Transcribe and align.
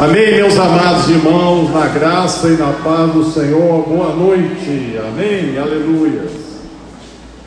Amém, 0.00 0.36
meus 0.36 0.56
amados 0.56 1.08
irmãos, 1.08 1.74
na 1.74 1.88
graça 1.88 2.46
e 2.46 2.56
na 2.56 2.72
paz 2.84 3.12
do 3.12 3.24
Senhor, 3.32 3.82
boa 3.82 4.14
noite, 4.14 4.96
amém, 4.96 5.58
aleluia. 5.58 6.22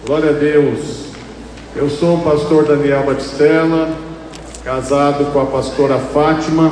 Glória 0.06 0.32
a 0.32 0.34
Deus. 0.34 1.06
Eu 1.74 1.90
sou 1.90 2.18
o 2.18 2.22
pastor 2.22 2.66
Daniel 2.66 3.06
Batistella, 3.06 3.92
casado 4.66 5.32
com 5.32 5.40
a 5.40 5.46
pastora 5.46 5.98
Fátima. 5.98 6.70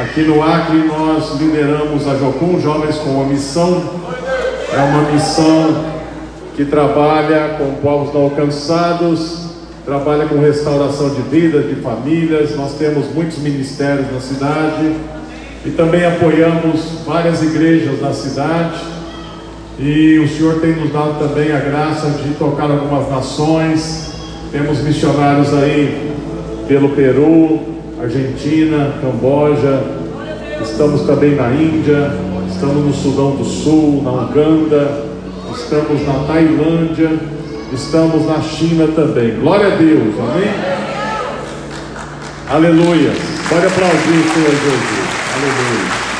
Aqui 0.00 0.22
no 0.22 0.42
Acre 0.42 0.78
nós 0.78 1.40
lideramos 1.40 2.08
a 2.08 2.16
Jocum 2.16 2.60
Jovens 2.60 2.96
com 2.96 3.10
uma 3.10 3.26
missão, 3.26 3.84
é 4.72 4.82
uma 4.82 5.02
missão 5.12 5.84
que 6.56 6.64
trabalha 6.64 7.58
com 7.58 7.74
povos 7.76 8.12
não 8.12 8.22
alcançados, 8.22 9.49
trabalha 9.90 10.26
com 10.26 10.38
restauração 10.38 11.08
de 11.10 11.20
vidas, 11.22 11.66
de 11.66 11.74
famílias. 11.80 12.54
Nós 12.54 12.74
temos 12.74 13.12
muitos 13.12 13.38
ministérios 13.38 14.06
na 14.12 14.20
cidade 14.20 14.94
e 15.66 15.70
também 15.70 16.06
apoiamos 16.06 17.02
várias 17.04 17.42
igrejas 17.42 18.00
na 18.00 18.12
cidade. 18.12 18.78
E 19.80 20.20
o 20.20 20.28
Senhor 20.28 20.60
tem 20.60 20.76
nos 20.76 20.92
dado 20.92 21.18
também 21.18 21.50
a 21.50 21.58
graça 21.58 22.08
de 22.22 22.34
tocar 22.34 22.70
algumas 22.70 23.10
nações. 23.10 24.12
Temos 24.52 24.80
missionários 24.80 25.52
aí 25.54 26.12
pelo 26.68 26.90
Peru, 26.90 27.58
Argentina, 28.00 28.94
Camboja. 29.02 29.82
Estamos 30.62 31.02
também 31.02 31.34
na 31.34 31.50
Índia, 31.50 32.12
estamos 32.48 32.86
no 32.86 32.92
Sudão 32.92 33.34
do 33.34 33.44
Sul, 33.44 34.02
na 34.04 34.12
Uganda, 34.12 35.04
estamos 35.52 36.06
na 36.06 36.12
Tailândia 36.28 37.39
estamos 37.72 38.26
na 38.26 38.40
China 38.40 38.88
também. 38.88 39.38
Glória 39.40 39.68
a 39.68 39.76
Deus, 39.76 40.14
amém? 40.18 40.50
Aleluia. 42.48 43.12
Pode 43.48 43.66
aplaudir 43.66 44.22
Senhor 44.34 44.50
Jesus. 44.50 45.10
Aleluia. 45.36 46.10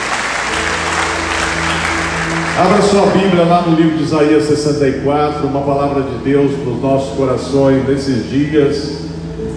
Abra 2.60 2.83
sua 2.83 3.06
Bíblia 3.06 3.44
lá 3.44 3.62
no 3.62 3.75
livro 3.75 3.97
de 3.97 4.05
Isaías 4.05 4.44
64, 4.44 5.47
uma 5.47 5.62
palavra 5.62 6.02
de 6.02 6.16
Deus 6.22 6.52
para 6.52 6.72
os 6.72 6.83
nossos 6.83 7.16
corações 7.16 7.88
nesses 7.88 8.28
dias. 8.28 9.08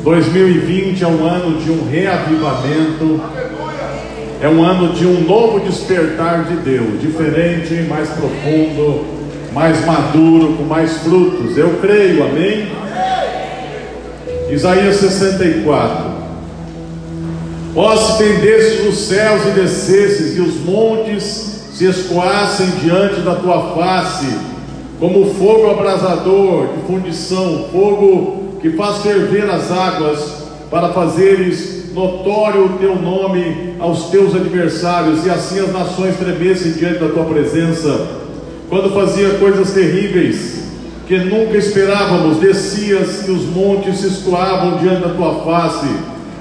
2020 0.04 1.04
é 1.04 1.08
um 1.08 1.26
ano 1.26 1.60
de 1.60 1.70
um 1.70 1.88
reavivamento, 1.90 3.22
é 4.42 4.48
um 4.48 4.64
ano 4.64 4.94
de 4.94 5.06
um 5.06 5.22
novo 5.22 5.60
despertar 5.60 6.46
de 6.46 6.56
Deus, 6.56 7.02
diferente, 7.02 7.74
mais 7.90 8.10
profundo, 8.10 9.13
mais 9.54 9.86
maduro, 9.86 10.54
com 10.58 10.64
mais 10.64 10.98
frutos. 10.98 11.58
Eu 11.58 11.78
creio, 11.80 12.24
amém? 12.24 12.72
Isaías 14.50 14.96
64. 14.98 16.14
Ó, 17.76 17.96
se 17.96 18.18
tendesses 18.18 18.88
os 18.88 18.98
céus 19.08 19.46
e 19.48 19.52
descesses, 19.52 20.38
e 20.38 20.42
os 20.42 20.60
montes 20.64 21.70
se 21.74 21.86
escoassem 21.86 22.68
diante 22.84 23.22
da 23.22 23.36
tua 23.36 23.76
face, 23.76 24.28
como 25.00 25.34
fogo 25.34 25.72
abrasador 25.72 26.68
de 26.68 26.86
fundição, 26.86 27.68
fogo 27.72 28.60
que 28.62 28.72
faz 28.72 29.00
ferver 29.00 29.50
as 29.50 29.72
águas, 29.72 30.44
para 30.70 30.90
fazeres 30.90 31.94
notório 31.94 32.66
o 32.66 32.78
teu 32.80 32.96
nome 32.96 33.76
aos 33.80 34.06
teus 34.10 34.36
adversários, 34.36 35.26
e 35.26 35.30
assim 35.30 35.60
as 35.60 35.72
nações 35.72 36.16
tremessem 36.18 36.74
diante 36.74 37.00
da 37.00 37.10
tua 37.10 37.26
presença 37.26 38.23
quando 38.70 38.94
fazia 38.94 39.30
coisas 39.40 39.72
terríveis 39.72 40.64
que 41.08 41.18
nunca 41.18 41.58
esperávamos, 41.58 42.38
descias 42.38 43.28
e 43.28 43.32
os 43.32 43.46
montes 43.48 44.00
se 44.00 44.08
escoavam 44.08 44.78
diante 44.78 45.02
da 45.02 45.14
tua 45.14 45.44
face, 45.44 45.88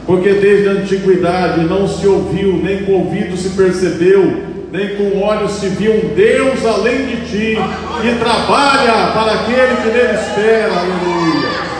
porque 0.07 0.35
desde 0.35 0.69
a 0.69 0.73
antiguidade 0.73 1.65
não 1.65 1.89
se 1.89 2.07
ouviu, 2.07 2.61
nem 2.63 2.85
com 2.85 2.93
ouvido 2.93 3.37
se 3.37 3.51
percebeu, 3.51 4.45
nem 4.71 4.97
com 4.97 5.21
olhos 5.21 5.53
se 5.53 5.69
viu 5.69 5.93
um 5.93 6.15
Deus 6.15 6.65
além 6.65 7.07
de 7.07 7.17
ti, 7.27 7.59
que 8.01 8.15
trabalha 8.19 9.13
para 9.13 9.33
aquele 9.33 9.77
que 9.83 9.89
nele 9.89 10.15
espera, 10.15 10.73
aleluia. 10.73 11.73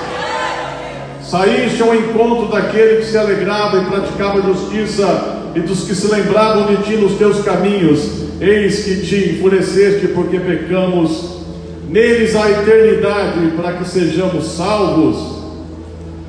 Saíste 1.23 1.83
ao 1.83 1.95
encontro 1.95 2.49
daquele 2.49 2.97
que 2.97 3.07
se 3.07 3.17
alegrava 3.17 3.79
e 3.79 3.85
praticava 3.87 4.43
justiça, 4.43 5.42
e 5.55 5.61
dos 5.61 5.85
que 5.85 5.95
se 5.95 6.11
lembravam 6.13 6.67
de 6.67 6.83
ti 6.83 6.97
nos 6.97 7.19
teus 7.19 7.43
caminhos, 7.43 8.23
Eis 8.43 8.85
que 8.85 8.97
te 9.07 9.31
enfureceste 9.31 10.09
porque 10.09 10.41
pecamos, 10.41 11.45
neles 11.89 12.35
a 12.35 12.51
eternidade 12.51 13.53
para 13.57 13.75
que 13.75 13.85
sejamos 13.89 14.45
salvos. 14.57 15.41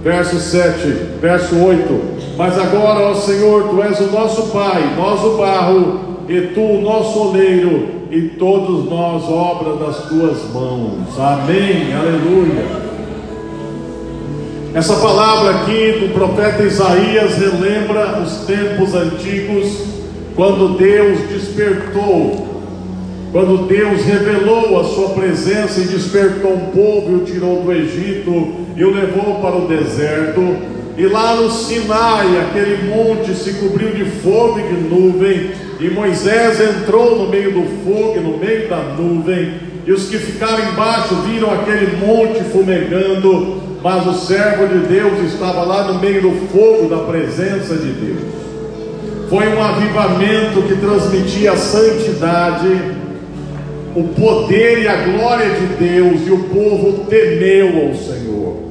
Verso 0.04 0.38
7, 0.40 0.80
verso 1.20 1.56
8: 1.56 2.02
Mas 2.38 2.56
agora, 2.60 3.00
ó 3.08 3.16
Senhor, 3.16 3.68
tu 3.68 3.82
és 3.82 4.00
o 4.00 4.12
nosso 4.12 4.52
Pai, 4.52 4.94
nós 4.96 5.24
o 5.24 5.38
barro, 5.38 6.00
e 6.30 6.40
tu 6.54 6.62
o 6.62 6.82
nosso 6.84 7.30
oleiro, 7.30 7.88
e 8.12 8.22
todos 8.38 8.88
nós 8.88 9.24
obra 9.24 9.84
das 9.84 10.04
tuas 10.04 10.38
mãos. 10.54 11.20
Amém, 11.20 11.96
aleluia. 11.96 12.93
Essa 14.74 14.96
palavra 14.96 15.52
aqui 15.52 16.00
do 16.00 16.12
profeta 16.16 16.64
Isaías 16.64 17.38
relembra 17.38 18.20
os 18.20 18.38
tempos 18.48 18.96
antigos 18.96 19.84
quando 20.36 20.76
Deus 20.80 21.20
despertou, 21.30 22.64
quando 23.32 23.68
Deus 23.68 24.04
revelou 24.04 24.80
a 24.80 24.84
sua 24.86 25.10
presença 25.10 25.80
e 25.80 25.84
despertou 25.84 26.54
um 26.54 26.72
povo 26.72 27.12
e 27.12 27.16
o 27.18 27.20
tirou 27.20 27.62
do 27.62 27.72
Egito 27.72 28.56
e 28.76 28.84
o 28.84 28.92
levou 28.92 29.36
para 29.42 29.58
o 29.58 29.68
deserto, 29.68 30.42
e 30.98 31.06
lá 31.06 31.36
no 31.36 31.52
Sinai, 31.52 32.40
aquele 32.40 32.90
monte 32.90 33.36
se 33.36 33.54
cobriu 33.54 33.92
de 33.92 34.06
fogo 34.06 34.60
e 34.60 34.64
de 34.64 34.90
nuvem, 34.90 35.52
e 35.80 35.90
Moisés 35.92 36.60
entrou 36.60 37.16
no 37.16 37.30
meio 37.30 37.52
do 37.52 37.64
fogo, 37.86 38.20
no 38.20 38.40
meio 38.40 38.68
da 38.68 38.78
nuvem, 38.78 39.54
e 39.86 39.92
os 39.92 40.10
que 40.10 40.18
ficaram 40.18 40.68
embaixo 40.70 41.14
viram 41.28 41.52
aquele 41.54 41.96
monte 41.98 42.44
fumegando, 42.46 43.73
mas 43.84 44.08
o 44.08 44.14
servo 44.14 44.66
de 44.66 44.88
Deus 44.88 45.20
estava 45.34 45.64
lá 45.64 45.92
no 45.92 46.00
meio 46.00 46.22
do 46.22 46.32
fogo 46.48 46.88
da 46.88 47.04
presença 47.04 47.76
de 47.76 47.92
Deus. 47.92 48.34
Foi 49.30 49.46
um 49.54 49.62
avivamento 49.62 50.62
que 50.62 50.78
transmitia 50.78 51.52
a 51.52 51.58
santidade, 51.58 52.70
o 53.94 54.04
poder 54.04 54.84
e 54.84 54.88
a 54.88 54.96
glória 55.04 55.50
de 55.50 55.66
Deus, 55.76 56.26
e 56.26 56.32
o 56.32 56.44
povo 56.46 57.06
temeu 57.10 57.88
ao 57.88 57.94
Senhor. 57.94 58.64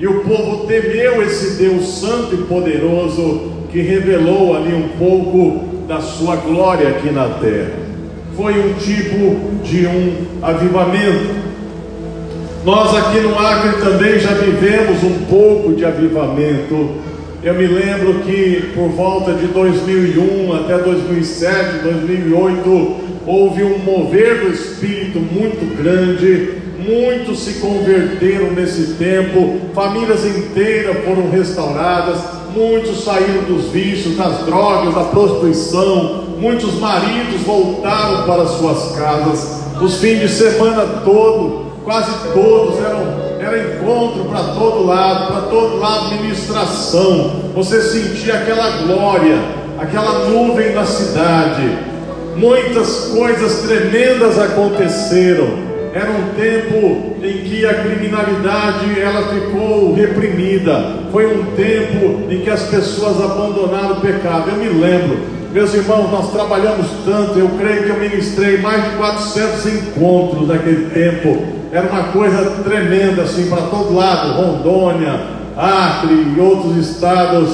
E 0.00 0.06
o 0.06 0.20
povo 0.20 0.66
temeu 0.66 1.22
esse 1.22 1.62
Deus 1.62 1.86
santo 2.00 2.34
e 2.34 2.38
poderoso 2.44 3.52
que 3.70 3.82
revelou 3.82 4.56
ali 4.56 4.74
um 4.74 4.88
pouco 4.98 5.66
da 5.86 6.00
sua 6.00 6.36
glória 6.36 6.88
aqui 6.88 7.10
na 7.10 7.28
terra. 7.40 7.72
Foi 8.34 8.58
um 8.58 8.72
tipo 8.74 9.62
de 9.62 9.86
um 9.86 10.14
avivamento. 10.42 11.45
Nós 12.66 12.96
aqui 12.96 13.20
no 13.20 13.38
Acre 13.38 13.80
também 13.80 14.18
já 14.18 14.32
vivemos 14.32 15.00
um 15.04 15.24
pouco 15.26 15.72
de 15.74 15.84
avivamento. 15.84 16.96
Eu 17.40 17.54
me 17.54 17.64
lembro 17.64 18.14
que 18.24 18.72
por 18.74 18.88
volta 18.88 19.34
de 19.34 19.46
2001 19.46 20.52
até 20.52 20.76
2007, 20.76 21.84
2008, 21.84 22.96
houve 23.24 23.62
um 23.62 23.78
mover 23.78 24.40
do 24.40 24.52
Espírito 24.52 25.20
muito 25.20 25.76
grande, 25.80 26.54
muitos 26.76 27.44
se 27.44 27.60
converteram 27.60 28.50
nesse 28.50 28.94
tempo, 28.94 29.60
famílias 29.72 30.26
inteiras 30.26 31.04
foram 31.04 31.30
restauradas, 31.30 32.18
muitos 32.52 33.04
saíram 33.04 33.44
dos 33.44 33.66
vícios, 33.70 34.16
das 34.16 34.44
drogas, 34.44 34.92
da 34.92 35.04
prostituição, 35.04 36.24
muitos 36.36 36.80
maridos 36.80 37.42
voltaram 37.42 38.26
para 38.26 38.44
suas 38.46 38.96
casas, 38.96 39.62
os 39.80 40.00
fins 40.00 40.18
de 40.18 40.28
semana 40.28 40.82
todo, 41.04 41.65
quase 41.86 42.10
todos 42.34 42.84
eram 42.84 43.26
era 43.38 43.58
encontro 43.58 44.24
para 44.24 44.42
todo 44.54 44.84
lado, 44.84 45.32
para 45.32 45.42
todo 45.42 45.78
lado 45.78 46.16
ministração. 46.16 47.52
Você 47.54 47.80
sentia 47.80 48.34
aquela 48.34 48.82
glória, 48.82 49.38
aquela 49.78 50.28
nuvem 50.28 50.74
na 50.74 50.84
cidade. 50.84 51.78
Muitas 52.34 53.12
coisas 53.14 53.62
tremendas 53.68 54.36
aconteceram. 54.36 55.64
Era 55.94 56.10
um 56.10 56.34
tempo 56.34 57.14
em 57.22 57.44
que 57.44 57.64
a 57.64 57.74
criminalidade 57.74 59.00
ela 59.00 59.28
ficou 59.28 59.94
reprimida. 59.94 61.04
Foi 61.12 61.26
um 61.26 61.44
tempo 61.54 62.28
em 62.28 62.40
que 62.40 62.50
as 62.50 62.64
pessoas 62.64 63.22
abandonaram 63.22 63.92
o 63.92 64.00
pecado. 64.00 64.50
Eu 64.50 64.56
me 64.56 64.68
lembro, 64.68 65.18
meus 65.52 65.72
irmãos, 65.72 66.10
nós 66.10 66.32
trabalhamos 66.32 66.88
tanto. 67.04 67.38
Eu 67.38 67.48
creio 67.58 67.84
que 67.84 67.90
eu 67.90 68.00
ministrei 68.00 68.58
mais 68.58 68.82
de 68.82 68.96
400 68.96 69.66
encontros 69.66 70.48
naquele 70.48 70.90
tempo 70.90 71.55
era 71.76 71.88
uma 71.88 72.04
coisa 72.04 72.42
tremenda 72.64 73.22
assim 73.22 73.50
para 73.50 73.60
todo 73.62 73.94
lado, 73.94 74.32
Rondônia, 74.32 75.20
Acre 75.54 76.34
e 76.34 76.40
outros 76.40 76.74
estados, 76.78 77.50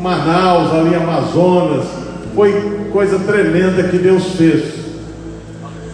Manaus, 0.00 0.74
ali 0.74 0.92
Amazonas, 0.96 1.84
foi 2.34 2.88
coisa 2.92 3.16
tremenda 3.20 3.84
que 3.84 3.96
Deus 3.96 4.24
fez. 4.36 4.74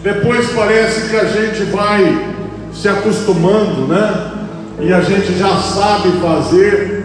Depois 0.01 0.49
parece 0.55 1.09
que 1.09 1.15
a 1.15 1.25
gente 1.25 1.61
vai 1.65 2.33
se 2.73 2.89
acostumando, 2.89 3.87
né? 3.87 4.31
E 4.79 4.91
a 4.91 5.01
gente 5.01 5.37
já 5.37 5.55
sabe 5.57 6.09
fazer, 6.13 6.99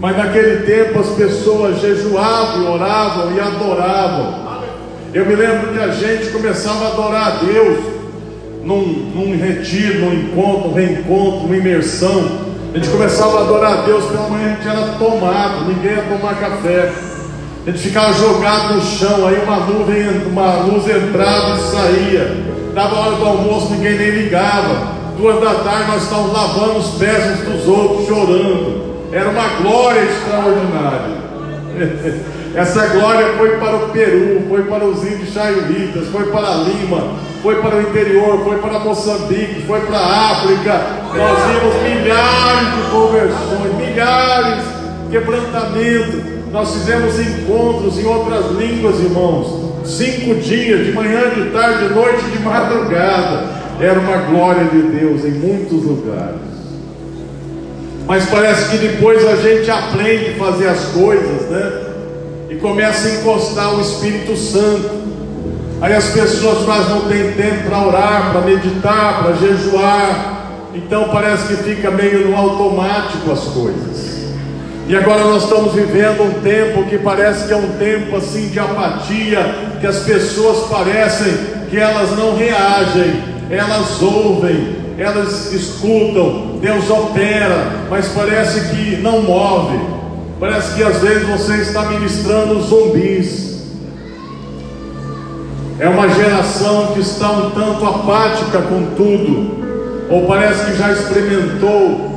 Mas 0.00 0.16
naquele 0.16 0.64
tempo 0.64 1.00
as 1.00 1.08
pessoas 1.08 1.80
jejuavam, 1.82 2.72
oravam 2.72 3.32
e 3.36 3.40
adoravam. 3.40 4.48
Eu 5.12 5.26
me 5.26 5.34
lembro 5.34 5.72
que 5.72 5.80
a 5.80 5.88
gente 5.88 6.30
começava 6.30 6.86
a 6.86 6.88
adorar 6.92 7.26
a 7.26 7.44
Deus 7.44 7.97
num, 8.64 8.84
num 9.14 9.36
retiro, 9.36 10.00
num 10.00 10.14
encontro, 10.14 10.68
num 10.68 10.74
reencontro, 10.74 11.40
numa 11.42 11.56
imersão. 11.56 12.48
A 12.74 12.78
gente 12.78 12.90
começava 12.90 13.38
a 13.38 13.42
adorar 13.42 13.72
a 13.72 13.82
Deus, 13.82 14.04
pela 14.04 14.28
manhã 14.28 14.46
a 14.46 14.54
gente 14.54 14.68
era 14.68 14.92
tomado, 14.98 15.64
ninguém 15.66 15.92
ia 15.92 16.02
tomar 16.02 16.34
café. 16.38 16.92
A 17.66 17.70
gente 17.70 17.82
ficava 17.82 18.12
jogado 18.14 18.74
no 18.74 18.82
chão, 18.82 19.26
aí 19.26 19.42
uma 19.42 19.56
nuvem, 19.60 20.06
uma 20.26 20.62
luz 20.62 20.88
entrava 20.88 21.56
e 21.56 21.60
saía. 21.60 22.36
Dava 22.74 22.96
hora 22.96 23.16
do 23.16 23.24
almoço, 23.24 23.72
ninguém 23.72 23.98
nem 23.98 24.10
ligava. 24.10 24.98
Duas 25.16 25.40
da 25.40 25.54
tarde 25.64 25.90
nós 25.90 26.04
estávamos 26.04 26.32
lavando 26.32 26.78
os 26.78 26.90
pés 26.98 27.40
uns 27.40 27.48
dos 27.48 27.68
outros, 27.68 28.06
chorando. 28.06 28.88
Era 29.12 29.28
uma 29.30 29.48
glória 29.62 30.00
extraordinária. 30.00 31.18
Essa 32.54 32.86
glória 32.86 33.34
foi 33.36 33.56
para 33.58 33.76
o 33.76 33.88
Peru, 33.90 34.42
foi 34.48 34.62
para 34.62 34.84
os 34.84 35.04
índios 35.04 35.32
chaiulitas, 35.32 36.08
foi 36.08 36.24
para 36.24 36.54
Lima, 36.54 37.14
foi 37.42 37.56
para 37.62 37.76
o 37.76 37.82
interior, 37.82 38.42
foi 38.42 38.58
para 38.58 38.78
Moçambique, 38.80 39.62
foi 39.66 39.80
para 39.82 39.98
a 39.98 40.30
África. 40.32 40.80
Nós 41.14 41.38
vimos 41.46 41.74
milhares 41.82 42.74
de 42.74 42.90
conversões, 42.90 43.74
milhares 43.76 44.64
de 45.04 45.10
quebrantamentos. 45.10 46.38
Nós 46.50 46.72
fizemos 46.72 47.18
encontros 47.20 47.98
em 47.98 48.06
outras 48.06 48.50
línguas, 48.52 48.98
irmãos. 49.00 49.68
Cinco 49.84 50.34
dias, 50.36 50.86
de 50.86 50.92
manhã, 50.92 51.30
de 51.30 51.50
tarde, 51.50 51.88
de 51.88 51.94
noite, 51.94 52.24
de 52.24 52.38
madrugada. 52.40 53.58
Era 53.80 54.00
uma 54.00 54.16
glória 54.16 54.64
de 54.64 54.82
Deus 54.82 55.24
em 55.24 55.32
muitos 55.32 55.84
lugares. 55.84 56.48
Mas 58.06 58.24
parece 58.26 58.70
que 58.70 58.78
depois 58.78 59.24
a 59.26 59.36
gente 59.36 59.70
aprende 59.70 60.30
a 60.30 60.44
fazer 60.44 60.68
as 60.68 60.84
coisas, 60.86 61.42
né? 61.50 61.87
E 62.48 62.56
começa 62.56 63.08
a 63.08 63.14
encostar 63.16 63.74
o 63.74 63.80
Espírito 63.80 64.36
Santo. 64.36 64.90
Aí 65.80 65.94
as 65.94 66.06
pessoas 66.06 66.64
quase 66.64 66.88
não 66.88 67.02
têm 67.02 67.32
tempo 67.32 67.68
para 67.68 67.86
orar, 67.86 68.30
para 68.32 68.40
meditar, 68.40 69.22
para 69.22 69.32
jejuar. 69.34 70.70
Então 70.74 71.08
parece 71.10 71.48
que 71.48 71.62
fica 71.62 71.90
meio 71.90 72.28
no 72.28 72.36
automático 72.36 73.30
as 73.30 73.44
coisas. 73.44 74.08
E 74.88 74.96
agora 74.96 75.24
nós 75.24 75.42
estamos 75.42 75.74
vivendo 75.74 76.22
um 76.22 76.40
tempo 76.40 76.84
que 76.84 76.96
parece 76.96 77.46
que 77.46 77.52
é 77.52 77.56
um 77.56 77.72
tempo 77.78 78.16
assim 78.16 78.48
de 78.48 78.58
apatia, 78.58 79.76
que 79.78 79.86
as 79.86 79.98
pessoas 79.98 80.66
parecem 80.68 81.58
que 81.68 81.76
elas 81.76 82.16
não 82.16 82.34
reagem, 82.34 83.22
elas 83.50 84.00
ouvem, 84.00 84.76
elas 84.96 85.52
escutam, 85.52 86.58
Deus 86.62 86.88
opera, 86.88 87.86
mas 87.90 88.08
parece 88.08 88.74
que 88.74 88.96
não 88.96 89.20
move. 89.22 89.97
Parece 90.40 90.76
que 90.76 90.82
às 90.84 90.98
vezes 90.98 91.26
você 91.26 91.56
está 91.56 91.82
ministrando 91.86 92.60
zumbis. 92.62 93.58
É 95.80 95.88
uma 95.88 96.08
geração 96.08 96.88
que 96.88 97.00
está 97.00 97.30
um 97.30 97.50
tanto 97.50 97.84
apática 97.84 98.62
com 98.62 98.94
tudo, 98.96 100.08
ou 100.10 100.26
parece 100.26 100.64
que 100.66 100.76
já 100.76 100.92
experimentou, 100.92 102.10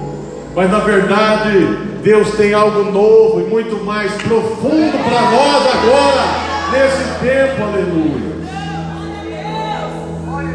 mas 0.56 0.72
na 0.72 0.80
verdade 0.80 1.78
Deus 2.04 2.32
tem 2.32 2.54
algo 2.54 2.92
novo 2.92 3.42
e 3.42 3.44
muito 3.44 3.84
mais 3.86 4.12
profundo 4.14 4.98
para 5.04 5.22
nós 5.22 5.68
agora, 5.76 6.24
nesse 6.72 7.20
tempo, 7.20 7.64
aleluia. 7.64 8.32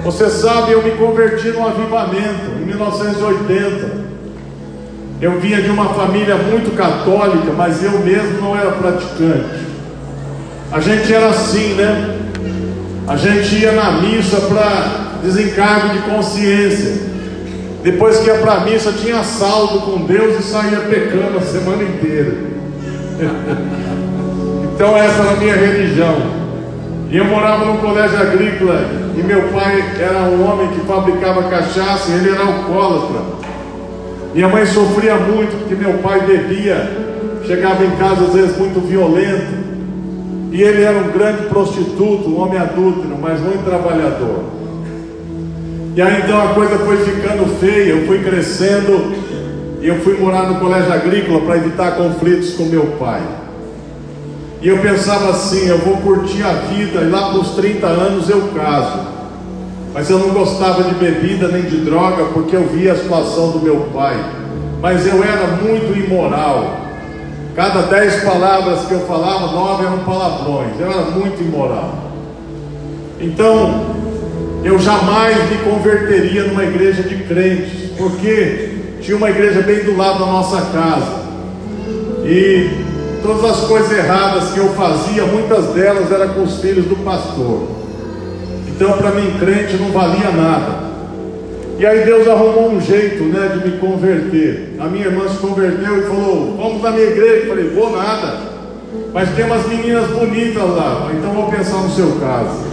Você 0.02 0.30
sabe, 0.30 0.72
eu 0.72 0.82
me 0.82 0.92
converti 0.92 1.48
no 1.48 1.66
avivamento 1.66 2.50
em 2.60 2.64
1980. 2.64 4.06
Eu 5.20 5.40
vinha 5.40 5.62
de 5.62 5.70
uma 5.70 5.94
família 5.94 6.36
muito 6.36 6.76
católica, 6.76 7.52
mas 7.56 7.82
eu 7.82 7.98
mesmo 8.00 8.40
não 8.40 8.56
era 8.56 8.70
praticante. 8.72 9.66
A 10.70 10.80
gente 10.80 11.12
era 11.12 11.28
assim, 11.28 11.74
né? 11.74 12.18
A 13.08 13.16
gente 13.16 13.54
ia 13.54 13.72
na 13.72 13.92
missa 13.92 14.36
para 14.42 15.20
desencargo 15.22 15.90
de 15.90 15.98
consciência. 16.00 17.16
Depois 17.82 18.18
que 18.18 18.26
ia 18.26 18.38
para 18.38 18.54
a 18.54 18.60
missa, 18.60 18.92
tinha 18.92 19.22
saldo 19.22 19.80
com 19.80 20.04
Deus 20.04 20.38
e 20.38 20.42
saía 20.42 20.80
pecando 20.80 21.38
a 21.38 21.40
semana 21.40 21.82
inteira. 21.82 22.34
então, 24.74 24.96
essa 24.96 25.22
era 25.22 25.30
a 25.30 25.36
minha 25.36 25.54
religião. 25.54 26.16
E 27.10 27.16
eu 27.16 27.24
morava 27.24 27.64
num 27.64 27.76
colégio 27.76 28.20
agrícola 28.20 28.84
e 29.16 29.22
meu 29.22 29.42
pai 29.48 29.82
era 29.98 30.24
um 30.24 30.44
homem 30.44 30.68
que 30.68 30.80
fabricava 30.86 31.44
cachaça 31.44 32.10
e 32.10 32.14
ele 32.16 32.30
era 32.30 32.42
alcoólatra. 32.42 33.45
Minha 34.36 34.48
mãe 34.48 34.66
sofria 34.66 35.14
muito 35.14 35.56
porque 35.60 35.74
meu 35.74 35.94
pai 35.94 36.20
bebia, 36.26 36.76
chegava 37.46 37.82
em 37.82 37.92
casa 37.92 38.26
às 38.26 38.34
vezes 38.34 38.58
muito 38.58 38.86
violento. 38.86 39.64
E 40.52 40.60
ele 40.60 40.82
era 40.82 40.98
um 40.98 41.10
grande 41.10 41.44
prostituto, 41.44 42.28
um 42.28 42.42
homem 42.42 42.58
adúltero, 42.58 43.16
mas 43.18 43.40
muito 43.40 43.64
trabalhador. 43.64 44.44
E 45.96 46.02
aí 46.02 46.20
então 46.22 46.38
a 46.38 46.48
coisa 46.52 46.78
foi 46.80 46.98
ficando 46.98 47.46
feia, 47.58 47.92
eu 47.92 48.06
fui 48.06 48.18
crescendo 48.18 49.14
e 49.80 49.88
eu 49.88 50.00
fui 50.00 50.18
morar 50.18 50.50
no 50.50 50.60
colégio 50.60 50.92
agrícola 50.92 51.40
para 51.40 51.56
evitar 51.56 51.92
conflitos 51.92 52.52
com 52.56 52.64
meu 52.64 52.88
pai. 52.98 53.22
E 54.60 54.68
eu 54.68 54.76
pensava 54.82 55.30
assim: 55.30 55.66
eu 55.66 55.78
vou 55.78 55.96
curtir 55.96 56.42
a 56.42 56.52
vida 56.52 57.00
e 57.00 57.08
lá 57.08 57.30
para 57.30 57.40
os 57.40 57.52
30 57.52 57.86
anos 57.86 58.28
eu 58.28 58.48
caso. 58.54 59.15
Mas 59.96 60.10
eu 60.10 60.18
não 60.18 60.28
gostava 60.28 60.82
de 60.82 60.94
bebida 60.96 61.48
nem 61.48 61.62
de 61.62 61.78
droga 61.78 62.26
porque 62.34 62.54
eu 62.54 62.68
via 62.68 62.92
a 62.92 62.96
situação 62.96 63.52
do 63.52 63.60
meu 63.60 63.88
pai. 63.94 64.14
Mas 64.78 65.06
eu 65.06 65.24
era 65.24 65.46
muito 65.56 65.98
imoral. 65.98 66.76
Cada 67.54 67.80
dez 67.80 68.22
palavras 68.22 68.84
que 68.84 68.92
eu 68.92 69.00
falava, 69.06 69.50
nove 69.52 69.86
eram 69.86 70.00
palavrões. 70.00 70.78
Eu 70.78 70.90
era 70.90 71.00
muito 71.12 71.42
imoral. 71.42 71.94
Então, 73.18 73.96
eu 74.62 74.78
jamais 74.78 75.38
me 75.48 75.56
converteria 75.64 76.44
numa 76.44 76.64
igreja 76.64 77.02
de 77.02 77.16
crentes, 77.24 77.92
porque 77.96 78.98
tinha 79.00 79.16
uma 79.16 79.30
igreja 79.30 79.62
bem 79.62 79.82
do 79.82 79.96
lado 79.96 80.18
da 80.18 80.26
nossa 80.26 80.60
casa. 80.72 81.22
E 82.22 82.84
todas 83.22 83.50
as 83.50 83.60
coisas 83.66 83.90
erradas 83.96 84.50
que 84.50 84.58
eu 84.58 84.68
fazia, 84.74 85.24
muitas 85.24 85.68
delas 85.68 86.12
eram 86.12 86.34
com 86.34 86.42
os 86.42 86.60
filhos 86.60 86.84
do 86.84 86.96
pastor. 86.96 87.75
Então, 88.76 88.92
para 88.92 89.10
mim, 89.10 89.36
crente 89.40 89.76
não 89.76 89.90
valia 89.90 90.30
nada. 90.30 90.86
E 91.78 91.84
aí 91.84 92.04
Deus 92.04 92.28
arrumou 92.28 92.72
um 92.72 92.80
jeito, 92.80 93.24
né, 93.24 93.48
de 93.54 93.68
me 93.68 93.78
converter. 93.78 94.76
A 94.78 94.84
minha 94.84 95.06
irmã 95.06 95.28
se 95.28 95.38
converteu 95.38 95.98
e 95.98 96.02
falou: 96.02 96.56
"Vamos 96.56 96.82
na 96.82 96.90
minha 96.90 97.06
igreja". 97.06 97.44
Eu 97.44 97.48
falei: 97.48 97.70
"Vou 97.70 97.96
nada". 97.96 98.34
Mas 99.12 99.30
tem 99.30 99.44
umas 99.44 99.66
meninas 99.66 100.06
bonitas 100.10 100.62
lá, 100.62 101.10
então 101.12 101.32
vou 101.32 101.50
pensar 101.50 101.78
no 101.78 101.90
seu 101.90 102.12
caso. 102.20 102.64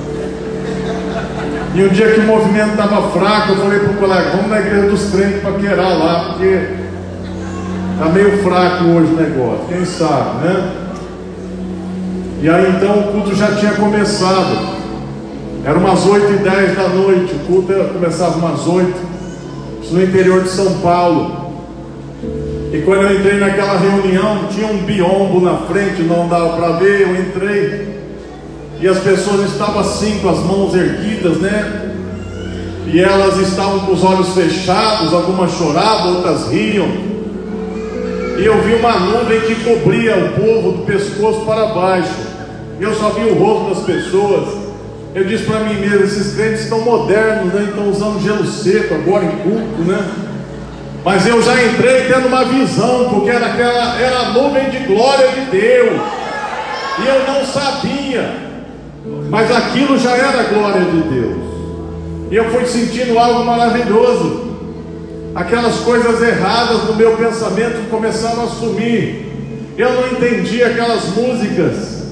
E 1.75 1.83
um 1.83 1.89
dia 1.89 2.11
que 2.11 2.19
o 2.19 2.23
movimento 2.23 2.71
estava 2.71 3.09
fraco, 3.09 3.53
eu 3.53 3.57
falei 3.57 3.79
para 3.79 3.91
o 3.91 3.95
colega: 3.95 4.29
"Vamos 4.31 4.49
na 4.49 4.59
igreja 4.59 4.89
dos 4.89 5.09
crentes 5.11 5.41
para 5.41 5.51
queirar 5.53 5.97
lá, 5.97 6.25
porque 6.29 6.83
Está 7.93 8.07
meio 8.07 8.43
fraco 8.43 8.85
hoje 8.85 9.13
o 9.13 9.15
negócio, 9.15 9.65
quem 9.69 9.85
sabe, 9.85 10.45
né? 10.45 10.71
E 12.41 12.49
aí 12.49 12.75
então 12.75 12.99
o 12.99 13.11
culto 13.11 13.35
já 13.35 13.55
tinha 13.55 13.73
começado. 13.73 14.82
Era 15.65 15.77
umas 15.77 16.05
8 16.05 16.33
e 16.33 16.37
10 16.37 16.75
da 16.75 16.89
noite, 16.89 17.33
o 17.33 17.39
culto 17.39 17.73
começava 17.93 18.37
umas 18.37 18.67
8, 18.67 18.93
isso 19.81 19.93
no 19.93 20.03
interior 20.03 20.43
de 20.43 20.49
São 20.49 20.79
Paulo. 20.79 21.53
E 22.73 22.81
quando 22.81 23.03
eu 23.03 23.19
entrei 23.19 23.39
naquela 23.39 23.77
reunião, 23.77 24.47
tinha 24.51 24.67
um 24.67 24.77
biombo 24.79 25.39
na 25.39 25.57
frente, 25.67 26.01
não 26.01 26.27
dava 26.27 26.57
para 26.57 26.71
ver, 26.73 27.01
eu 27.01 27.15
entrei. 27.15 27.93
E 28.81 28.87
as 28.87 28.99
pessoas 28.99 29.51
estavam 29.51 29.79
assim, 29.79 30.19
com 30.19 30.29
as 30.29 30.39
mãos 30.39 30.73
erguidas, 30.75 31.37
né? 31.37 31.91
E 32.87 32.99
elas 32.99 33.37
estavam 33.37 33.79
com 33.81 33.93
os 33.93 34.03
olhos 34.03 34.29
fechados, 34.29 35.13
algumas 35.13 35.51
choravam, 35.51 36.15
outras 36.15 36.49
riam 36.49 37.13
e 38.37 38.45
eu 38.45 38.61
vi 38.63 38.73
uma 38.73 38.99
nuvem 38.99 39.39
que 39.41 39.55
cobria 39.63 40.17
o 40.17 40.29
povo 40.33 40.71
do 40.73 40.85
pescoço 40.85 41.45
para 41.45 41.67
baixo. 41.67 42.11
Eu 42.79 42.93
só 42.95 43.09
vi 43.11 43.29
o 43.29 43.35
rosto 43.35 43.75
das 43.75 43.85
pessoas. 43.85 44.62
Eu 45.15 45.25
disse 45.25 45.43
para 45.45 45.61
mim 45.61 45.75
mesmo: 45.75 46.03
esses 46.03 46.35
crentes 46.35 46.61
estão 46.61 46.81
modernos, 46.81 47.53
né? 47.53 47.65
Estão 47.69 47.89
usando 47.89 48.23
gelo 48.23 48.45
seco 48.45 48.95
agora 48.95 49.25
em 49.25 49.37
culto, 49.37 49.81
né? 49.83 50.05
Mas 51.05 51.27
eu 51.27 51.41
já 51.41 51.61
entrei 51.63 52.05
tendo 52.05 52.27
uma 52.27 52.45
visão, 52.45 53.09
porque 53.09 53.29
era 53.29 53.47
aquela 53.47 53.99
era 53.99 54.19
a 54.19 54.29
nuvem 54.31 54.69
de 54.69 54.79
glória 54.79 55.27
de 55.29 55.41
Deus. 55.51 56.01
E 56.99 57.07
eu 57.07 57.27
não 57.27 57.45
sabia. 57.45 58.43
Mas 59.29 59.51
aquilo 59.51 59.97
já 59.97 60.11
era 60.11 60.39
a 60.39 60.43
glória 60.43 60.81
de 60.81 61.01
Deus. 61.01 61.37
E 62.31 62.35
eu 62.35 62.49
fui 62.51 62.65
sentindo 62.65 63.19
algo 63.19 63.43
maravilhoso 63.43 64.43
aquelas 65.35 65.77
coisas 65.77 66.21
erradas 66.21 66.83
no 66.83 66.95
meu 66.95 67.15
pensamento 67.17 67.89
começaram 67.89 68.43
a 68.43 68.47
sumir. 68.47 69.31
Eu 69.77 69.93
não 69.93 70.07
entendi 70.11 70.63
aquelas 70.63 71.07
músicas. 71.15 72.02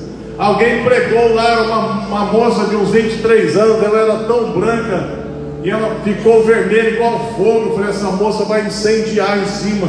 Alguém 0.42 0.84
pregou 0.84 1.36
lá, 1.36 1.62
uma, 1.62 1.78
uma 2.08 2.26
moça 2.32 2.66
de 2.66 2.76
uns 2.76 2.90
23 2.90 3.56
anos, 3.56 3.84
ela 3.84 4.00
era 4.00 4.16
tão 4.24 4.54
branca, 4.54 5.20
e 5.64 5.70
ela 5.70 5.98
ficou 6.04 6.44
vermelha 6.44 6.90
igual 6.90 7.32
fogo. 7.38 7.68
Eu 7.68 7.76
falei, 7.76 7.90
essa 7.92 8.08
moça 8.08 8.44
vai 8.46 8.66
incendiar 8.66 9.38
em 9.38 9.46
cima. 9.46 9.88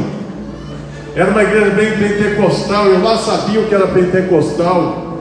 Era 1.15 1.31
uma 1.31 1.41
igreja 1.41 1.71
bem 1.71 1.97
pentecostal, 1.97 2.85
eu 2.85 3.01
lá 3.01 3.17
sabia 3.17 3.61
o 3.61 3.65
que 3.65 3.73
era 3.73 3.87
pentecostal. 3.87 5.17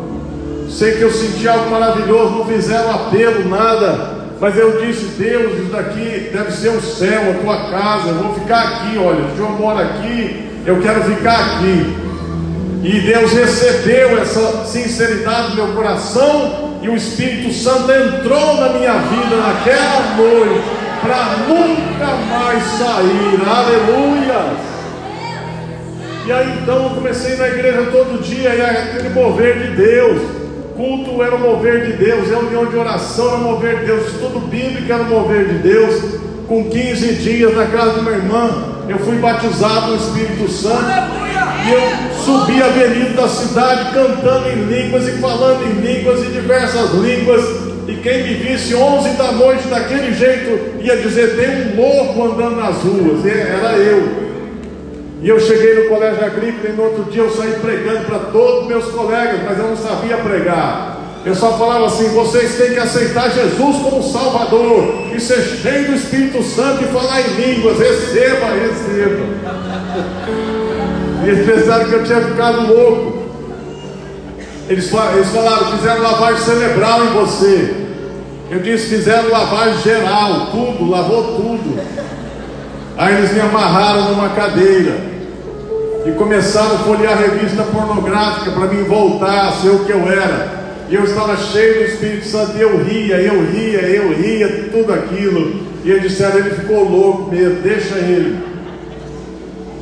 Sei 0.68 0.96
que 0.96 1.00
eu 1.00 1.10
senti 1.10 1.48
algo 1.48 1.70
maravilhoso, 1.70 2.34
não 2.34 2.44
fizeram 2.44 2.90
apelo, 2.90 3.48
nada. 3.48 4.10
Mas 4.38 4.58
eu 4.58 4.82
disse, 4.82 5.06
Deus, 5.18 5.60
isso 5.60 5.72
daqui 5.72 6.28
deve 6.30 6.50
ser 6.50 6.76
o 6.76 6.82
céu, 6.82 7.30
a 7.30 7.42
tua 7.42 7.70
casa, 7.70 8.08
eu 8.08 8.16
vou 8.16 8.34
ficar 8.34 8.60
aqui, 8.64 8.98
olha, 8.98 9.24
o 9.24 9.34
Senhor 9.34 9.58
mora 9.58 9.82
aqui, 9.82 10.46
eu 10.66 10.78
quero 10.82 11.02
ficar 11.04 11.56
aqui. 11.56 12.01
E 12.82 13.00
Deus 13.00 13.32
recebeu 13.32 14.20
essa 14.20 14.64
sinceridade 14.64 15.50
no 15.50 15.54
meu 15.54 15.68
coração, 15.68 16.78
e 16.82 16.88
o 16.88 16.96
Espírito 16.96 17.52
Santo 17.52 17.92
entrou 17.92 18.56
na 18.56 18.70
minha 18.70 18.94
vida 18.94 19.36
naquela 19.36 20.16
noite, 20.16 20.64
para 21.00 21.36
nunca 21.46 22.06
mais 22.28 22.64
sair. 22.64 23.40
Aleluia! 23.48 24.72
E 26.26 26.32
aí 26.32 26.58
então 26.60 26.84
eu 26.84 26.90
comecei 26.90 27.36
na 27.36 27.46
igreja 27.46 27.86
todo 27.92 28.20
dia, 28.20 28.52
e 28.52 28.60
aquele 28.60 29.10
mover 29.10 29.58
de 29.58 29.76
Deus. 29.76 30.22
Culto 30.74 31.22
era 31.22 31.36
o 31.36 31.38
mover 31.38 31.86
de 31.86 31.92
Deus, 31.92 32.28
reunião 32.28 32.66
de 32.66 32.76
oração 32.76 33.28
era 33.28 33.36
o 33.36 33.40
mover 33.42 33.78
de 33.78 33.86
Deus, 33.86 34.06
estudo 34.08 34.40
bíblico 34.40 34.92
era 34.92 35.02
o 35.02 35.08
mover 35.08 35.46
de 35.46 35.58
Deus. 35.58 36.20
Com 36.48 36.68
15 36.68 37.14
dias 37.14 37.54
na 37.54 37.66
casa 37.66 37.92
de 37.92 38.00
uma 38.00 38.10
irmã, 38.10 38.50
eu 38.88 38.98
fui 38.98 39.16
batizado 39.18 39.92
no 39.92 39.96
Espírito 39.96 40.50
Santo. 40.50 41.31
E 41.64 41.73
eu 41.73 41.81
subi 42.25 42.61
a 42.61 42.66
avenida 42.66 43.23
da 43.23 43.28
cidade 43.28 43.92
cantando 43.92 44.49
em 44.49 44.64
línguas 44.64 45.07
e 45.07 45.12
falando 45.19 45.64
em 45.64 45.81
línguas 45.81 46.21
e 46.25 46.26
diversas 46.26 46.90
línguas. 46.95 47.45
E 47.87 47.95
quem 47.97 48.25
me 48.25 48.35
visse 48.35 48.75
11 48.75 49.11
da 49.11 49.33
noite 49.33 49.69
daquele 49.69 50.12
jeito 50.12 50.83
ia 50.83 50.97
dizer: 50.97 51.37
tem 51.37 51.73
um 51.73 51.81
louco 51.81 52.25
andando 52.25 52.57
nas 52.57 52.76
ruas. 52.78 53.25
E 53.25 53.31
era 53.31 53.76
eu. 53.76 54.23
E 55.23 55.28
eu 55.28 55.38
cheguei 55.38 55.85
no 55.85 55.88
colégio 55.88 56.25
agrícola 56.25 56.69
e 56.69 56.73
no 56.73 56.83
outro 56.83 57.04
dia 57.04 57.23
eu 57.23 57.31
saí 57.31 57.52
pregando 57.61 58.07
para 58.07 58.19
todos 58.19 58.66
meus 58.66 58.87
colegas, 58.87 59.40
mas 59.45 59.57
eu 59.57 59.69
não 59.69 59.76
sabia 59.76 60.16
pregar. 60.16 60.99
Eu 61.25 61.37
só 61.37 61.57
falava 61.57 61.87
assim: 61.87 62.09
vocês 62.09 62.57
têm 62.57 62.73
que 62.73 62.81
aceitar 62.81 63.31
Jesus 63.31 63.76
como 63.76 64.02
Salvador 64.02 65.12
e 65.14 65.21
ser 65.21 65.40
cheio 65.42 65.87
do 65.87 65.95
Espírito 65.95 66.42
Santo 66.42 66.83
e 66.83 66.88
falar 66.88 67.21
em 67.21 67.35
línguas. 67.35 67.78
Receba, 67.78 68.47
receba. 68.49 69.26
Eles 71.24 71.46
pensaram 71.46 71.84
que 71.84 71.92
eu 71.92 72.04
tinha 72.04 72.20
ficado 72.20 72.66
louco. 72.66 73.22
Eles, 74.68 74.88
falaram: 74.88 75.76
fizeram 75.76 76.02
lavagem 76.02 76.42
cerebral 76.42 77.04
em 77.04 77.08
você. 77.08 77.74
Eu 78.50 78.60
disse: 78.60 78.88
fizeram 78.88 79.30
lavagem 79.30 79.82
geral, 79.82 80.48
tudo, 80.50 80.88
lavou 80.88 81.36
tudo. 81.36 81.80
Aí 82.96 83.16
eles 83.16 83.32
me 83.32 83.40
amarraram 83.40 84.10
numa 84.10 84.30
cadeira 84.30 85.12
e 86.04 86.10
começaram 86.12 86.74
a 86.74 86.78
folhear 86.78 87.16
revista 87.16 87.62
pornográfica 87.62 88.50
para 88.50 88.66
me 88.66 88.82
voltar 88.82 89.48
a 89.48 89.52
ser 89.52 89.70
o 89.70 89.84
que 89.84 89.92
eu 89.92 90.10
era. 90.10 90.60
E 90.88 90.94
eu 90.94 91.04
estava 91.04 91.36
cheio 91.36 91.78
do 91.78 91.84
Espírito 91.84 92.26
Santo, 92.26 92.56
e 92.56 92.60
eu 92.60 92.82
ria, 92.84 93.16
eu 93.16 93.46
ria, 93.46 93.80
eu 93.80 94.12
ria, 94.14 94.68
tudo 94.70 94.92
aquilo. 94.92 95.62
E 95.84 95.90
eles 95.90 96.10
disseram: 96.10 96.38
ele 96.38 96.50
ficou 96.50 96.84
louco 96.88 97.30
mesmo, 97.30 97.60
deixa 97.62 97.94
ele. 97.96 98.51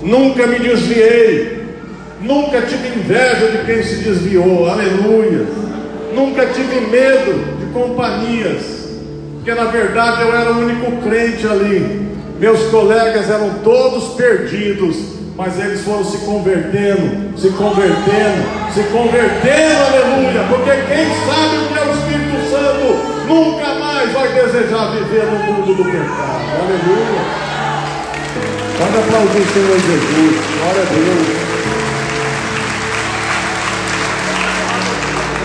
Nunca 0.03 0.47
me 0.47 0.59
desviei, 0.59 1.65
nunca 2.21 2.63
tive 2.63 2.89
inveja 2.89 3.49
de 3.49 3.65
quem 3.65 3.83
se 3.83 3.97
desviou, 3.97 4.69
aleluia. 4.69 5.47
Nunca 6.15 6.47
tive 6.47 6.81
medo 6.87 7.59
de 7.61 7.67
companhias, 7.73 8.89
porque 9.35 9.55
na 9.55 9.65
verdade 9.67 10.23
eu 10.23 10.35
era 10.35 10.53
o 10.53 10.59
único 10.59 11.03
crente 11.03 11.47
ali. 11.47 12.09
Meus 12.39 12.63
colegas 12.71 13.29
eram 13.29 13.51
todos 13.63 14.15
perdidos 14.15 15.21
mas 15.41 15.59
eles 15.59 15.81
foram 15.81 16.05
se 16.05 16.19
convertendo, 16.19 17.39
se 17.39 17.49
convertendo, 17.53 18.75
se 18.75 18.83
convertendo, 18.93 19.83
aleluia, 19.89 20.45
porque 20.51 20.71
quem 20.71 21.07
sabe 21.25 21.57
o 21.57 21.69
que 21.69 21.79
é 21.79 21.83
o 21.83 21.95
Espírito 21.95 22.51
Santo 22.51 23.27
nunca 23.27 23.75
mais 23.77 24.13
vai 24.13 24.29
desejar 24.29 24.91
viver 24.91 25.25
no 25.25 25.39
mundo 25.39 25.75
do 25.77 25.85
pecado, 25.85 26.45
aleluia. 26.61 27.50
Pode 28.81 28.97
aplaudir 28.97 29.41
o 29.41 29.53
Senhor 29.53 29.79
Jesus, 29.79 30.41
glória 30.59 30.81
a 30.81 30.85
Deus. 30.95 31.51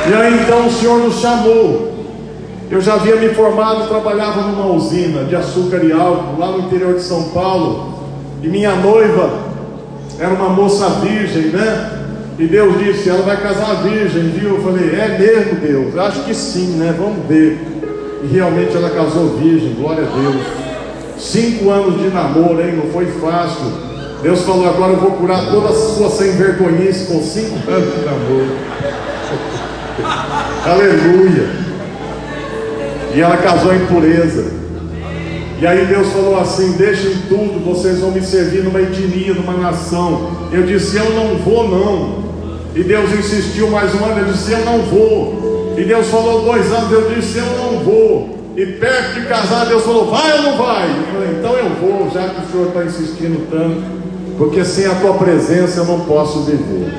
E 0.08 0.14
aí 0.14 0.42
então 0.42 0.68
o 0.68 0.72
Senhor 0.72 1.00
nos 1.00 1.20
chamou. 1.20 1.94
Eu 2.72 2.80
já 2.80 2.94
havia 2.94 3.18
me 3.18 3.28
formado, 3.34 3.90
trabalhava 3.90 4.42
numa 4.42 4.68
usina 4.68 5.26
de 5.26 5.36
açúcar 5.36 5.84
e 5.84 5.92
álcool 5.92 6.40
lá 6.40 6.52
no 6.52 6.60
interior 6.60 6.94
de 6.94 7.02
São 7.02 7.24
Paulo. 7.32 7.96
E 8.42 8.48
minha 8.48 8.74
noiva 8.74 9.30
era 10.18 10.34
uma 10.34 10.48
moça 10.48 10.88
virgem, 11.02 11.48
né? 11.48 11.92
E 12.40 12.48
Deus 12.48 12.78
disse: 12.80 13.10
ela 13.10 13.24
vai 13.24 13.36
casar 13.36 13.84
virgem, 13.84 14.30
viu? 14.30 14.56
Eu 14.56 14.64
falei: 14.64 14.96
é 14.98 15.18
mesmo, 15.20 15.56
Deus? 15.60 15.98
Acho 15.98 16.24
que 16.24 16.34
sim, 16.34 16.78
né? 16.78 16.96
Vamos 16.98 17.28
ver. 17.28 17.60
E 18.24 18.28
realmente 18.28 18.74
ela 18.78 18.92
casou 18.92 19.36
virgem, 19.36 19.74
glória 19.74 20.06
a 20.06 20.18
Deus. 20.18 20.65
Cinco 21.18 21.70
anos 21.70 22.02
de 22.02 22.10
namoro, 22.10 22.62
hein? 22.62 22.76
Não 22.76 22.92
foi 22.92 23.06
fácil. 23.06 23.72
Deus 24.22 24.42
falou: 24.42 24.68
agora 24.68 24.94
eu 24.94 25.00
vou 25.00 25.12
curar 25.12 25.50
toda 25.50 25.70
a 25.70 25.74
sua 25.74 26.10
sem 26.10 26.32
vergonhice 26.32 27.06
com 27.06 27.22
cinco 27.22 27.56
anos 27.70 27.94
de 27.94 28.06
namoro. 28.06 28.58
Aleluia. 30.66 31.66
E 33.14 33.22
ela 33.22 33.38
casou 33.38 33.74
em 33.74 33.86
pureza. 33.86 34.52
E 35.62 35.66
aí 35.66 35.86
Deus 35.86 36.10
falou 36.10 36.40
assim: 36.40 36.74
deixem 36.74 37.16
tudo, 37.30 37.64
vocês 37.64 38.00
vão 38.00 38.12
me 38.12 38.22
servir 38.22 38.64
numa 38.64 38.82
etnia, 38.82 39.34
numa 39.34 39.54
nação. 39.54 40.50
Eu 40.52 40.64
disse: 40.64 40.98
eu 40.98 41.12
não 41.12 41.38
vou, 41.38 41.70
não. 41.70 42.26
E 42.76 42.84
Deus 42.84 43.10
insistiu 43.14 43.70
mais 43.70 43.96
um 43.96 44.04
ano, 44.04 44.20
eu 44.20 44.34
disse: 44.34 44.52
eu 44.52 44.66
não 44.66 44.80
vou. 44.82 45.74
E 45.78 45.84
Deus 45.86 46.08
falou 46.08 46.44
dois 46.44 46.70
anos, 46.74 46.92
eu 46.92 47.10
disse: 47.10 47.38
eu 47.38 47.46
não 47.58 47.80
vou. 47.80 48.36
E 48.58 48.66
perto 48.66 49.20
de 49.20 49.26
casar, 49.28 49.66
Deus 49.66 49.84
falou: 49.84 50.10
vai 50.10 50.38
ou 50.38 50.44
não 50.44 50.58
vai? 50.58 50.90
Eu 50.90 51.14
falei: 51.14 51.38
então 51.38 51.54
eu 51.54 51.70
vou, 51.72 52.10
já 52.10 52.30
que 52.30 52.42
o 52.42 52.52
Senhor 52.52 52.68
está 52.68 52.84
insistindo 52.86 53.50
tanto, 53.50 53.84
porque 54.38 54.64
sem 54.64 54.86
a 54.86 54.96
tua 54.96 55.16
presença 55.16 55.82
eu 55.82 55.86
não 55.86 56.02
posso 56.02 56.44
viver. 56.44 56.94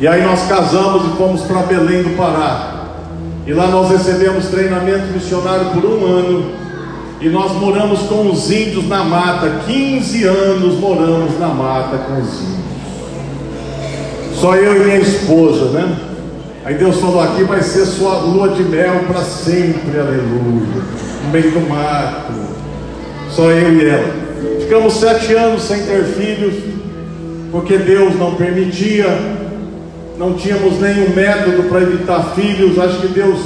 E 0.00 0.08
aí 0.08 0.22
nós 0.22 0.46
casamos 0.48 1.04
e 1.04 1.16
fomos 1.18 1.42
para 1.42 1.60
Belém 1.62 2.02
do 2.02 2.16
Pará. 2.16 2.86
E 3.46 3.52
lá 3.52 3.66
nós 3.66 3.90
recebemos 3.90 4.46
treinamento 4.46 5.12
missionário 5.12 5.66
por 5.66 5.84
um 5.84 6.06
ano. 6.06 6.52
E 7.20 7.28
nós 7.28 7.52
moramos 7.52 8.00
com 8.02 8.30
os 8.30 8.50
índios 8.50 8.88
na 8.88 9.04
mata, 9.04 9.60
15 9.66 10.24
anos 10.24 10.78
moramos 10.78 11.38
na 11.38 11.48
mata 11.48 11.98
com 11.98 12.14
os 12.14 12.40
índios. 12.40 12.60
Só 14.40 14.56
eu 14.56 14.76
e 14.76 14.84
minha 14.86 15.00
esposa, 15.00 15.66
né? 15.66 16.09
Aí 16.64 16.74
Deus 16.74 17.00
falou: 17.00 17.22
aqui 17.22 17.42
vai 17.44 17.62
ser 17.62 17.86
sua 17.86 18.18
lua 18.18 18.50
de 18.50 18.62
mel 18.62 19.04
para 19.06 19.22
sempre, 19.22 19.98
aleluia. 19.98 20.82
No 21.24 21.30
meio 21.32 21.50
do 21.52 21.68
mato, 21.68 22.32
só 23.30 23.50
eu 23.50 23.72
e 23.72 23.88
ela. 23.88 24.14
Ficamos 24.60 24.94
sete 24.94 25.34
anos 25.34 25.62
sem 25.62 25.82
ter 25.82 26.04
filhos, 26.04 26.54
porque 27.50 27.78
Deus 27.78 28.16
não 28.16 28.34
permitia, 28.34 29.06
não 30.18 30.34
tínhamos 30.34 30.78
nenhum 30.80 31.10
método 31.14 31.64
para 31.64 31.82
evitar 31.82 32.34
filhos. 32.34 32.78
Acho 32.78 33.00
que 33.00 33.08
Deus 33.08 33.40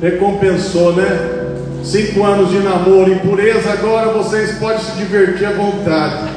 recompensou, 0.00 0.94
né? 0.94 1.38
Cinco 1.82 2.24
anos 2.24 2.50
de 2.50 2.58
namoro, 2.58 3.12
impureza, 3.12 3.70
agora 3.72 4.10
vocês 4.10 4.58
podem 4.58 4.78
se 4.78 4.92
divertir 4.92 5.46
à 5.46 5.52
vontade. 5.52 6.30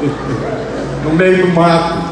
no 1.04 1.14
meio 1.14 1.46
do 1.46 1.52
mato. 1.52 2.10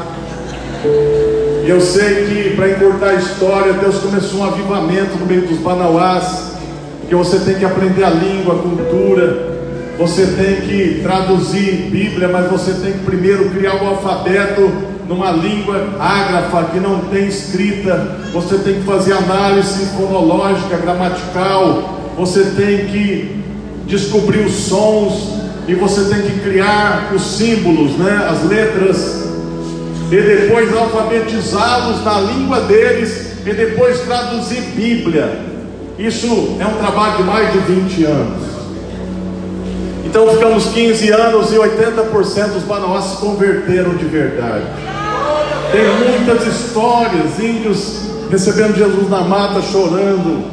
Eu 1.69 1.79
sei 1.79 2.25
que, 2.25 2.55
para 2.55 2.67
encurtar 2.67 3.09
a 3.09 3.13
história, 3.13 3.73
Deus 3.73 3.99
começou 3.99 4.39
um 4.39 4.43
avivamento 4.43 5.15
no 5.19 5.27
meio 5.27 5.43
dos 5.43 5.59
banauás, 5.59 6.53
que 7.07 7.13
você 7.13 7.37
tem 7.37 7.59
que 7.59 7.63
aprender 7.63 8.03
a 8.03 8.09
língua, 8.09 8.55
a 8.55 8.57
cultura, 8.57 9.55
você 9.99 10.25
tem 10.25 10.61
que 10.67 10.99
traduzir 11.03 11.91
Bíblia, 11.91 12.27
mas 12.27 12.49
você 12.49 12.73
tem 12.73 12.93
que 12.93 13.05
primeiro 13.05 13.51
criar 13.51 13.75
o 13.75 13.83
um 13.83 13.87
alfabeto 13.89 14.71
numa 15.07 15.29
língua 15.29 15.89
ágrafa 15.99 16.71
que 16.71 16.79
não 16.79 17.01
tem 17.01 17.27
escrita, 17.27 18.17
você 18.33 18.57
tem 18.57 18.79
que 18.79 18.83
fazer 18.83 19.13
análise 19.13 19.85
fonológica, 19.95 20.75
gramatical, 20.75 21.99
você 22.17 22.45
tem 22.45 22.87
que 22.87 23.43
descobrir 23.85 24.39
os 24.39 24.53
sons 24.53 25.35
e 25.67 25.75
você 25.75 26.15
tem 26.15 26.23
que 26.23 26.39
criar 26.39 27.11
os 27.13 27.37
símbolos, 27.37 27.91
né, 27.91 28.27
as 28.27 28.43
letras, 28.49 29.28
e 30.11 30.21
depois 30.21 30.75
alfabetizá-los 30.75 32.03
na 32.03 32.19
língua 32.21 32.61
deles 32.61 33.33
e 33.45 33.53
depois 33.53 33.99
traduzir 34.01 34.61
Bíblia. 34.75 35.39
Isso 35.97 36.57
é 36.59 36.65
um 36.65 36.77
trabalho 36.77 37.17
de 37.17 37.23
mais 37.23 37.51
de 37.51 37.59
20 37.59 38.03
anos. 38.05 38.49
Então 40.05 40.27
ficamos 40.29 40.65
15 40.65 41.11
anos 41.11 41.53
e 41.53 41.57
80% 41.57 42.53
dos 42.53 42.63
banauás 42.63 43.05
se 43.05 43.17
converteram 43.17 43.95
de 43.95 44.05
verdade. 44.05 44.65
Tem 45.71 45.83
muitas 45.83 46.47
histórias, 46.47 47.37
índios 47.39 48.09
recebendo 48.31 48.75
Jesus 48.75 49.09
na 49.09 49.21
mata, 49.21 49.61
chorando. 49.61 50.43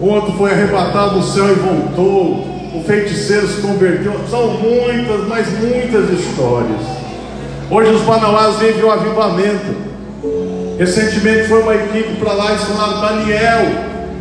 O 0.00 0.06
outro 0.06 0.32
foi 0.34 0.52
arrebatado 0.52 1.18
do 1.18 1.26
céu 1.26 1.50
e 1.50 1.54
voltou. 1.54 2.46
O 2.74 2.84
feiticeiro 2.86 3.48
se 3.48 3.60
converteu. 3.60 4.14
São 4.30 4.52
muitas, 4.52 5.26
mas 5.26 5.48
muitas 5.58 6.10
histórias. 6.10 7.09
Hoje 7.70 7.92
os 7.92 8.02
Manauás 8.02 8.56
vivem 8.56 8.82
o 8.82 8.90
avivamento. 8.90 9.76
Recentemente 10.76 11.46
foi 11.46 11.62
uma 11.62 11.74
equipe 11.76 12.16
para 12.16 12.32
lá 12.32 12.52
e 12.52 12.58
falaram, 12.58 13.00
Daniel, 13.00 13.66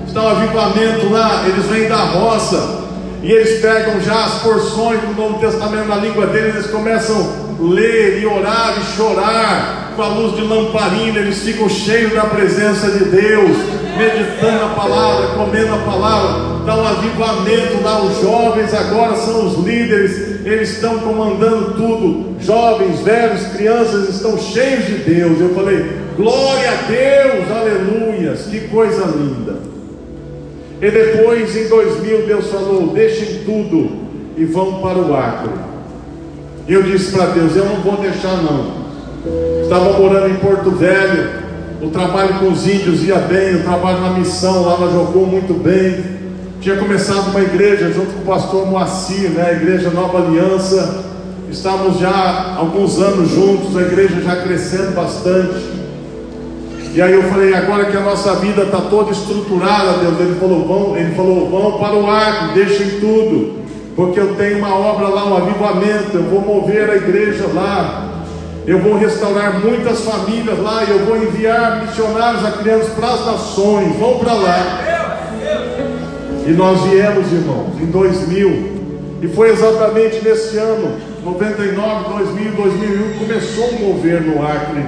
está 0.06 0.22
um 0.22 0.30
avivamento 0.30 1.10
lá, 1.10 1.46
eles 1.48 1.66
vêm 1.66 1.90
da 1.90 1.98
roça, 1.98 2.82
e 3.24 3.32
eles 3.32 3.60
pegam 3.60 4.00
já 4.02 4.26
as 4.26 4.44
porções 4.44 5.00
do 5.02 5.16
Novo 5.20 5.40
Testamento 5.40 5.88
na 5.88 5.96
língua 5.96 6.28
deles, 6.28 6.58
eles 6.58 6.68
começam 6.70 7.16
a 7.18 7.64
ler 7.64 8.22
e 8.22 8.26
orar 8.28 8.76
e 8.80 8.96
chorar. 8.96 9.94
Com 9.96 10.04
a 10.04 10.08
luz 10.10 10.36
de 10.36 10.44
lamparina, 10.44 11.18
eles 11.18 11.40
ficam 11.40 11.68
cheios 11.68 12.14
da 12.14 12.26
presença 12.26 12.92
de 12.92 13.06
Deus, 13.06 13.58
meditando 13.98 14.66
a 14.66 14.70
palavra, 14.76 15.28
comendo 15.30 15.74
a 15.74 15.78
palavra, 15.80 16.66
dá 16.68 16.76
um 16.76 16.88
avivamento 16.88 17.84
lá, 17.84 18.00
os 18.00 18.22
jovens 18.22 18.74
agora 18.76 19.16
são 19.16 19.48
os 19.48 19.66
líderes, 19.66 20.29
eles 20.52 20.72
estão 20.72 21.00
comandando 21.00 21.74
tudo, 21.74 22.36
jovens, 22.40 23.02
velhos, 23.02 23.48
crianças 23.48 24.10
estão 24.10 24.38
cheios 24.38 24.86
de 24.86 24.96
Deus. 24.96 25.40
Eu 25.40 25.54
falei, 25.54 25.86
glória 26.16 26.70
a 26.70 26.82
Deus, 26.88 27.52
aleluias, 27.52 28.48
que 28.48 28.62
coisa 28.68 29.06
linda. 29.06 29.70
E 30.82 30.90
depois, 30.90 31.56
em 31.56 31.68
2000, 31.68 32.26
Deus 32.26 32.48
falou: 32.48 32.88
deixem 32.88 33.44
tudo 33.44 33.92
e 34.38 34.46
vão 34.46 34.80
para 34.82 34.98
o 34.98 35.14
Acre. 35.14 35.52
Eu 36.68 36.84
disse 36.84 37.12
para 37.12 37.28
Deus: 37.28 37.56
eu 37.56 37.66
não 37.66 37.82
vou 37.82 37.98
deixar, 37.98 38.38
não. 38.42 38.80
Estava 39.62 40.00
morando 40.00 40.30
em 40.30 40.36
Porto 40.36 40.72
Velho, 40.72 41.30
o 41.82 41.90
trabalho 41.90 42.40
com 42.40 42.50
os 42.50 42.66
índios 42.66 43.04
ia 43.04 43.18
bem, 43.18 43.56
o 43.56 43.64
trabalho 43.64 44.00
na 44.00 44.12
missão 44.12 44.64
lá 44.64 44.76
ela 44.76 44.92
jogou 44.92 45.26
muito 45.26 45.54
bem. 45.54 46.19
Tinha 46.62 46.76
começado 46.76 47.30
uma 47.30 47.40
igreja 47.40 47.90
junto 47.90 48.12
com 48.12 48.20
o 48.20 48.26
pastor 48.26 48.68
Moacir, 48.68 49.30
né, 49.30 49.48
a 49.50 49.54
igreja 49.54 49.90
Nova 49.92 50.18
Aliança. 50.18 51.06
Estávamos 51.50 52.00
já 52.00 52.56
alguns 52.58 53.00
anos 53.00 53.32
juntos, 53.32 53.78
a 53.78 53.82
igreja 53.82 54.20
já 54.20 54.36
crescendo 54.36 54.94
bastante. 54.94 55.56
E 56.94 57.02
aí 57.02 57.14
eu 57.14 57.24
falei, 57.24 57.54
agora 57.54 57.86
que 57.86 57.96
a 57.96 58.02
nossa 58.02 58.36
vida 58.36 58.64
está 58.64 58.80
toda 58.82 59.12
estruturada, 59.12 60.00
Deus, 60.00 60.20
ele 60.20 60.38
falou, 60.38 60.68
vão, 60.68 60.98
ele 60.98 61.16
falou, 61.16 61.50
vão 61.50 61.80
para 61.80 61.96
o 61.96 62.12
arco, 62.12 62.54
deixem 62.54 63.00
tudo, 63.00 63.60
porque 63.96 64.20
eu 64.20 64.36
tenho 64.36 64.58
uma 64.58 64.76
obra 64.76 65.08
lá, 65.08 65.26
um 65.28 65.38
avivamento, 65.38 66.12
eu 66.16 66.24
vou 66.24 66.42
mover 66.42 66.90
a 66.90 66.96
igreja 66.98 67.46
lá, 67.54 68.10
eu 68.68 68.80
vou 68.80 68.98
restaurar 68.98 69.62
muitas 69.62 70.02
famílias 70.02 70.60
lá, 70.60 70.84
eu 70.84 71.06
vou 71.06 71.16
enviar 71.16 71.86
missionários 71.86 72.44
a 72.44 72.52
crianças 72.52 72.90
para 72.90 73.14
as 73.14 73.26
nações, 73.26 73.96
vão 73.96 74.20
para 74.20 74.34
lá. 74.34 74.89
E 76.50 76.52
nós 76.52 76.82
viemos, 76.82 77.32
irmãos, 77.32 77.80
em 77.80 77.86
2000, 77.86 78.80
e 79.22 79.28
foi 79.28 79.52
exatamente 79.52 80.20
nesse 80.28 80.58
ano, 80.58 80.98
99, 81.24 82.10
2000, 82.10 82.52
2001, 82.54 83.20
começou 83.20 83.70
a 83.70 83.72
mover 83.74 84.22
no 84.22 84.44
Acre 84.44 84.84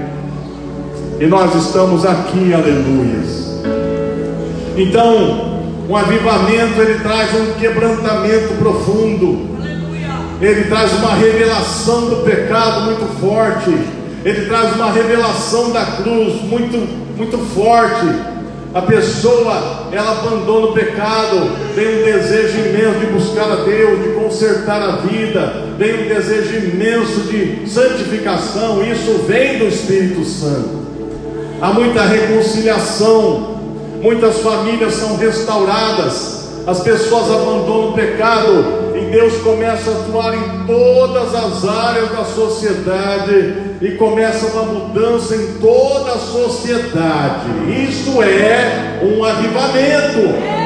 e 1.20 1.28
nós 1.28 1.54
estamos 1.54 2.04
aqui, 2.04 2.52
aleluias. 2.52 3.62
Então, 4.76 5.62
o 5.88 5.96
avivamento 5.96 6.82
ele 6.82 6.98
traz 6.98 7.30
um 7.36 7.54
quebrantamento 7.60 8.56
profundo. 8.58 9.52
Ele 10.42 10.64
traz 10.64 10.92
uma 10.94 11.14
revelação 11.14 12.10
do 12.10 12.24
pecado 12.24 12.86
muito 12.86 13.06
forte. 13.20 13.70
Ele 14.26 14.48
traz 14.48 14.76
uma 14.76 14.92
revelação 14.92 15.70
da 15.70 15.86
cruz 15.86 16.42
muito 16.42 16.78
muito 17.16 17.38
forte. 17.54 18.08
A 18.74 18.82
pessoa, 18.84 19.88
ela 19.92 20.12
abandona 20.12 20.68
o 20.68 20.74
pecado, 20.74 21.52
tem 21.76 22.00
um 22.00 22.04
desejo 22.06 22.58
imenso 22.60 23.00
de 23.00 23.06
buscar 23.08 23.52
a 23.52 23.56
Deus, 23.64 24.02
de 24.02 24.10
consertar 24.14 24.82
a 24.82 24.96
vida, 24.98 25.76
tem 25.78 26.06
um 26.06 26.08
desejo 26.08 26.70
imenso 26.70 27.22
de 27.22 27.70
santificação. 27.70 28.82
Isso 28.84 29.26
vem 29.28 29.60
do 29.60 29.68
Espírito 29.68 30.24
Santo 30.24 30.82
há 31.62 31.72
muita 31.72 32.02
reconciliação, 32.02 33.60
muitas 34.02 34.40
famílias 34.40 34.96
são 34.96 35.16
restauradas, 35.16 36.50
as 36.66 36.80
pessoas 36.82 37.26
abandonam 37.26 37.90
o 37.90 37.94
pecado 37.94 38.91
Deus 39.12 39.42
começa 39.42 39.92
a 39.92 39.94
atuar 39.94 40.34
em 40.34 40.66
todas 40.66 41.36
as 41.36 41.68
áreas 41.68 42.12
da 42.12 42.24
sociedade 42.24 43.56
e 43.82 43.92
começa 43.98 44.48
uma 44.48 44.64
mudança 44.64 45.36
em 45.36 45.60
toda 45.60 46.14
a 46.14 46.18
sociedade. 46.18 47.50
Isso 47.90 48.24
é 48.24 49.02
um 49.04 49.22
avivamento. 49.22 50.62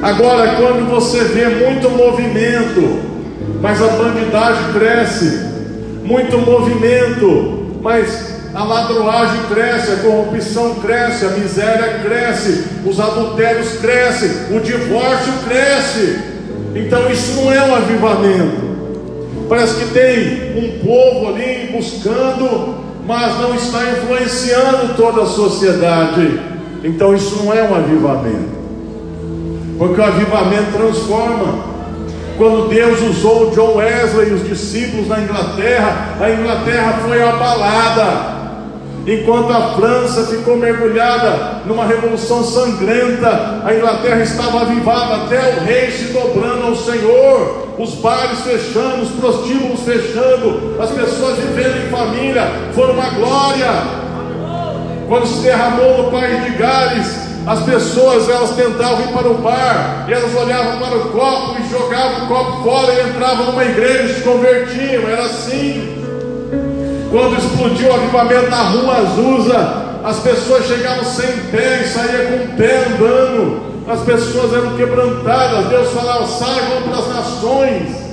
Agora, 0.00 0.54
quando 0.54 0.88
você 0.88 1.24
vê 1.24 1.48
muito 1.48 1.90
movimento, 1.90 3.00
mas 3.60 3.82
a 3.82 3.88
bandidagem 3.88 4.72
cresce, 4.72 5.44
muito 6.04 6.38
movimento, 6.38 7.80
mas 7.82 8.37
a 8.54 8.64
ladroagem 8.64 9.42
cresce, 9.52 9.92
a 9.92 9.96
corrupção 9.96 10.76
cresce, 10.76 11.24
a 11.26 11.30
miséria 11.30 12.00
cresce, 12.02 12.64
os 12.84 12.98
adultérios 12.98 13.72
crescem, 13.78 14.30
o 14.56 14.60
divórcio 14.60 15.32
cresce. 15.46 16.18
Então 16.74 17.10
isso 17.10 17.32
não 17.40 17.52
é 17.52 17.62
um 17.62 17.74
avivamento. 17.74 18.68
Parece 19.48 19.74
que 19.76 19.92
tem 19.92 20.58
um 20.58 20.78
povo 20.84 21.28
ali 21.28 21.70
buscando, 21.72 22.74
mas 23.06 23.38
não 23.40 23.54
está 23.54 23.82
influenciando 23.90 24.94
toda 24.94 25.22
a 25.22 25.26
sociedade. 25.26 26.40
Então 26.84 27.14
isso 27.14 27.42
não 27.42 27.52
é 27.52 27.62
um 27.62 27.74
avivamento. 27.74 28.58
Porque 29.78 30.00
o 30.00 30.04
avivamento 30.04 30.72
transforma. 30.72 31.68
Quando 32.36 32.68
Deus 32.68 33.00
usou 33.02 33.50
John 33.50 33.76
Wesley 33.76 34.28
e 34.28 34.32
os 34.32 34.46
discípulos 34.46 35.08
na 35.08 35.20
Inglaterra, 35.20 36.16
a 36.20 36.30
Inglaterra 36.30 37.00
foi 37.04 37.22
abalada. 37.22 38.37
Enquanto 39.08 39.50
a 39.50 39.72
França 39.72 40.24
ficou 40.24 40.58
mergulhada 40.58 41.62
numa 41.64 41.86
revolução 41.86 42.44
sangrenta, 42.44 43.62
a 43.64 43.74
Inglaterra 43.74 44.20
estava 44.20 44.60
avivada, 44.60 45.24
até 45.24 45.38
o 45.38 45.64
rei 45.64 45.90
se 45.90 46.12
dobrando 46.12 46.66
ao 46.66 46.76
Senhor, 46.76 47.68
os 47.78 47.94
bares 47.94 48.40
fechando, 48.40 49.04
os 49.04 49.10
prostíbulos 49.12 49.80
fechando, 49.80 50.76
as 50.78 50.90
pessoas 50.90 51.38
vivendo 51.38 51.86
em 51.86 51.88
família, 51.88 52.52
foi 52.74 52.92
uma 52.92 53.08
glória. 53.08 53.70
Quando 55.08 55.26
se 55.26 55.40
derramou 55.40 56.02
no 56.02 56.10
país 56.10 56.44
de 56.44 56.50
Gales, 56.58 57.28
as 57.46 57.62
pessoas 57.62 58.28
elas 58.28 58.50
tentavam 58.50 59.06
ir 59.06 59.12
para 59.14 59.30
o 59.30 59.38
bar, 59.38 60.04
e 60.06 60.12
elas 60.12 60.34
olhavam 60.34 60.78
para 60.80 60.98
o 60.98 61.08
copo 61.12 61.56
e 61.58 61.70
jogavam 61.70 62.24
o 62.24 62.28
copo 62.28 62.62
fora 62.62 62.92
e 62.92 63.08
entravam 63.08 63.46
numa 63.46 63.64
igreja 63.64 64.02
e 64.02 64.14
se 64.16 64.20
convertiam. 64.20 65.08
Era 65.08 65.22
assim. 65.22 65.97
Quando 67.10 67.38
explodiu 67.38 67.88
o 67.88 67.94
avivamento 67.94 68.50
na 68.50 68.62
rua 68.62 68.96
Azusa, 68.98 69.88
as 70.04 70.20
pessoas 70.20 70.66
chegavam 70.66 71.04
sem 71.04 71.26
pé 71.50 71.82
e 71.82 71.88
saíam 71.88 72.26
com 72.26 72.44
o 72.44 72.56
pé 72.56 72.84
andando. 72.86 73.68
As 73.88 74.00
pessoas 74.00 74.52
eram 74.52 74.76
quebrantadas. 74.76 75.66
Deus 75.66 75.90
falava: 75.90 76.26
saiam 76.26 76.82
para 76.82 76.98
as 76.98 77.08
nações. 77.08 78.08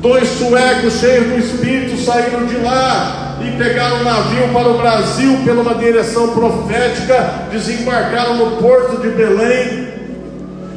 Dois 0.00 0.28
suecos 0.28 0.94
cheios 0.94 1.26
do 1.26 1.38
Espírito 1.38 2.00
saíram 2.00 2.46
de 2.46 2.56
lá 2.56 3.36
e 3.42 3.50
pegaram 3.58 3.96
um 3.98 4.04
navio 4.04 4.48
para 4.52 4.68
o 4.68 4.78
Brasil 4.78 5.38
pela 5.44 5.62
uma 5.62 5.74
direção 5.74 6.28
profética, 6.28 7.48
desembarcaram 7.50 8.36
no 8.36 8.56
porto 8.56 9.00
de 9.02 9.08
Belém. 9.08 9.88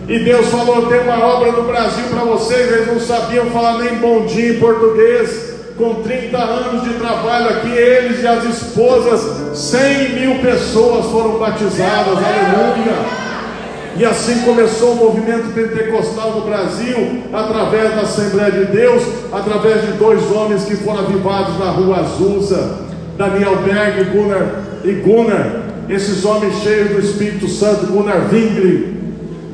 E 0.09 0.19
Deus 0.19 0.47
falou: 0.47 0.87
tem 0.87 1.01
uma 1.01 1.23
obra 1.23 1.51
no 1.51 1.63
Brasil 1.63 2.05
para 2.09 2.23
vocês. 2.23 2.71
Eles 2.71 2.87
não 2.87 2.99
sabiam 2.99 3.45
falar 3.51 3.77
nem 3.77 3.95
bom 3.95 4.25
dia 4.25 4.55
em 4.55 4.59
português. 4.59 5.52
Com 5.77 5.95
30 6.03 6.37
anos 6.37 6.83
de 6.83 6.93
trabalho 6.95 7.49
aqui, 7.49 7.69
eles 7.69 8.21
e 8.21 8.27
as 8.27 8.43
esposas, 8.43 9.57
100 9.57 10.09
mil 10.19 10.39
pessoas 10.39 11.05
foram 11.07 11.39
batizadas. 11.39 12.17
Aleluia. 12.17 13.23
E 13.95 14.05
assim 14.05 14.41
começou 14.41 14.93
o 14.93 14.95
movimento 14.95 15.53
pentecostal 15.53 16.31
no 16.31 16.41
Brasil, 16.41 17.23
através 17.31 17.95
da 17.95 18.01
Assembleia 18.01 18.51
de 18.51 18.65
Deus, 18.65 19.03
através 19.31 19.81
de 19.81 19.93
dois 19.93 20.31
homens 20.31 20.63
que 20.63 20.75
foram 20.75 20.99
avivados 20.99 21.59
na 21.59 21.71
rua 21.71 21.99
Azusa, 21.99 22.79
Daniel 23.17 23.57
Berg 23.57 24.01
e 24.01 24.03
Gunnar, 24.05 24.63
e 24.83 24.91
Gunnar, 24.93 25.63
esses 25.89 26.25
homens 26.25 26.55
cheios 26.63 26.89
do 26.89 26.99
Espírito 26.99 27.47
Santo, 27.47 27.87
Gunnar 27.87 28.29
Wingli, 28.31 28.97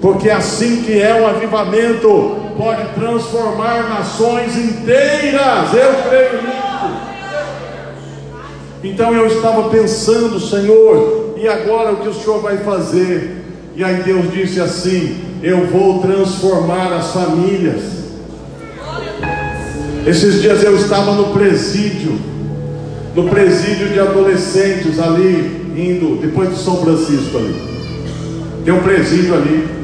porque 0.01 0.29
assim 0.29 0.83
que 0.83 1.01
é 1.01 1.13
um 1.15 1.27
avivamento, 1.27 2.37
pode 2.59 2.93
transformar 2.93 3.87
nações 3.87 4.57
inteiras, 4.57 5.73
eu 5.73 5.93
creio 6.09 6.41
nisso. 6.41 6.59
Então 8.83 9.13
eu 9.13 9.27
estava 9.27 9.69
pensando, 9.69 10.37
Senhor, 10.41 11.35
e 11.37 11.47
agora 11.47 11.93
o 11.93 11.97
que 12.01 12.09
o 12.09 12.13
Senhor 12.13 12.41
vai 12.41 12.57
fazer? 12.57 13.45
E 13.77 13.83
aí 13.83 14.03
Deus 14.03 14.29
disse 14.33 14.59
assim: 14.59 15.17
Eu 15.41 15.67
vou 15.67 16.01
transformar 16.01 16.91
as 16.91 17.13
famílias. 17.13 17.81
Esses 20.05 20.41
dias 20.41 20.61
eu 20.61 20.75
estava 20.75 21.13
no 21.13 21.29
presídio, 21.29 22.19
no 23.15 23.29
presídio 23.29 23.87
de 23.87 23.99
adolescentes 24.01 24.99
ali, 24.99 25.71
indo, 25.77 26.19
depois 26.19 26.49
de 26.49 26.57
São 26.61 26.75
Francisco 26.81 27.37
ali. 27.37 27.55
Tem 28.65 28.73
um 28.73 28.81
presídio 28.81 29.33
ali. 29.33 29.78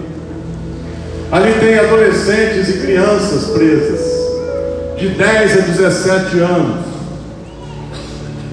Ali 1.32 1.54
tem 1.60 1.78
adolescentes 1.80 2.70
e 2.70 2.80
crianças 2.80 3.50
presas. 3.50 4.16
de 4.98 5.10
10 5.10 5.58
a 5.58 5.62
17 5.62 6.40
anos. 6.40 6.86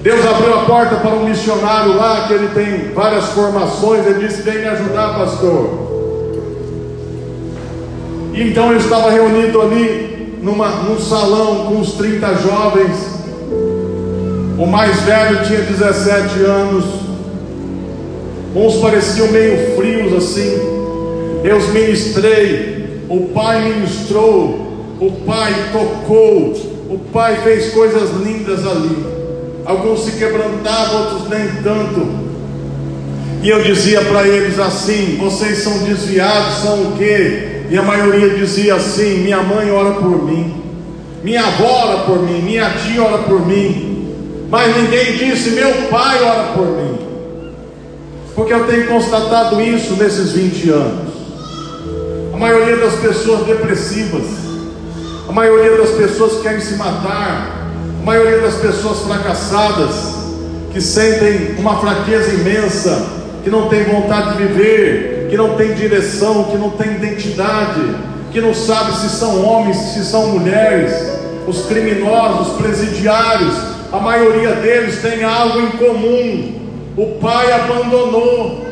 Deus 0.01 0.25
abriu 0.25 0.53
a 0.53 0.65
porta 0.65 0.97
para 0.97 1.11
um 1.11 1.29
missionário 1.29 1.95
lá, 1.95 2.27
que 2.27 2.33
ele 2.33 2.49
tem 2.49 2.93
várias 2.93 3.25
formações. 3.27 4.05
Ele 4.05 4.27
disse: 4.27 4.41
Vem 4.41 4.59
me 4.59 4.67
ajudar, 4.67 5.15
pastor. 5.15 5.83
Então 8.33 8.71
eu 8.71 8.77
estava 8.79 9.11
reunido 9.11 9.61
ali 9.61 10.39
numa, 10.41 10.67
num 10.69 10.99
salão 10.99 11.67
com 11.67 11.79
os 11.79 11.93
30 11.93 12.35
jovens. 12.35 13.13
O 14.57 14.65
mais 14.65 14.99
velho 15.01 15.45
tinha 15.45 15.61
17 15.61 16.39
anos. 16.39 16.85
Uns 18.53 18.75
pareciam 18.81 19.29
meio 19.29 19.75
frios 19.77 20.13
assim. 20.13 20.72
Eu 21.43 21.57
os 21.57 21.67
ministrei. 21.69 23.05
O 23.09 23.27
pai 23.33 23.73
ministrou. 23.73 24.95
O 24.99 25.11
pai 25.25 25.53
tocou. 25.71 26.53
O 26.89 26.99
pai 27.11 27.37
fez 27.43 27.73
coisas 27.73 28.09
lindas 28.25 28.65
ali. 28.65 29.13
Alguns 29.65 30.05
se 30.05 30.11
quebrantavam, 30.13 31.01
outros 31.01 31.29
nem 31.29 31.47
tanto. 31.63 32.23
E 33.41 33.49
eu 33.49 33.61
dizia 33.61 34.01
para 34.01 34.27
eles 34.27 34.59
assim: 34.59 35.17
vocês 35.19 35.59
são 35.59 35.79
desviados, 35.79 36.61
são 36.61 36.81
o 36.83 36.97
quê? 36.97 37.65
E 37.69 37.77
a 37.77 37.81
maioria 37.81 38.29
dizia 38.29 38.75
assim: 38.75 39.19
minha 39.19 39.41
mãe 39.41 39.71
ora 39.71 39.95
por 39.95 40.23
mim, 40.23 40.53
minha 41.23 41.45
avó 41.45 41.87
ora 41.87 41.97
por 42.03 42.23
mim, 42.23 42.41
minha 42.41 42.69
tia 42.69 43.01
ora 43.01 43.19
por 43.23 43.45
mim. 43.45 44.15
Mas 44.49 44.75
ninguém 44.75 45.17
disse: 45.17 45.51
meu 45.51 45.71
pai 45.89 46.23
ora 46.23 46.53
por 46.53 46.67
mim. 46.67 46.97
Porque 48.35 48.53
eu 48.53 48.65
tenho 48.65 48.87
constatado 48.87 49.61
isso 49.61 49.93
nesses 49.95 50.31
20 50.31 50.69
anos. 50.69 51.12
Maioria 52.43 52.75
das 52.75 52.95
pessoas 52.95 53.45
depressivas, 53.45 54.25
a 55.29 55.31
maioria 55.31 55.77
das 55.77 55.91
pessoas 55.91 56.33
que 56.33 56.41
querem 56.41 56.59
se 56.59 56.75
matar, 56.75 57.71
a 58.01 58.05
maioria 58.05 58.39
das 58.39 58.55
pessoas 58.55 58.99
fracassadas, 58.99 60.13
que 60.73 60.81
sentem 60.81 61.55
uma 61.57 61.77
fraqueza 61.77 62.33
imensa, 62.33 63.07
que 63.45 63.49
não 63.49 63.69
tem 63.69 63.85
vontade 63.85 64.35
de 64.35 64.43
viver, 64.43 65.27
que 65.29 65.37
não 65.37 65.55
tem 65.55 65.73
direção, 65.73 66.43
que 66.51 66.57
não 66.57 66.71
tem 66.71 66.95
identidade, 66.95 67.95
que 68.33 68.41
não 68.41 68.53
sabe 68.53 68.91
se 68.97 69.07
são 69.11 69.41
homens, 69.45 69.77
se 69.77 70.03
são 70.03 70.37
mulheres, 70.37 70.91
os 71.47 71.65
criminosos, 71.67 72.49
os 72.49 72.61
presidiários, 72.61 73.55
a 73.89 73.99
maioria 73.99 74.51
deles 74.55 75.01
tem 75.01 75.23
algo 75.23 75.61
em 75.61 75.71
comum. 75.77 76.59
O 76.97 77.05
pai 77.21 77.53
abandonou, 77.53 78.67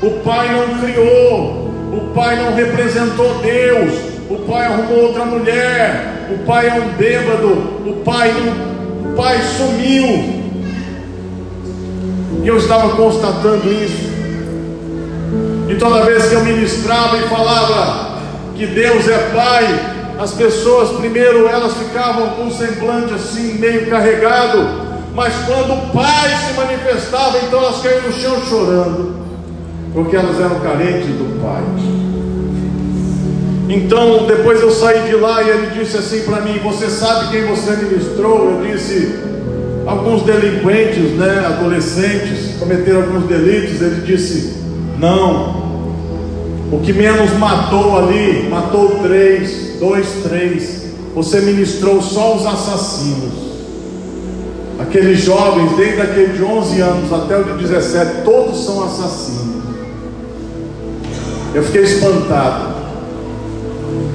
o 0.00 0.10
pai 0.24 0.48
não 0.52 0.78
criou, 0.78 1.65
o 1.92 2.12
pai 2.14 2.36
não 2.36 2.54
representou 2.54 3.40
Deus, 3.42 3.92
o 4.28 4.36
pai 4.48 4.66
arrumou 4.66 5.04
outra 5.04 5.24
mulher, 5.24 6.26
o 6.30 6.44
pai 6.44 6.68
é 6.68 6.74
um 6.74 6.88
bêbado, 6.96 7.48
o 7.86 8.02
pai, 8.04 8.30
o 8.30 9.16
pai 9.16 9.38
sumiu. 9.56 10.36
E 12.42 12.48
eu 12.48 12.56
estava 12.56 12.90
constatando 12.90 13.72
isso. 13.72 14.06
E 15.68 15.74
toda 15.74 16.04
vez 16.04 16.26
que 16.26 16.34
eu 16.34 16.44
ministrava 16.44 17.16
e 17.16 17.22
falava 17.22 18.20
que 18.54 18.66
Deus 18.66 19.08
é 19.08 19.18
Pai, 19.34 19.66
as 20.18 20.32
pessoas 20.32 20.96
primeiro 20.96 21.48
elas 21.48 21.74
ficavam 21.74 22.30
com 22.30 22.44
um 22.44 22.50
semblante 22.50 23.12
assim 23.12 23.54
meio 23.54 23.90
carregado, 23.90 24.64
mas 25.12 25.34
quando 25.44 25.74
o 25.74 25.90
Pai 25.92 26.30
se 26.46 26.52
manifestava, 26.54 27.38
então 27.38 27.58
elas 27.58 27.82
caíam 27.82 28.02
no 28.02 28.12
chão 28.12 28.40
chorando, 28.48 29.25
porque 29.96 30.14
elas 30.14 30.38
eram 30.38 30.60
carentes 30.60 31.06
do 31.06 31.40
Pai. 31.42 31.62
Então 33.66 34.26
depois 34.26 34.60
eu 34.60 34.70
saí 34.70 35.08
de 35.08 35.16
lá 35.16 35.42
e 35.42 35.48
ele 35.48 35.66
disse 35.68 35.96
assim 35.96 36.20
para 36.20 36.42
mim: 36.42 36.58
Você 36.62 36.90
sabe 36.90 37.30
quem 37.30 37.46
você 37.46 37.74
ministrou? 37.76 38.50
Eu 38.50 38.70
disse: 38.70 39.18
Alguns 39.86 40.22
delinquentes, 40.22 41.12
né, 41.12 41.46
adolescentes, 41.46 42.56
cometeram 42.58 43.04
alguns 43.04 43.24
delitos. 43.24 43.80
Ele 43.80 44.02
disse: 44.04 44.58
Não, 44.98 45.64
o 46.70 46.80
que 46.84 46.92
menos 46.92 47.32
matou 47.38 47.96
ali, 47.96 48.50
matou 48.50 49.00
três, 49.02 49.78
dois, 49.80 50.06
três. 50.22 50.84
Você 51.14 51.40
ministrou 51.40 52.02
só 52.02 52.36
os 52.36 52.44
assassinos. 52.44 53.46
Aqueles 54.78 55.20
jovens, 55.20 55.74
desde 55.74 56.02
aquele 56.02 56.34
de 56.34 56.42
11 56.42 56.80
anos 56.82 57.10
até 57.10 57.38
o 57.38 57.44
de 57.44 57.62
17, 57.62 58.24
todos 58.26 58.62
são 58.62 58.84
assassinos. 58.84 59.55
Eu 61.54 61.62
fiquei 61.62 61.82
espantado. 61.82 62.76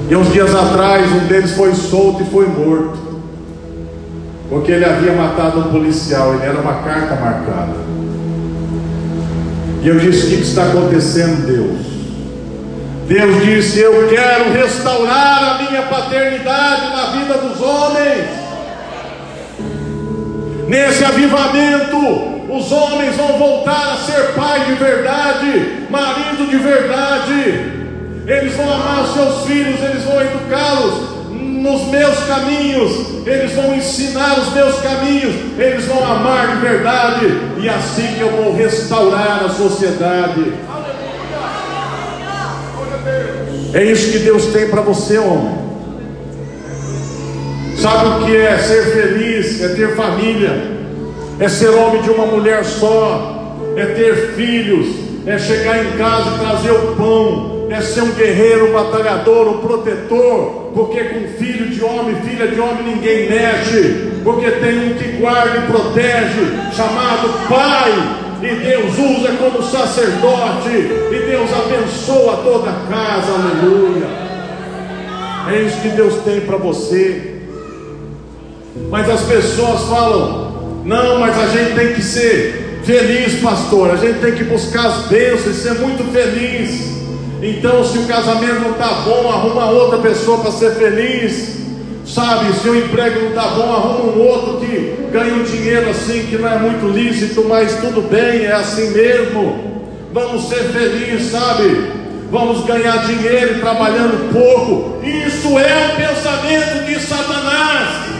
E 0.08 0.16
uns 0.16 0.32
dias 0.32 0.54
atrás, 0.54 1.10
um 1.10 1.26
deles 1.26 1.52
foi 1.52 1.74
solto 1.74 2.22
e 2.22 2.26
foi 2.26 2.46
morto. 2.46 2.98
Porque 4.48 4.70
ele 4.70 4.84
havia 4.84 5.12
matado 5.12 5.60
um 5.60 5.72
policial, 5.72 6.34
ele 6.34 6.44
era 6.44 6.60
uma 6.60 6.82
carta 6.82 7.14
marcada. 7.16 7.74
E 9.82 9.88
eu 9.88 9.98
disse: 9.98 10.26
O 10.26 10.28
que 10.28 10.42
está 10.42 10.64
acontecendo, 10.64 11.46
Deus? 11.46 11.92
Deus 13.08 13.44
disse: 13.44 13.80
Eu 13.80 14.08
quero 14.08 14.52
restaurar 14.52 15.54
a 15.54 15.62
minha 15.62 15.82
paternidade 15.82 16.90
na 16.90 17.10
vida 17.12 17.34
dos 17.38 17.60
homens. 17.60 18.26
Nesse 20.68 21.04
avivamento, 21.04 22.31
os 22.52 22.70
homens 22.70 23.16
vão 23.16 23.38
voltar 23.38 23.94
a 23.94 23.96
ser 23.96 24.34
pai 24.34 24.66
de 24.66 24.74
verdade, 24.74 25.86
marido 25.88 26.50
de 26.50 26.56
verdade. 26.58 27.82
Eles 28.26 28.54
vão 28.54 28.70
amar 28.70 29.02
os 29.04 29.14
seus 29.14 29.46
filhos, 29.46 29.80
eles 29.82 30.04
vão 30.04 30.20
educá-los 30.20 31.12
nos 31.30 31.82
meus 31.86 32.18
caminhos, 32.24 33.26
eles 33.26 33.52
vão 33.52 33.74
ensinar 33.74 34.38
os 34.38 34.52
meus 34.52 34.80
caminhos, 34.80 35.34
eles 35.58 35.86
vão 35.86 36.04
amar 36.04 36.56
de 36.56 36.56
verdade, 36.56 37.26
e 37.58 37.68
assim 37.68 38.14
que 38.14 38.20
eu 38.20 38.30
vou 38.30 38.54
restaurar 38.54 39.44
a 39.44 39.48
sociedade. 39.48 40.52
É 43.72 43.84
isso 43.84 44.12
que 44.12 44.18
Deus 44.18 44.46
tem 44.46 44.68
para 44.68 44.82
você, 44.82 45.18
homem. 45.18 45.62
Sabe 47.76 48.06
o 48.06 48.26
que 48.26 48.36
é 48.36 48.58
ser 48.58 48.84
feliz? 48.92 49.62
É 49.62 49.68
ter 49.68 49.96
família, 49.96 50.71
é 51.42 51.48
ser 51.48 51.70
homem 51.70 52.00
de 52.02 52.08
uma 52.08 52.24
mulher 52.24 52.64
só, 52.64 53.56
é 53.74 53.84
ter 53.86 54.34
filhos, 54.36 54.86
é 55.26 55.36
chegar 55.36 55.84
em 55.84 55.90
casa 55.98 56.36
e 56.36 56.38
trazer 56.38 56.70
o 56.70 56.94
pão, 56.94 57.66
é 57.68 57.80
ser 57.80 58.02
um 58.02 58.12
guerreiro, 58.12 58.68
um 58.68 58.72
batalhador, 58.72 59.48
um 59.48 59.58
protetor, 59.58 60.70
porque 60.72 61.02
com 61.02 61.26
filho 61.36 61.66
de 61.66 61.82
homem, 61.82 62.14
filha 62.22 62.46
de 62.46 62.60
homem 62.60 62.94
ninguém 62.94 63.28
mexe, 63.28 64.12
porque 64.22 64.52
tem 64.52 64.92
um 64.92 64.94
que 64.94 65.16
guarda 65.20 65.58
e 65.58 65.62
protege, 65.62 66.74
chamado 66.76 67.48
Pai 67.48 67.90
e 68.40 68.54
Deus 68.64 68.92
usa 68.96 69.32
como 69.32 69.64
sacerdote, 69.64 70.68
e 70.68 71.26
Deus 71.26 71.50
abençoa 71.52 72.36
toda 72.44 72.70
a 72.70 72.86
casa, 72.88 73.32
aleluia. 73.32 74.06
É 75.52 75.60
isso 75.62 75.80
que 75.80 75.88
Deus 75.88 76.14
tem 76.22 76.42
para 76.42 76.56
você. 76.56 77.42
Mas 78.88 79.10
as 79.10 79.22
pessoas 79.22 79.82
falam: 79.88 80.41
não, 80.84 81.20
mas 81.20 81.38
a 81.38 81.46
gente 81.46 81.74
tem 81.74 81.94
que 81.94 82.02
ser 82.02 82.80
feliz, 82.84 83.40
pastor, 83.40 83.92
a 83.92 83.96
gente 83.96 84.18
tem 84.18 84.32
que 84.32 84.44
buscar 84.44 84.86
as 84.86 85.06
bênçãos 85.06 85.56
e 85.56 85.60
ser 85.60 85.74
muito 85.74 86.04
feliz. 86.12 86.92
Então, 87.40 87.84
se 87.84 87.98
o 87.98 88.06
casamento 88.06 88.60
não 88.60 88.72
está 88.72 88.88
bom, 89.04 89.28
arruma 89.28 89.70
outra 89.70 89.98
pessoa 89.98 90.38
para 90.38 90.52
ser 90.52 90.74
feliz. 90.74 91.60
Sabe, 92.04 92.52
se 92.54 92.68
o 92.68 92.76
emprego 92.76 93.20
não 93.20 93.28
está 93.28 93.42
bom, 93.48 93.72
arruma 93.72 94.12
um 94.12 94.20
outro 94.26 94.58
que 94.58 94.96
ganha 95.12 95.34
um 95.34 95.44
dinheiro 95.44 95.88
assim 95.88 96.26
que 96.28 96.36
não 96.36 96.48
é 96.48 96.58
muito 96.58 96.86
lícito, 96.88 97.44
mas 97.48 97.76
tudo 97.76 98.02
bem, 98.08 98.44
é 98.44 98.52
assim 98.52 98.90
mesmo. 98.90 99.82
Vamos 100.12 100.48
ser 100.48 100.64
felizes, 100.64 101.30
sabe? 101.30 101.92
Vamos 102.30 102.64
ganhar 102.64 103.06
dinheiro 103.06 103.60
trabalhando 103.60 104.32
pouco. 104.32 105.04
Isso 105.04 105.58
é 105.58 105.92
o 105.92 105.96
pensamento 105.96 106.86
de 106.86 107.00
Satanás. 107.00 108.11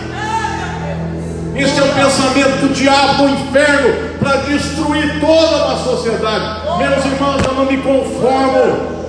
Isso 1.55 1.81
é 1.81 1.85
o 1.85 1.93
pensamento 1.93 2.61
do 2.63 2.73
diabo 2.73 3.25
do 3.25 3.29
inferno 3.29 3.95
para 4.19 4.37
destruir 4.39 5.21
toda 5.21 5.73
a 5.73 5.77
sociedade. 5.77 6.63
Meus 6.79 7.05
irmãos, 7.05 7.43
eu 7.45 7.55
não 7.55 7.67
me 7.67 7.77
conformo 7.77 9.03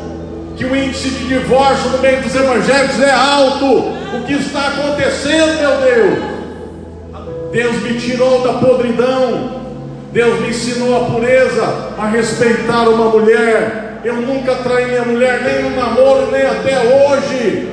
que 0.58 0.66
o 0.66 0.76
índice 0.76 1.10
de 1.10 1.28
divórcio 1.28 1.90
no 1.92 2.00
meio 2.00 2.22
dos 2.22 2.36
evangélicos 2.36 3.00
é 3.02 3.12
alto 3.12 3.66
o 3.66 4.24
que 4.26 4.34
está 4.34 4.68
acontecendo, 4.68 5.60
meu 5.60 5.78
Deus. 5.82 6.34
Deus 7.52 7.82
me 7.84 8.00
tirou 8.00 8.42
da 8.42 8.54
podridão, 8.54 9.62
Deus 10.12 10.42
me 10.42 10.50
ensinou 10.50 10.98
a 10.98 11.06
pureza, 11.06 11.94
a 11.98 12.08
respeitar 12.08 12.90
uma 12.90 13.10
mulher. 13.10 14.02
Eu 14.04 14.16
nunca 14.16 14.56
traí 14.56 14.88
minha 14.88 15.06
mulher, 15.06 15.42
nem 15.44 15.64
no 15.64 15.76
namoro, 15.76 16.30
nem 16.32 16.42
até 16.42 16.78
hoje. 16.80 17.70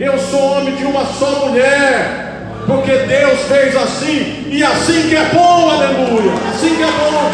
Eu 0.00 0.18
sou 0.18 0.56
homem 0.56 0.74
de 0.74 0.84
uma 0.84 1.04
só 1.04 1.46
mulher, 1.46 2.19
porque 2.66 2.92
Deus 2.92 3.40
fez 3.48 3.76
assim, 3.76 4.46
e 4.48 4.62
assim 4.62 5.08
que 5.08 5.16
é 5.16 5.30
bom, 5.32 5.70
aleluia, 5.70 6.32
assim 6.52 6.76
que 6.76 6.82
é 6.82 6.86
bom. 6.86 7.30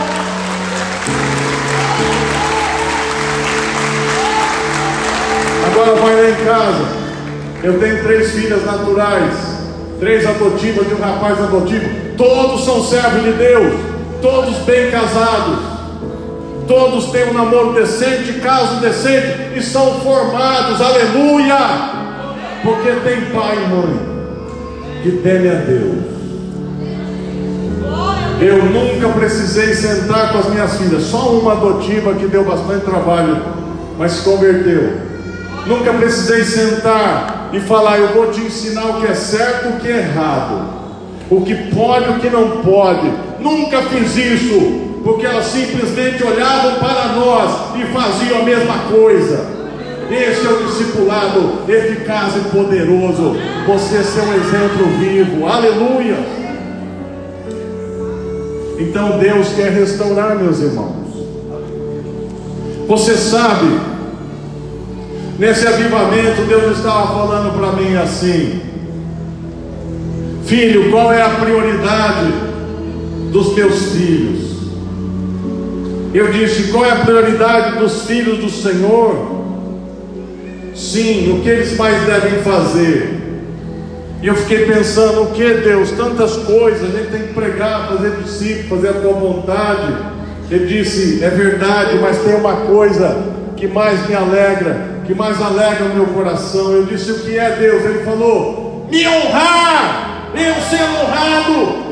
Agora 5.67 5.95
vai 5.97 6.15
lá 6.15 6.31
em 6.31 6.45
casa. 6.45 6.85
Eu 7.63 7.79
tenho 7.81 8.03
três 8.03 8.33
filhas 8.33 8.65
naturais. 8.65 9.57
três 9.99 10.27
adotivas 10.27 10.87
de 10.87 10.95
um 10.95 11.01
rapaz 11.01 11.39
adotivo. 11.43 11.89
Todos 12.17 12.65
são 12.65 12.83
servos 12.83 13.23
de 13.23 13.33
Deus, 13.33 13.75
todos 14.23 14.57
bem 14.59 14.91
casados, 14.91 15.59
todos 16.67 17.07
têm 17.07 17.31
um 17.31 17.35
namoro 17.35 17.73
decente, 17.73 18.35
caso 18.41 18.77
decente 18.77 19.57
e 19.57 19.63
são 19.63 20.01
formados, 20.01 20.81
aleluia! 20.81 21.57
Porque 22.63 22.91
tem 23.05 23.21
pai 23.33 23.57
e 23.57 23.69
mãe 23.69 24.16
que 25.07 25.19
temem 25.19 25.49
a 25.49 25.55
Deus. 25.55 25.99
Eu 28.41 28.65
nunca 28.65 29.09
precisei 29.11 29.73
sentar 29.73 30.33
com 30.33 30.39
as 30.39 30.51
minhas 30.51 30.77
filhas, 30.77 31.05
só 31.05 31.31
uma 31.31 31.53
adotiva 31.53 32.13
que 32.15 32.27
deu 32.27 32.45
bastante 32.45 32.85
trabalho, 32.85 33.41
mas 33.97 34.13
se 34.13 34.25
converteu. 34.25 34.95
Nunca 35.65 35.93
precisei 35.93 36.43
sentar 36.43 37.51
e 37.53 37.61
falar, 37.61 37.99
eu 37.99 38.09
vou 38.09 38.33
te 38.33 38.41
ensinar 38.41 38.85
o 38.87 39.01
que 39.01 39.07
é 39.07 39.15
certo 39.15 39.69
e 39.69 39.73
o 39.73 39.81
que 39.81 39.89
é 39.89 39.99
errado, 39.99 40.69
o 41.31 41.41
que 41.43 41.55
pode 41.73 42.07
e 42.07 42.11
o 42.11 42.19
que 42.19 42.29
não 42.29 42.63
pode. 42.63 43.11
Nunca 43.39 43.83
fiz 43.83 44.17
isso, 44.17 45.01
porque 45.05 45.25
elas 45.25 45.47
simplesmente 45.47 46.23
olhavam 46.25 46.81
para 46.81 47.13
nós 47.15 47.77
e 47.77 47.85
faziam 47.93 48.41
a 48.41 48.43
mesma 48.43 48.75
coisa. 48.91 49.56
Esse 50.11 50.47
é 50.47 50.51
o 50.51 50.67
discipulado 50.67 51.63
eficaz 51.69 52.37
e 52.37 52.41
poderoso. 52.51 53.37
Você 53.67 54.03
ser 54.05 54.21
um 54.21 54.35
exemplo 54.35 54.87
vivo. 54.99 55.47
Aleluia. 55.47 56.17
Então 58.79 59.19
Deus 59.19 59.49
quer 59.55 59.73
restaurar, 59.73 60.37
meus 60.37 60.61
irmãos. 60.61 61.07
Você 62.87 63.17
sabe, 63.17 63.81
nesse 65.39 65.67
avivamento, 65.67 66.43
Deus 66.47 66.77
estava 66.77 67.07
falando 67.09 67.59
para 67.59 67.73
mim 67.73 67.97
assim: 67.97 68.61
Filho, 70.45 70.91
qual 70.93 71.13
é 71.13 71.23
a 71.23 71.31
prioridade 71.31 72.33
dos 73.33 73.55
teus 73.55 73.93
filhos? 73.93 74.57
Eu 76.15 76.31
disse: 76.31 76.71
qual 76.71 76.85
é 76.85 76.91
a 76.93 77.05
prioridade 77.05 77.79
dos 77.79 78.03
filhos 78.03 78.39
do 78.39 78.49
Senhor? 78.49 79.46
Sim, 80.77 81.33
o 81.33 81.43
que 81.43 81.49
eles 81.49 81.75
mais 81.79 82.05
devem 82.05 82.43
fazer? 82.43 83.17
E 84.23 84.27
eu 84.27 84.35
fiquei 84.35 84.67
pensando, 84.67 85.23
o 85.23 85.31
que 85.33 85.55
Deus? 85.55 85.91
Tantas 85.93 86.37
coisas, 86.37 86.83
a 86.83 86.99
gente 86.99 87.11
tem 87.11 87.23
que 87.23 87.33
pregar, 87.33 87.89
fazer 87.89 88.11
discípulo, 88.23 88.81
fazer 88.81 88.89
a 88.91 89.01
tua 89.01 89.15
vontade. 89.15 89.97
Ele 90.51 90.67
disse, 90.67 91.25
é 91.25 91.31
verdade, 91.31 91.99
mas 92.01 92.19
tem 92.19 92.35
uma 92.35 92.57
coisa 92.57 93.17
que 93.57 93.67
mais 93.67 94.07
me 94.07 94.15
alegra, 94.15 95.01
que 95.07 95.15
mais 95.15 95.41
alegra 95.41 95.87
o 95.87 95.95
meu 95.95 96.07
coração. 96.09 96.73
Eu 96.73 96.85
disse, 96.85 97.11
o 97.11 97.21
que 97.21 97.39
é 97.39 97.51
Deus? 97.53 97.83
Ele 97.83 98.05
falou, 98.05 98.87
me 98.91 99.09
honrar, 99.09 100.31
eu 100.35 100.55
ser 100.61 100.83
honrado. 100.83 101.87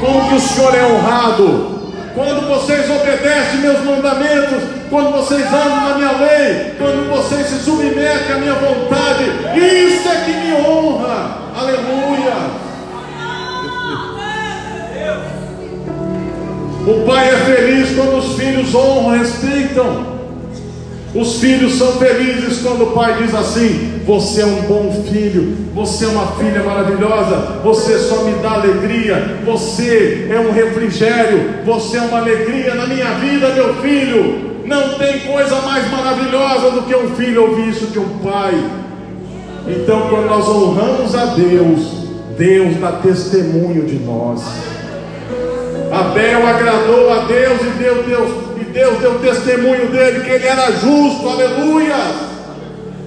Como 0.00 0.28
que 0.28 0.34
o 0.34 0.40
Senhor 0.40 0.74
é 0.74 0.84
honrado? 0.84 1.74
Quando 2.14 2.48
vocês 2.48 2.90
obedecem 2.90 3.60
meus 3.60 3.84
mandamentos, 3.84 4.62
quando 4.94 5.10
vocês 5.10 5.44
andam 5.46 5.88
na 5.88 5.94
minha 5.96 6.12
lei, 6.12 6.74
quando 6.78 7.10
vocês 7.10 7.48
se 7.48 7.64
submetem 7.64 8.32
à 8.32 8.38
minha 8.38 8.54
vontade, 8.54 9.24
isso 9.58 10.08
é 10.08 10.24
que 10.24 10.30
me 10.30 10.52
honra. 10.54 11.50
Aleluia. 11.52 12.32
O 16.86 17.04
pai 17.04 17.28
é 17.28 17.36
feliz 17.38 17.96
quando 17.96 18.18
os 18.18 18.36
filhos 18.36 18.72
honram, 18.72 19.18
respeitam. 19.18 20.14
Os 21.12 21.40
filhos 21.40 21.74
são 21.74 21.94
felizes 21.94 22.62
quando 22.62 22.84
o 22.84 22.92
pai 22.92 23.16
diz 23.20 23.34
assim: 23.34 24.00
Você 24.06 24.42
é 24.42 24.46
um 24.46 24.62
bom 24.62 25.04
filho, 25.10 25.56
você 25.74 26.04
é 26.04 26.08
uma 26.08 26.36
filha 26.36 26.62
maravilhosa, 26.62 27.58
você 27.64 27.98
só 27.98 28.22
me 28.22 28.34
dá 28.34 28.52
alegria, 28.52 29.40
você 29.44 30.28
é 30.30 30.38
um 30.38 30.52
refrigério, 30.52 31.64
você 31.64 31.96
é 31.96 32.02
uma 32.02 32.18
alegria 32.18 32.76
na 32.76 32.86
minha 32.86 33.10
vida, 33.14 33.48
meu 33.48 33.74
filho. 33.82 34.53
Não 34.64 34.94
tem 34.94 35.20
coisa 35.20 35.60
mais 35.62 35.90
maravilhosa 35.90 36.70
do 36.70 36.82
que 36.82 36.94
um 36.96 37.14
filho 37.14 37.50
ouvir 37.50 37.68
isso 37.68 37.86
de 37.86 37.98
um 37.98 38.18
pai. 38.18 38.54
Então, 39.66 40.08
quando 40.08 40.26
nós 40.26 40.48
honramos 40.48 41.14
a 41.14 41.26
Deus, 41.26 42.04
Deus 42.36 42.76
dá 42.76 42.92
testemunho 42.92 43.84
de 43.84 43.98
nós. 43.98 44.42
Abel 45.92 46.46
agradou 46.46 47.12
a 47.12 47.24
Deus 47.24 47.60
e 47.60 47.70
Deus, 47.78 48.06
Deus, 48.06 48.30
e 48.60 48.64
Deus 48.64 48.98
deu 48.98 49.18
testemunho 49.20 49.90
dele 49.90 50.24
que 50.24 50.30
ele 50.30 50.46
era 50.46 50.72
justo, 50.72 51.28
aleluia. 51.28 52.33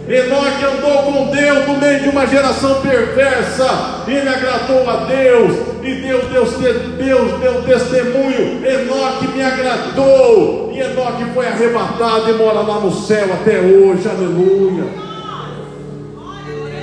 Enoque 0.08 0.64
andou 0.64 1.04
com 1.04 1.26
Deus 1.32 1.68
no 1.68 1.78
meio 1.78 2.00
de 2.00 2.10
uma 2.10 2.26
geração 2.26 2.82
perversa, 2.82 4.04
ele 4.08 4.30
agradou 4.30 4.90
a 4.90 5.06
Deus, 5.06 5.54
e 5.84 5.96
Deus, 5.96 6.26
Deus, 6.32 6.52
Deus 6.98 7.40
deu 7.40 7.62
testemunho. 7.64 8.66
Enoque 8.66 9.28
me 9.28 9.44
agradou, 9.44 10.72
e 10.74 10.80
Enoque 10.80 11.26
foi 11.34 11.48
arrebatado 11.48 12.30
e 12.30 12.34
mora 12.34 12.62
lá 12.62 12.80
no 12.80 12.92
céu 12.92 13.28
até 13.34 13.60
hoje, 13.60 14.08
aleluia. 14.08 15.07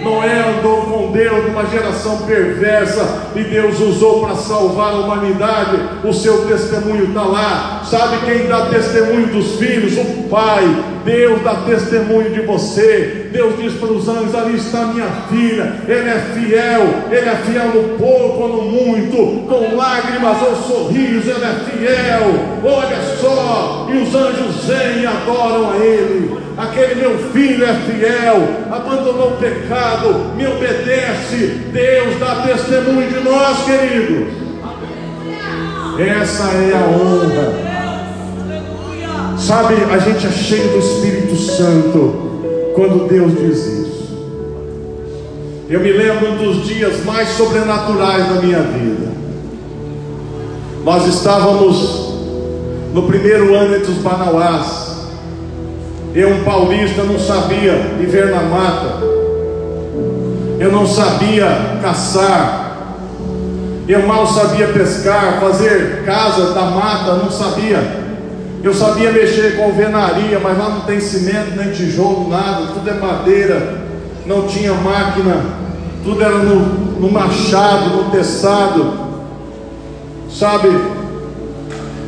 Noé 0.05 0.59
andou 0.59 0.83
com 0.83 1.13
Deus 1.13 1.47
numa 1.47 1.65
geração 1.65 2.19
perversa 2.27 3.31
e 3.35 3.43
Deus 3.43 3.81
usou 3.81 4.21
para 4.21 4.37
salvar 4.37 4.93
a 4.93 4.97
humanidade. 4.97 5.79
O 6.05 6.13
seu 6.13 6.47
testemunho 6.47 7.07
está 7.07 7.23
lá. 7.23 7.83
Sabe 7.85 8.19
quem 8.27 8.47
dá 8.47 8.67
testemunho 8.67 9.29
dos 9.29 9.57
filhos? 9.57 9.97
O 9.97 10.29
Pai. 10.29 10.63
Deus 11.05 11.43
dá 11.43 11.55
testemunho 11.67 12.33
de 12.33 12.41
você. 12.43 13.31
Deus 13.33 13.57
diz 13.59 13.75
para 13.75 13.89
os 13.89 14.09
anjos: 14.09 14.35
ali 14.35 14.57
está 14.57 14.87
minha 14.87 15.09
filha. 15.31 15.73
Ele 15.89 16.09
é 16.09 16.19
fiel. 16.35 16.83
Ele 17.11 17.29
é 17.29 17.37
fiel 17.37 17.69
no 17.69 17.99
pouco 17.99 18.43
ou 18.43 18.49
no 18.49 18.63
muito. 18.71 19.47
Com 19.49 19.75
lágrimas 19.75 20.37
ou 20.43 20.57
sorriso, 20.57 21.31
ele 21.31 21.45
é 21.45 21.55
fiel. 21.71 22.31
Olha 22.63 22.99
só. 23.21 23.89
E 23.91 23.97
os 24.03 24.15
anjos 24.15 24.65
vêm 24.67 25.03
e 25.03 25.07
adoram 25.07 25.73
a 25.73 25.77
Ele. 25.77 26.44
Aquele 26.57 26.95
meu 26.95 27.19
filho 27.33 27.65
é 27.65 27.75
fiel, 27.75 28.49
abandonou 28.71 29.33
o 29.33 29.37
pecado, 29.39 30.37
me 30.37 30.47
obedece. 30.47 31.47
Deus 31.73 32.19
dá 32.21 32.43
testemunho 32.47 33.09
de 33.09 33.21
nós, 33.21 33.65
queridos. 33.65 34.29
Essa 35.99 36.45
é 36.45 36.73
a 36.75 36.87
honra. 36.87 37.75
Sabe, 39.37 39.75
a 39.93 39.99
gente 39.99 40.27
é 40.27 40.31
cheio 40.31 40.69
do 40.71 40.79
Espírito 40.79 41.37
Santo 41.37 42.73
quando 42.75 43.09
Deus 43.09 43.33
diz 43.37 43.67
isso. 43.67 43.85
Eu 45.69 45.81
me 45.81 45.93
lembro 45.93 46.33
um 46.33 46.37
dos 46.37 46.67
dias 46.67 47.05
mais 47.05 47.31
sobrenaturais 47.31 48.29
da 48.29 48.41
minha 48.41 48.61
vida. 48.61 49.13
Nós 50.85 51.07
estávamos 51.07 52.15
no 52.93 53.03
primeiro 53.09 53.55
ano 53.55 53.75
entre 53.75 53.91
os 53.91 53.99
Banauás. 53.99 54.94
Eu, 56.15 56.31
um 56.31 56.45
paulista, 56.45 57.03
não 57.03 57.19
sabia 57.19 57.73
viver 57.99 58.27
na 58.27 58.43
mata. 58.43 59.05
Eu 60.61 60.71
não 60.71 60.87
sabia 60.87 61.79
caçar. 61.83 62.61
Eu 63.89 64.07
mal 64.07 64.25
sabia 64.27 64.69
pescar, 64.69 65.41
fazer 65.41 66.05
casa 66.07 66.55
da 66.55 66.63
mata, 66.63 67.15
não 67.15 67.31
sabia. 67.31 68.05
Eu 68.63 68.73
sabia 68.73 69.13
mexer 69.13 69.57
com 69.57 69.65
alvenaria, 69.65 70.39
mas 70.39 70.57
lá 70.57 70.71
não 70.71 70.81
tem 70.83 71.01
cimento, 71.01 71.57
nem 71.57 71.71
tijolo, 71.71 72.31
nada, 72.31 72.69
tudo 72.73 72.89
é 72.89 72.95
madeira, 72.95 73.83
não 74.25 74.47
tinha 74.47 74.73
máquina, 74.73 75.37
tudo 76.03 76.23
era 76.23 76.39
no, 76.39 76.61
no 76.99 77.11
machado, 77.11 77.91
no 77.91 78.11
teçado, 78.11 78.95
sabe? 80.31 80.69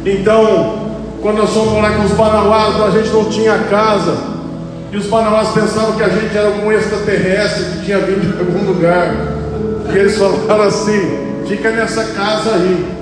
Então, 0.07 0.86
quando 1.23 1.39
nós 1.39 1.51
fomos 1.51 1.73
morar 1.73 1.97
com 1.97 2.05
os 2.05 2.13
banauás, 2.13 2.81
a 2.81 2.91
gente 2.91 3.11
não 3.11 3.25
tinha 3.25 3.59
casa, 3.71 4.17
e 4.93 4.97
os 4.97 5.07
banauás 5.07 5.49
pensavam 5.49 5.93
que 5.93 6.03
a 6.03 6.09
gente 6.09 6.37
era 6.37 6.47
algum 6.47 6.71
extraterrestre 6.73 7.65
que 7.65 7.87
tinha 7.87 7.99
vindo 7.99 8.33
de 8.33 8.39
algum 8.39 8.73
lugar, 8.73 9.15
e 9.93 9.99
eles 9.99 10.17
falaram 10.17 10.65
assim: 10.65 11.45
fica 11.47 11.71
nessa 11.71 12.05
casa 12.05 12.55
aí. 12.55 12.97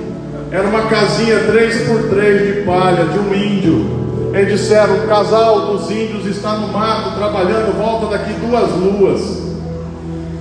Era 0.51 0.69
uma 0.69 0.83
casinha 0.83 1.41
3 1.41 1.89
por 1.89 2.11
3 2.11 2.57
de 2.57 2.63
palha, 2.63 3.05
de 3.07 3.19
um 3.19 3.35
índio. 3.35 4.31
Eles 4.33 4.61
disseram: 4.61 4.99
o 4.99 5.09
casal 5.09 5.73
dos 5.73 5.91
índios 5.91 6.27
está 6.27 6.53
no 6.53 6.69
mato 6.69 7.17
trabalhando, 7.17 7.77
volta 7.77 8.17
daqui 8.17 8.33
duas 8.35 8.71
luas. 8.71 9.45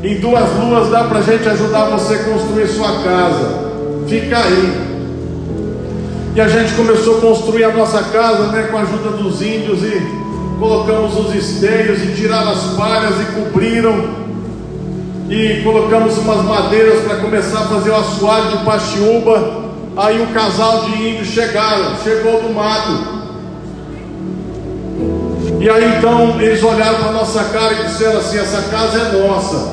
Em 0.03 0.19
duas 0.19 0.43
luas 0.59 0.89
dá 0.89 1.05
para 1.05 1.19
a 1.19 1.21
gente 1.21 1.47
ajudar 1.47 1.85
você 1.85 2.15
a 2.15 2.23
construir 2.25 2.67
sua 2.67 2.91
casa. 3.03 3.71
Fica 4.07 4.37
aí. 4.37 4.92
E 6.35 6.41
a 6.41 6.47
gente 6.47 6.73
começou 6.73 7.19
a 7.19 7.21
construir 7.21 7.63
a 7.63 7.71
nossa 7.71 8.01
casa 8.05 8.47
né, 8.47 8.63
com 8.63 8.77
a 8.77 8.81
ajuda 8.81 9.09
dos 9.11 9.39
índios 9.39 9.83
e 9.83 10.01
colocamos 10.57 11.15
os 11.15 11.35
esteios 11.35 12.01
e 12.01 12.07
tiraram 12.15 12.51
as 12.51 12.73
palhas 12.75 13.21
e 13.21 13.25
cobriram. 13.33 14.23
E 15.29 15.61
colocamos 15.63 16.17
umas 16.17 16.43
madeiras 16.43 17.03
para 17.03 17.17
começar 17.17 17.59
a 17.59 17.67
fazer 17.67 17.91
o 17.91 17.95
assoalho 17.95 18.57
de 18.57 18.65
pachiúba. 18.65 19.63
Aí 19.95 20.23
o 20.23 20.27
casal 20.33 20.85
de 20.85 21.09
índios 21.09 21.27
chegaram, 21.27 21.95
chegou 22.03 22.41
do 22.41 22.51
mato. 22.51 23.23
E 25.61 25.69
aí 25.69 25.97
então 25.97 26.41
eles 26.41 26.63
olharam 26.63 26.97
para 26.97 27.11
nossa 27.11 27.43
cara 27.43 27.73
e 27.73 27.83
disseram 27.85 28.17
assim: 28.19 28.39
essa 28.39 28.63
casa 28.71 28.97
é 28.97 29.27
nossa. 29.27 29.71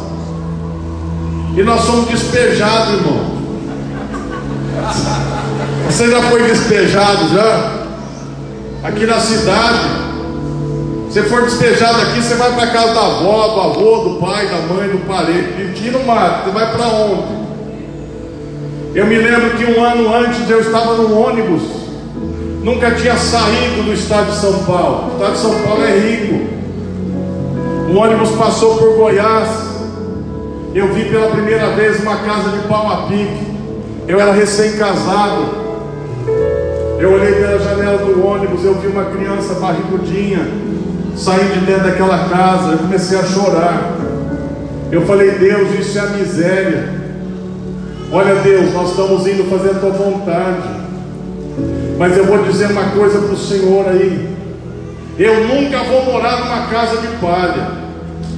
E 1.57 1.63
nós 1.63 1.81
somos 1.81 2.07
despejados, 2.07 2.95
irmão. 2.95 3.41
Você 5.87 6.11
já 6.11 6.23
foi 6.23 6.43
despejado 6.43 7.29
já? 7.35 7.73
Aqui 8.83 9.07
na 9.07 9.19
cidade. 9.21 10.01
Você 11.09 11.25
for 11.25 11.43
despejado 11.43 12.03
aqui, 12.03 12.23
você 12.23 12.35
vai 12.37 12.53
para 12.53 12.69
casa 12.69 12.95
da 12.95 13.01
avó, 13.01 13.49
do 13.49 13.61
avô, 13.61 14.09
do 14.09 14.21
pai, 14.21 14.47
da 14.47 14.59
mãe, 14.73 14.89
do 14.89 15.07
parente. 15.09 15.71
Aqui 15.71 15.91
no 15.91 16.05
mato, 16.05 16.45
você 16.45 16.51
vai 16.53 16.71
para 16.73 16.87
onde? 16.87 17.41
Eu 18.95 19.07
me 19.07 19.17
lembro 19.17 19.51
que 19.51 19.65
um 19.65 19.85
ano 19.85 20.15
antes 20.15 20.49
eu 20.49 20.61
estava 20.61 20.95
no 20.95 21.19
ônibus, 21.19 21.63
nunca 22.63 22.93
tinha 22.93 23.17
saído 23.17 23.83
do 23.83 23.93
estado 23.93 24.31
de 24.31 24.37
São 24.37 24.65
Paulo. 24.65 25.11
O 25.11 25.13
estado 25.15 25.33
de 25.33 25.39
São 25.39 25.63
Paulo 25.63 25.85
é 25.85 25.99
rico. 25.99 26.51
O 27.93 27.97
ônibus 27.97 28.31
passou 28.31 28.77
por 28.77 28.97
Goiás. 28.97 29.49
Eu 30.73 30.93
vi 30.95 31.07
pela 31.07 31.29
primeira 31.31 31.71
vez 31.71 32.01
uma 32.01 32.19
casa 32.19 32.51
de 32.51 32.69
pau 32.69 32.89
a 32.89 33.09
pique. 33.09 33.50
Eu 34.11 34.19
era 34.19 34.33
recém-casado. 34.33 35.71
Eu 36.99 37.13
olhei 37.13 37.33
pela 37.33 37.61
janela 37.61 37.99
do 37.99 38.27
ônibus, 38.27 38.65
eu 38.65 38.75
vi 38.75 38.89
uma 38.89 39.05
criança 39.05 39.55
barrigudinha 39.55 40.49
sair 41.17 41.53
de 41.53 41.61
dentro 41.61 41.85
daquela 41.85 42.29
casa. 42.29 42.73
Eu 42.73 42.79
comecei 42.79 43.17
a 43.17 43.23
chorar. 43.23 43.95
Eu 44.91 45.03
falei, 45.03 45.31
Deus, 45.39 45.79
isso 45.79 45.97
é 45.97 46.01
a 46.01 46.07
miséria. 46.07 46.89
Olha, 48.11 48.35
Deus, 48.43 48.75
nós 48.75 48.91
estamos 48.91 49.25
indo 49.29 49.49
fazer 49.49 49.71
a 49.71 49.75
tua 49.75 49.91
vontade. 49.91 50.69
Mas 51.97 52.17
eu 52.17 52.25
vou 52.25 52.43
dizer 52.43 52.69
uma 52.73 52.91
coisa 52.91 53.21
para 53.21 53.33
o 53.33 53.39
Senhor 53.39 53.87
aí. 53.87 54.29
Eu 55.21 55.47
nunca 55.47 55.85
vou 55.85 56.07
morar 56.07 56.41
numa 56.41 56.67
casa 56.67 56.97
de 56.97 57.07
palha. 57.19 57.79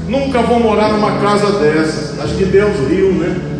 Nunca 0.07 0.43
vou 0.43 0.61
morar 0.61 0.93
numa 0.93 1.13
casa 1.13 1.51
dessas. 1.61 2.21
Acho 2.23 2.35
que 2.35 2.45
Deus 2.45 2.77
riu, 2.91 3.15
né? 3.15 3.52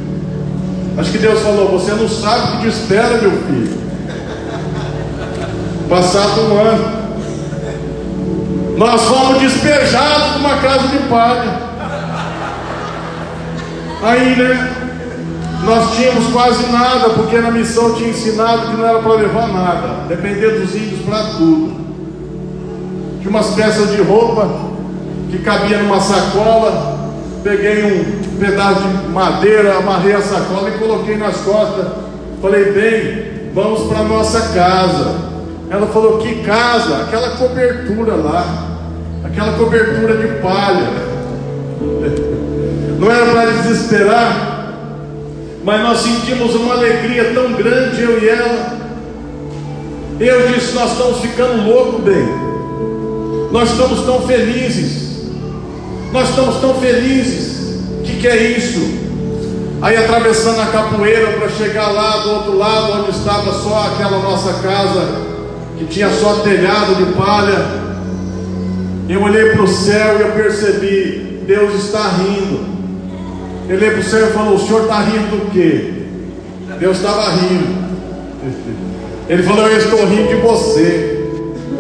Acho 0.99 1.13
que 1.13 1.19
Deus 1.19 1.41
falou: 1.41 1.79
Você 1.79 1.93
não 1.93 2.09
sabe 2.09 2.41
o 2.41 2.51
que 2.53 2.63
te 2.63 2.69
espera, 2.69 3.19
meu 3.19 3.31
filho. 3.31 3.83
Passado 5.89 6.41
um 6.43 6.59
ano, 6.59 7.03
nós 8.77 9.03
fomos 9.03 9.41
despejados 9.41 10.35
numa 10.35 10.57
casa 10.57 10.89
de 10.89 10.99
palha. 11.09 11.73
Aí, 14.03 14.37
né? 14.37 14.73
Nós 15.65 15.95
tínhamos 15.95 16.33
quase 16.33 16.67
nada, 16.73 17.11
porque 17.11 17.39
na 17.39 17.53
missão 17.53 17.95
tinha 17.95 18.09
ensinado 18.09 18.69
que 18.69 18.77
não 18.77 18.85
era 18.85 18.99
para 18.99 19.13
levar 19.13 19.47
nada, 19.47 20.09
depender 20.09 20.59
dos 20.59 20.75
índios 20.75 21.03
para 21.03 21.23
tudo. 21.37 21.81
Tinha 23.21 23.31
umas 23.31 23.51
peças 23.51 23.91
de 23.91 24.03
roupa 24.03 24.49
que 25.31 25.39
cabia 25.39 25.79
numa 25.79 26.01
sacola, 26.01 27.13
peguei 27.45 27.85
um 27.85 28.22
pedaço 28.43 28.83
de 28.83 29.09
madeira, 29.09 29.79
amarrei 29.79 30.15
a 30.15 30.21
sacola 30.21 30.69
e 30.69 30.79
coloquei 30.79 31.17
nas 31.17 31.37
costas. 31.39 31.87
Falei, 32.41 32.73
bem, 32.73 33.53
vamos 33.55 33.87
para 33.87 34.03
nossa 34.03 34.41
casa. 34.53 35.33
Ela 35.71 35.87
falou: 35.87 36.19
Que 36.19 36.43
casa? 36.43 37.05
Aquela 37.05 37.31
cobertura 37.37 38.15
lá, 38.17 38.45
aquela 39.25 39.53
cobertura 39.57 40.17
de 40.17 40.41
palha. 40.41 40.91
Não 42.99 43.11
era 43.11 43.33
para 43.33 43.51
desesperar, 43.51 44.75
mas 45.65 45.83
nós 45.83 45.99
sentimos 45.99 46.55
uma 46.55 46.75
alegria 46.75 47.33
tão 47.33 47.53
grande, 47.53 48.03
eu 48.03 48.23
e 48.23 48.29
ela. 48.29 48.83
Eu 50.21 50.49
disse: 50.49 50.75
Nós 50.75 50.93
estamos 50.93 51.21
ficando 51.21 51.65
loucos, 51.65 52.03
bem. 52.03 52.29
Nós 53.53 53.71
estamos 53.71 54.05
tão 54.05 54.21
felizes. 54.23 55.31
Nós 56.13 56.29
estamos 56.29 56.57
tão 56.57 56.75
felizes. 56.75 57.52
O 58.03 58.05
que, 58.05 58.17
que 58.17 58.27
é 58.27 58.37
isso? 58.59 58.81
Aí 59.81 59.97
atravessando 59.97 60.61
a 60.61 60.67
capoeira 60.67 61.29
para 61.39 61.49
chegar 61.51 61.93
lá 61.93 62.17
do 62.17 62.31
outro 62.31 62.59
lado, 62.59 63.01
onde 63.01 63.17
estava 63.17 63.53
só 63.53 63.93
aquela 63.93 64.19
nossa 64.19 64.55
casa 64.55 65.23
que 65.79 65.85
tinha 65.85 66.11
só 66.11 66.41
telhado 66.41 66.97
de 66.97 67.13
palha. 67.13 67.65
Eu 69.09 69.23
olhei 69.23 69.51
para 69.51 69.63
o 69.63 69.69
céu 69.69 70.19
e 70.19 70.23
eu 70.23 70.33
percebi, 70.33 71.45
Deus 71.47 71.85
está 71.85 72.09
rindo. 72.09 72.67
Eu 73.69 73.77
olhei 73.77 73.91
para 73.91 74.01
o 74.01 74.05
céu 74.05 74.29
e 74.29 74.33
falou, 74.33 74.57
o 74.57 74.67
senhor 74.67 74.83
está 74.83 75.01
rindo 75.01 75.37
do 75.37 75.51
quê? 75.53 75.93
Deus 76.81 76.97
estava 76.97 77.31
rindo. 77.31 77.83
Ele 79.29 79.45
falou, 79.45 79.69
eu 79.69 79.79
estou 79.79 80.05
rindo 80.07 80.29
de 80.29 80.41
você. 80.41 81.29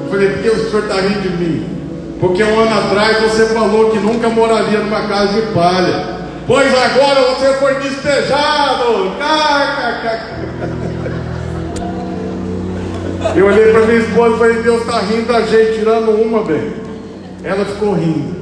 Eu 0.04 0.08
falei, 0.08 0.28
por 0.30 0.38
que 0.38 0.50
o 0.50 0.70
senhor 0.70 0.82
está 0.85 1.00
rindo 1.00 1.20
de 1.20 1.30
mim? 1.30 1.71
Porque 2.22 2.42
um 2.44 2.61
ano 2.61 2.78
atrás 2.78 3.20
você 3.20 3.46
falou 3.46 3.90
que 3.90 3.98
nunca 3.98 4.28
moraria 4.28 4.78
numa 4.78 5.08
casa 5.08 5.32
de 5.32 5.42
palha. 5.52 6.20
Pois 6.46 6.72
agora 6.72 7.20
você 7.35 7.54
foi 7.54 7.74
despejado. 7.80 9.11
Eu 13.35 13.46
olhei 13.46 13.72
para 13.72 13.87
minha 13.87 13.98
esposa 13.98 14.37
e 14.37 14.38
falei, 14.38 14.62
Deus 14.62 14.82
está 14.82 15.00
rindo 15.00 15.32
da 15.32 15.40
gente, 15.40 15.80
tirando 15.80 16.12
uma, 16.12 16.44
bem. 16.44 16.74
Ela 17.42 17.64
ficou 17.64 17.94
rindo. 17.94 18.37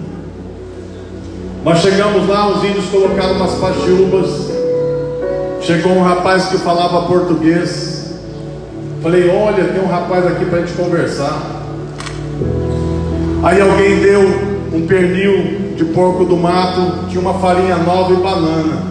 Nós 1.64 1.78
chegamos 1.78 2.28
lá, 2.28 2.48
os 2.48 2.62
índios 2.62 2.84
colocaram 2.90 3.32
umas 3.32 3.54
pachiúbas. 3.54 4.50
Chegou 5.62 5.92
um 5.92 6.02
rapaz 6.02 6.48
que 6.48 6.58
falava 6.58 7.06
português. 7.06 8.12
Falei, 9.02 9.30
olha, 9.30 9.64
tem 9.64 9.82
um 9.82 9.88
rapaz 9.88 10.26
aqui 10.26 10.44
para 10.44 10.58
a 10.58 10.66
gente 10.66 10.76
conversar. 10.76 11.60
Aí 13.42 13.60
alguém 13.60 14.00
deu 14.00 14.22
um 14.72 14.86
pernil 14.86 15.74
de 15.76 15.84
porco 15.86 16.24
do 16.24 16.36
mato, 16.36 17.08
tinha 17.08 17.20
uma 17.20 17.34
farinha 17.34 17.76
nova 17.76 18.12
e 18.12 18.16
banana. 18.16 18.82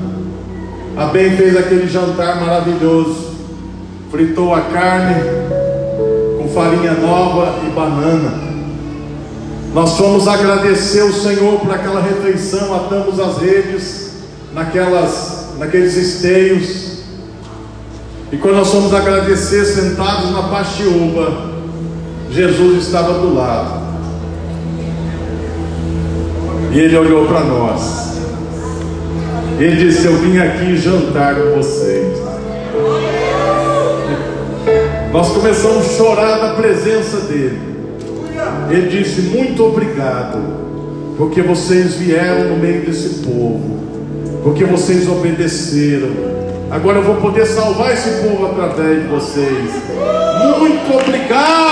A 0.98 1.06
Bem 1.06 1.38
fez 1.38 1.56
aquele 1.56 1.88
jantar 1.88 2.40
maravilhoso. 2.40 3.30
Fritou 4.12 4.54
a 4.54 4.62
carne, 4.62 5.16
farinha 6.54 6.94
nova 6.94 7.60
e 7.66 7.70
banana. 7.70 8.34
Nós 9.74 9.98
fomos 9.98 10.28
agradecer 10.28 11.04
o 11.04 11.14
Senhor 11.14 11.60
por 11.60 11.72
aquela 11.72 12.02
refeição, 12.02 12.74
atamos 12.76 13.20
as 13.20 13.38
redes 13.38 14.12
naquelas, 14.54 15.54
naqueles 15.58 15.96
esteios. 15.96 17.00
E 18.32 18.38
quando 18.38 18.56
nós 18.56 18.72
fomos 18.72 18.94
agradecer 18.94 19.66
sentados 19.66 20.32
na 20.32 20.44
pastiúba, 20.44 21.50
Jesus 22.32 22.86
estava 22.86 23.14
do 23.14 23.34
lado. 23.34 23.79
E 26.72 26.80
ele 26.80 26.96
olhou 26.98 27.26
para 27.26 27.42
nós. 27.42 28.20
Ele 29.60 29.76
disse: 29.76 30.06
Eu 30.06 30.18
vim 30.18 30.38
aqui 30.38 30.78
jantar 30.78 31.36
com 31.36 31.56
vocês. 31.58 32.18
Nós 35.12 35.30
começamos 35.30 35.86
a 35.86 35.98
chorar 35.98 36.40
na 36.40 36.54
presença 36.54 37.18
dele. 37.22 37.60
Ele 38.70 38.88
disse: 38.90 39.22
Muito 39.22 39.66
obrigado, 39.66 40.38
porque 41.18 41.42
vocês 41.42 41.96
vieram 41.96 42.50
no 42.50 42.58
meio 42.58 42.86
desse 42.86 43.26
povo, 43.26 43.80
porque 44.44 44.64
vocês 44.64 45.10
obedeceram. 45.10 46.30
Agora 46.70 47.00
eu 47.00 47.04
vou 47.04 47.16
poder 47.16 47.48
salvar 47.48 47.94
esse 47.94 48.22
povo 48.22 48.46
através 48.46 49.02
de 49.02 49.08
vocês. 49.08 49.72
Muito 50.60 50.94
obrigado, 50.94 51.69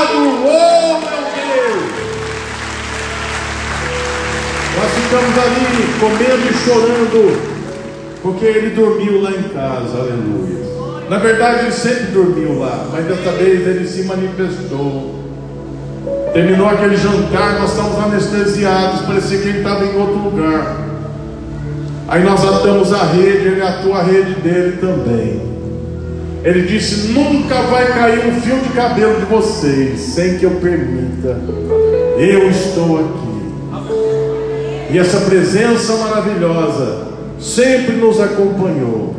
Nós 4.77 4.91
ficamos 4.91 5.37
ali 5.39 5.99
comendo 5.99 6.47
e 6.47 6.53
chorando, 6.53 7.37
porque 8.21 8.45
ele 8.45 8.75
dormiu 8.75 9.23
lá 9.23 9.31
em 9.31 9.49
casa, 9.49 9.97
aleluia. 9.97 10.67
Na 11.09 11.17
verdade, 11.17 11.61
ele 11.61 11.71
sempre 11.71 12.11
dormiu 12.11 12.59
lá, 12.59 12.85
mas 12.91 13.05
dessa 13.05 13.31
vez 13.31 13.65
ele 13.65 13.87
se 13.87 14.03
manifestou. 14.03 15.15
Terminou 16.31 16.67
aquele 16.67 16.95
jantar, 16.95 17.59
nós 17.59 17.71
estamos 17.71 17.97
anestesiados, 17.97 19.01
parecia 19.01 19.39
que 19.39 19.47
ele 19.47 19.57
estava 19.59 19.83
em 19.83 19.99
outro 19.99 20.19
lugar. 20.19 20.77
Aí 22.07 22.23
nós 22.23 22.45
atamos 22.45 22.93
a 22.93 23.03
rede, 23.03 23.47
ele 23.47 23.61
atou 23.61 23.95
a 23.95 24.03
rede 24.03 24.35
dele 24.41 24.77
também. 24.77 25.41
Ele 26.43 26.61
disse: 26.67 27.13
Nunca 27.13 27.63
vai 27.63 27.87
cair 27.87 28.27
um 28.27 28.41
fio 28.41 28.59
de 28.59 28.69
cabelo 28.69 29.19
de 29.19 29.25
vocês 29.25 29.99
sem 29.99 30.37
que 30.37 30.45
eu 30.45 30.51
permita. 30.51 31.35
Eu 32.19 32.49
estou 32.49 32.99
aqui. 32.99 33.26
E 34.89 34.97
essa 34.97 35.21
presença 35.21 35.97
maravilhosa 35.97 37.07
sempre 37.39 37.95
nos 37.95 38.19
acompanhou. 38.19 39.15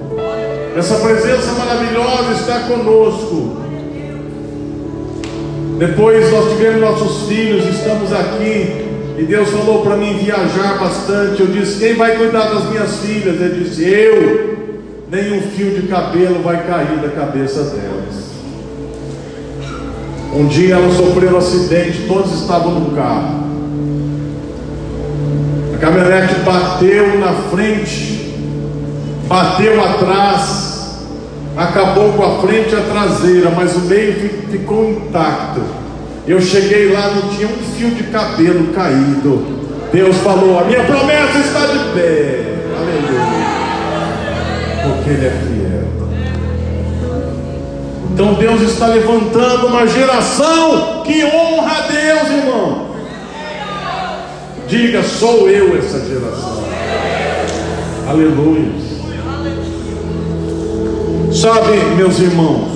Essa 0.76 0.94
presença 0.96 1.52
maravilhosa 1.52 2.32
está 2.32 2.60
conosco. 2.60 3.58
Depois 5.78 6.32
nós 6.32 6.52
tivemos 6.52 6.80
nossos 6.80 7.28
filhos, 7.28 7.66
estamos 7.66 8.12
aqui. 8.12 8.86
E 9.18 9.24
Deus 9.24 9.48
falou 9.50 9.82
para 9.82 9.96
mim 9.96 10.16
viajar 10.18 10.78
bastante. 10.78 11.40
Eu 11.40 11.48
disse: 11.48 11.80
Quem 11.80 11.94
vai 11.94 12.16
cuidar 12.16 12.48
das 12.48 12.70
minhas 12.70 12.96
filhas? 12.98 13.40
Ele 13.40 13.64
disse: 13.64 13.88
Eu. 13.88 14.58
Nenhum 15.10 15.40
fio 15.40 15.70
de 15.70 15.88
cabelo 15.88 16.42
vai 16.42 16.66
cair 16.66 16.98
da 16.98 17.08
cabeça 17.08 17.62
delas. 17.64 18.28
Um 20.34 20.46
dia 20.46 20.74
elas 20.74 20.94
sofreram 20.94 21.34
um 21.34 21.38
acidente, 21.38 22.04
todos 22.06 22.42
estavam 22.42 22.78
no 22.78 22.94
carro. 22.94 23.37
A 25.78 25.80
caminhonete 25.80 26.34
bateu 26.40 27.20
na 27.20 27.32
frente 27.50 28.18
bateu 29.28 29.84
atrás, 29.84 31.04
acabou 31.56 32.12
com 32.14 32.24
a 32.24 32.40
frente 32.40 32.72
e 32.72 32.76
a 32.76 32.80
traseira, 32.80 33.52
mas 33.54 33.76
o 33.76 33.80
meio 33.80 34.14
ficou 34.50 34.90
intacto. 34.90 35.60
Eu 36.26 36.40
cheguei 36.40 36.92
lá, 36.92 37.10
não 37.10 37.28
tinha 37.28 37.46
um 37.46 37.76
fio 37.76 37.90
de 37.90 38.04
cabelo 38.04 38.72
caído. 38.72 39.58
Deus 39.92 40.16
falou: 40.18 40.58
A 40.58 40.64
minha 40.64 40.82
promessa 40.84 41.38
está 41.38 41.60
de 41.66 41.78
pé. 41.94 42.44
Aleluia. 42.76 43.38
Porque 44.82 45.10
Ele 45.10 45.26
é 45.26 45.30
fiel. 45.30 46.08
Então 48.12 48.34
Deus 48.34 48.62
está 48.62 48.86
levantando 48.88 49.68
uma 49.68 49.86
geração 49.86 51.02
que 51.04 51.24
honra 51.24 51.78
a 51.78 51.80
Deus, 51.82 52.30
irmão. 52.30 52.87
Diga, 54.68 55.02
sou 55.02 55.48
eu 55.48 55.78
essa 55.78 55.98
geração. 56.00 56.62
Aleluia. 58.06 58.70
Sabe, 61.32 61.76
meus 61.96 62.18
irmãos, 62.18 62.68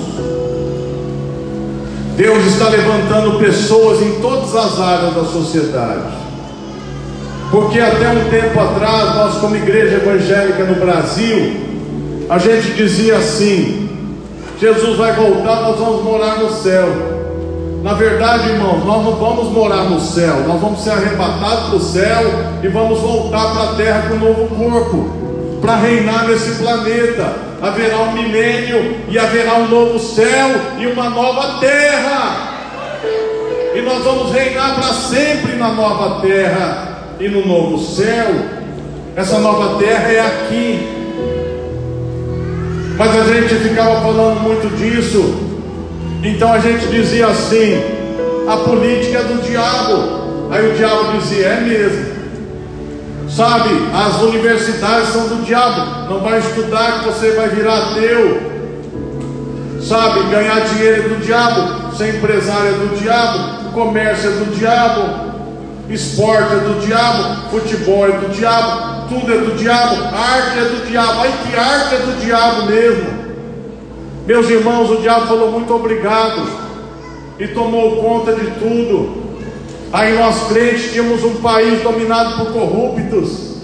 Deus 2.17 2.45
está 2.45 2.69
levantando 2.69 3.37
pessoas 3.39 4.01
em 4.01 4.21
todas 4.21 4.55
as 4.55 4.79
áreas 4.79 5.13
da 5.13 5.23
sociedade. 5.25 6.23
Porque 7.51 7.79
até 7.79 8.09
um 8.09 8.29
tempo 8.29 8.59
atrás, 8.59 9.15
nós, 9.15 9.37
como 9.37 9.55
igreja 9.55 9.97
evangélica 9.97 10.63
no 10.63 10.75
Brasil, 10.75 11.57
a 12.27 12.39
gente 12.39 12.71
dizia 12.71 13.17
assim: 13.17 13.87
Jesus 14.59 14.97
vai 14.97 15.13
voltar, 15.13 15.61
nós 15.61 15.77
vamos 15.77 16.03
morar 16.03 16.39
no 16.39 16.51
céu. 16.51 17.12
Na 17.83 17.93
verdade, 17.93 18.49
irmãos, 18.49 18.83
nós 18.85 19.03
não 19.03 19.15
vamos 19.17 19.49
morar 19.49 19.83
no 19.83 19.99
céu, 19.99 20.47
nós 20.47 20.59
vamos 20.59 20.81
ser 20.81 20.91
arrebatados 20.91 21.69
do 21.69 21.79
céu 21.79 22.23
e 22.63 22.67
vamos 22.69 22.99
voltar 22.99 23.53
para 23.53 23.63
a 23.63 23.75
terra 23.75 24.05
com 24.07 24.15
um 24.15 24.19
novo 24.19 24.55
corpo, 24.55 25.59
para 25.61 25.75
reinar 25.75 26.27
nesse 26.27 26.63
planeta 26.63 27.53
haverá 27.63 27.99
um 27.99 28.11
milênio 28.11 28.97
e 29.07 29.17
haverá 29.17 29.53
um 29.53 29.69
novo 29.69 29.97
céu 29.97 30.49
e 30.77 30.85
uma 30.85 31.09
nova 31.09 31.59
terra. 31.61 32.51
E 33.73 33.81
nós 33.81 34.03
vamos 34.03 34.33
reinar 34.33 34.75
para 34.75 34.91
sempre 34.93 35.53
na 35.55 35.69
nova 35.69 36.19
terra 36.19 37.15
e 37.21 37.29
no 37.29 37.47
novo 37.47 37.79
céu. 37.79 38.35
Essa 39.15 39.39
nova 39.39 39.79
terra 39.79 40.11
é 40.11 40.19
aqui. 40.19 40.89
Mas 42.97 43.15
a 43.15 43.33
gente 43.33 43.55
ficava 43.55 44.01
falando 44.01 44.41
muito 44.41 44.67
disso. 44.75 45.52
Então 46.23 46.53
a 46.53 46.59
gente 46.59 46.87
dizia 46.87 47.27
assim: 47.27 47.81
a 48.47 48.57
política 48.57 49.19
é 49.19 49.23
do 49.23 49.41
diabo. 49.41 50.49
Aí 50.51 50.71
o 50.71 50.75
diabo 50.75 51.17
dizia: 51.17 51.47
é 51.47 51.61
mesmo. 51.61 52.13
Sabe, 53.29 53.69
as 53.93 54.21
universidades 54.21 55.09
são 55.09 55.27
do 55.27 55.43
diabo. 55.43 56.09
Não 56.09 56.19
vai 56.19 56.39
estudar 56.39 56.99
que 56.99 57.05
você 57.05 57.31
vai 57.31 57.49
virar 57.49 57.77
ateu. 57.77 58.53
Sabe, 59.81 60.29
ganhar 60.29 60.61
dinheiro 60.61 61.05
é 61.05 61.09
do 61.09 61.15
diabo. 61.21 61.95
Ser 61.97 62.15
empresário 62.15 62.69
é 62.69 62.71
do 62.73 62.95
diabo. 62.97 63.71
Comércio 63.73 64.29
é 64.29 64.33
do 64.33 64.55
diabo. 64.55 65.33
Esporte 65.89 66.53
é 66.53 66.57
do 66.57 66.85
diabo. 66.85 67.49
Futebol 67.49 68.07
é 68.07 68.11
do 68.11 68.29
diabo. 68.29 69.09
Tudo 69.09 69.33
é 69.33 69.37
do 69.39 69.57
diabo. 69.57 69.95
Arte 70.15 70.59
é 70.59 70.63
do 70.63 70.87
diabo. 70.87 71.19
Ai 71.21 71.33
que 71.43 71.57
arte 71.57 71.95
é 71.95 71.97
do 71.97 72.21
diabo 72.23 72.65
mesmo. 72.67 73.22
Meus 74.25 74.49
irmãos, 74.49 74.89
o 74.89 75.01
diabo 75.01 75.27
falou 75.27 75.51
muito 75.51 75.73
obrigado 75.75 76.47
e 77.37 77.45
tomou 77.49 77.97
conta 77.97 78.31
de 78.31 78.51
tudo. 78.51 79.21
Aí 79.91 80.17
nós 80.17 80.47
crentes 80.47 80.93
tínhamos 80.93 81.23
um 81.25 81.41
país 81.41 81.81
dominado 81.83 82.37
por 82.37 82.53
corruptos, 82.53 83.57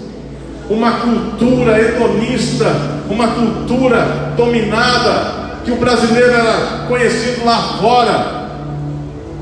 uma 0.68 0.92
cultura 0.92 1.80
hedonista, 1.80 2.66
uma 3.08 3.28
cultura 3.28 4.34
dominada, 4.36 5.60
que 5.64 5.72
o 5.72 5.76
brasileiro 5.76 6.30
era 6.30 6.84
conhecido 6.86 7.44
lá 7.44 7.78
fora 7.80 8.40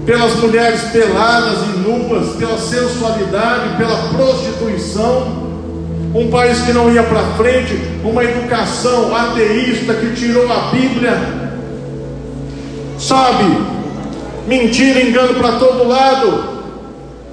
pelas 0.07 0.37
mulheres 0.37 0.83
peladas 0.93 1.59
e 1.65 1.79
nuas, 1.81 2.37
pela 2.37 2.59
sensualidade, 2.59 3.77
pela 3.77 4.09
prostituição. 4.09 5.48
Um 6.15 6.31
país 6.31 6.61
que 6.61 6.73
não 6.73 6.91
ia 6.91 7.03
para 7.03 7.23
frente, 7.37 7.79
uma 8.03 8.25
educação 8.25 9.15
ateísta 9.15 9.95
que 9.95 10.15
tirou 10.15 10.51
a 10.51 10.71
Bíblia, 10.71 11.19
sabe? 12.99 13.45
Mentira, 14.47 15.03
engano 15.03 15.35
para 15.35 15.59
todo 15.59 15.87
lado. 15.87 16.59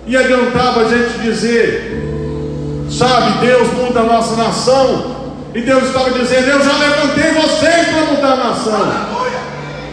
E 0.06 0.16
adiantava 0.16 0.82
a 0.82 0.90
gente 0.90 1.20
dizer, 1.20 2.88
sabe, 2.90 3.46
Deus 3.46 3.74
muda 3.74 4.02
a 4.02 4.04
nossa 4.04 4.36
nação. 4.36 5.16
E 5.56 5.62
Deus 5.62 5.86
estava 5.86 6.12
dizendo: 6.12 6.48
Eu 6.48 6.64
já 6.64 6.74
levantei 6.78 7.32
vocês 7.32 7.88
para 7.88 8.06
mudar 8.14 8.34
a 8.34 8.50
nação. 8.50 9.26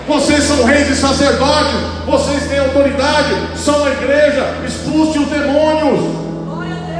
Vocês 0.09 0.43
são 0.43 0.65
reis 0.65 0.91
e 0.91 0.97
sacerdotes, 0.97 1.77
vocês 2.05 2.49
têm 2.49 2.59
autoridade, 2.59 3.35
são 3.57 3.85
a 3.85 3.91
igreja, 3.91 4.57
expulse 4.67 5.19
os 5.21 5.29
demônios. 5.29 6.32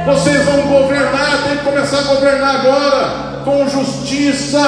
Vocês 0.05 0.43
vão 0.43 0.61
governar, 0.63 1.43
tem 1.47 1.57
que 1.57 1.63
começar 1.63 1.99
a 1.99 2.03
governar 2.03 2.55
agora, 2.57 3.41
com 3.45 3.69
justiça. 3.69 4.59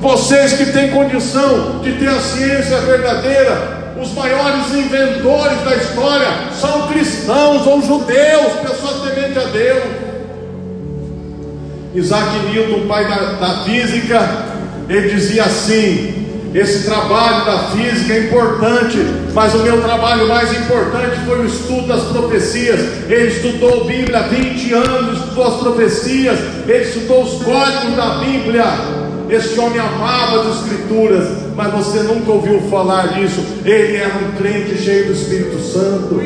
Vocês 0.00 0.54
que 0.54 0.66
têm 0.66 0.90
condição 0.90 1.80
de 1.80 1.92
ter 1.92 2.08
a 2.08 2.20
ciência 2.20 2.78
verdadeira, 2.80 3.94
os 4.00 4.12
maiores 4.12 4.74
inventores 4.74 5.60
da 5.62 5.76
história 5.76 6.28
são 6.60 6.88
cristãos 6.88 7.66
ou 7.66 7.80
judeus, 7.82 8.52
pessoas 8.62 9.10
tementes 9.10 9.42
a 9.42 9.46
Deus. 9.48 9.84
Isaac 11.94 12.38
Newton, 12.50 12.86
pai 12.86 13.08
da, 13.08 13.46
da 13.46 13.64
física, 13.64 14.28
ele 14.88 15.08
dizia 15.08 15.44
assim: 15.44 16.25
esse 16.58 16.86
trabalho 16.86 17.44
da 17.44 17.58
física 17.70 18.14
é 18.14 18.20
importante, 18.20 18.96
mas 19.34 19.54
o 19.54 19.58
meu 19.58 19.82
trabalho 19.82 20.26
mais 20.26 20.50
importante 20.52 21.20
foi 21.26 21.40
o 21.40 21.44
estudo 21.44 21.86
das 21.86 22.04
profecias. 22.04 22.80
Ele 23.10 23.28
estudou 23.28 23.82
a 23.82 23.84
Bíblia 23.84 24.20
há 24.20 24.22
20 24.22 24.72
anos, 24.72 25.18
estudou 25.18 25.46
as 25.46 25.60
profecias, 25.60 26.38
ele 26.66 26.84
estudou 26.84 27.24
os 27.24 27.42
códigos 27.42 27.94
da 27.94 28.20
Bíblia. 28.20 28.64
Esse 29.28 29.58
homem 29.60 29.80
amava 29.80 30.40
as 30.40 30.62
Escrituras, 30.62 31.28
mas 31.54 31.72
você 31.72 31.98
nunca 32.04 32.32
ouviu 32.32 32.62
falar 32.70 33.08
disso. 33.08 33.44
Ele 33.62 33.96
era 33.96 34.14
um 34.14 34.32
crente 34.38 34.78
cheio 34.78 35.08
do 35.08 35.12
Espírito 35.12 35.60
Santo. 35.60 36.22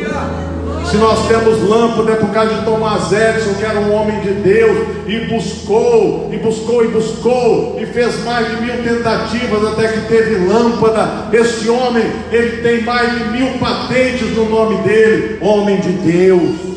Se 0.85 0.97
nós 0.97 1.29
temos 1.29 1.63
lâmpada 1.69 2.13
é 2.13 2.17
por 2.17 2.31
causa 2.31 2.55
de 2.55 2.65
Tomás 2.65 3.13
Edison, 3.13 3.55
que 3.55 3.65
era 3.65 3.79
um 3.79 3.95
homem 3.95 4.21
de 4.21 4.31
Deus, 4.31 4.89
e 5.07 5.21
buscou, 5.27 6.29
e 6.33 6.37
buscou, 6.37 6.85
e 6.85 6.89
buscou, 6.89 7.79
e 7.81 7.87
fez 7.87 8.25
mais 8.25 8.49
de 8.49 8.57
mil 8.63 8.83
tentativas 8.83 9.73
até 9.73 9.89
que 9.89 10.01
teve 10.09 10.49
lâmpada. 10.49 11.29
Esse 11.33 11.69
homem, 11.69 12.05
ele 12.33 12.63
tem 12.63 12.83
mais 12.83 13.13
de 13.13 13.25
mil 13.31 13.59
patentes 13.59 14.37
no 14.37 14.49
nome 14.49 14.77
dele, 14.79 15.39
homem 15.41 15.79
de 15.81 15.93
Deus. 15.93 16.71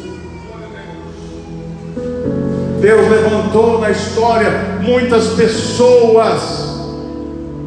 Deus 2.80 3.10
levantou 3.10 3.80
na 3.80 3.91
história 3.91 4.49
muitas 4.82 5.28
pessoas 5.30 6.64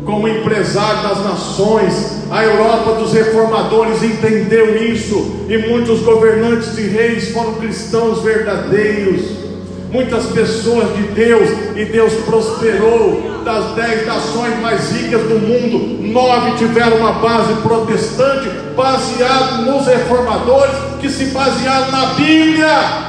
como 0.05 0.29
empresário 0.29 1.09
das 1.09 1.25
nações. 1.25 2.16
A 2.31 2.45
Europa 2.45 2.95
dos 2.95 3.13
reformadores 3.13 4.03
entendeu 4.03 4.83
isso, 4.83 5.47
e 5.49 5.59
muitos 5.69 6.01
governantes 6.01 6.77
e 6.77 6.83
reis 6.83 7.31
foram 7.31 7.55
cristãos 7.55 8.23
verdadeiros. 8.23 9.47
Muitas 9.91 10.27
pessoas 10.27 10.95
de 10.97 11.03
Deus, 11.15 11.49
e 11.77 11.85
Deus 11.85 12.13
prosperou. 12.25 13.37
Das 13.45 13.77
dez 13.77 14.05
nações 14.05 14.59
mais 14.61 14.91
ricas 14.91 15.23
do 15.23 15.39
mundo, 15.39 16.03
nove 16.13 16.57
tiveram 16.59 16.97
uma 16.97 17.13
base 17.13 17.55
protestante, 17.63 18.49
baseado 18.75 19.63
nos 19.63 19.87
reformadores, 19.87 20.75
que 21.01 21.09
se 21.09 21.27
basearam 21.27 21.93
na 21.93 22.07
Bíblia. 22.15 23.07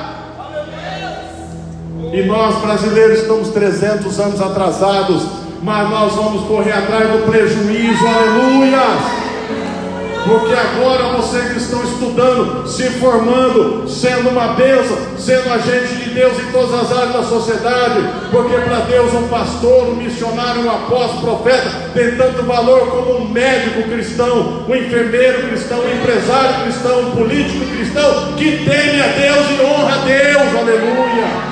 E 2.13 2.21
nós 2.23 2.55
brasileiros 2.61 3.21
estamos 3.21 3.49
300 3.49 4.19
anos 4.19 4.41
atrasados, 4.41 5.23
mas 5.61 5.89
nós 5.89 6.13
vamos 6.13 6.47
correr 6.47 6.73
atrás 6.73 7.09
do 7.09 7.25
prejuízo, 7.25 8.05
aleluia! 8.07 9.27
Porque 10.27 10.53
agora 10.53 11.15
vocês 11.15 11.55
estão 11.55 11.81
estudando, 11.85 12.67
se 12.67 12.89
formando, 12.99 13.87
sendo 13.87 14.29
uma 14.29 14.49
bênção, 14.49 14.97
sendo 15.17 15.53
agente 15.53 15.95
de 15.95 16.09
Deus 16.09 16.37
em 16.37 16.51
todas 16.51 16.73
as 16.73 16.91
áreas 16.91 17.13
da 17.13 17.23
sociedade. 17.23 18.03
Porque 18.29 18.57
para 18.57 18.79
Deus 18.81 19.13
um 19.13 19.29
pastor, 19.29 19.87
um 19.87 19.95
missionário, 19.95 20.63
um 20.63 20.69
apóstolo, 20.69 21.21
profeta 21.21 21.69
tem 21.93 22.17
tanto 22.17 22.43
valor 22.43 22.87
como 22.89 23.19
um 23.19 23.29
médico 23.29 23.83
cristão, 23.83 24.65
um 24.67 24.75
enfermeiro 24.75 25.47
cristão, 25.47 25.79
um 25.79 25.97
empresário 25.97 26.63
cristão, 26.63 26.99
um 26.99 27.11
político 27.11 27.65
cristão 27.65 28.33
que 28.35 28.65
teme 28.65 29.01
a 29.01 29.07
Deus 29.07 29.47
e 29.49 29.63
honra 29.63 29.93
a 29.93 30.05
Deus, 30.05 30.55
aleluia. 30.59 31.46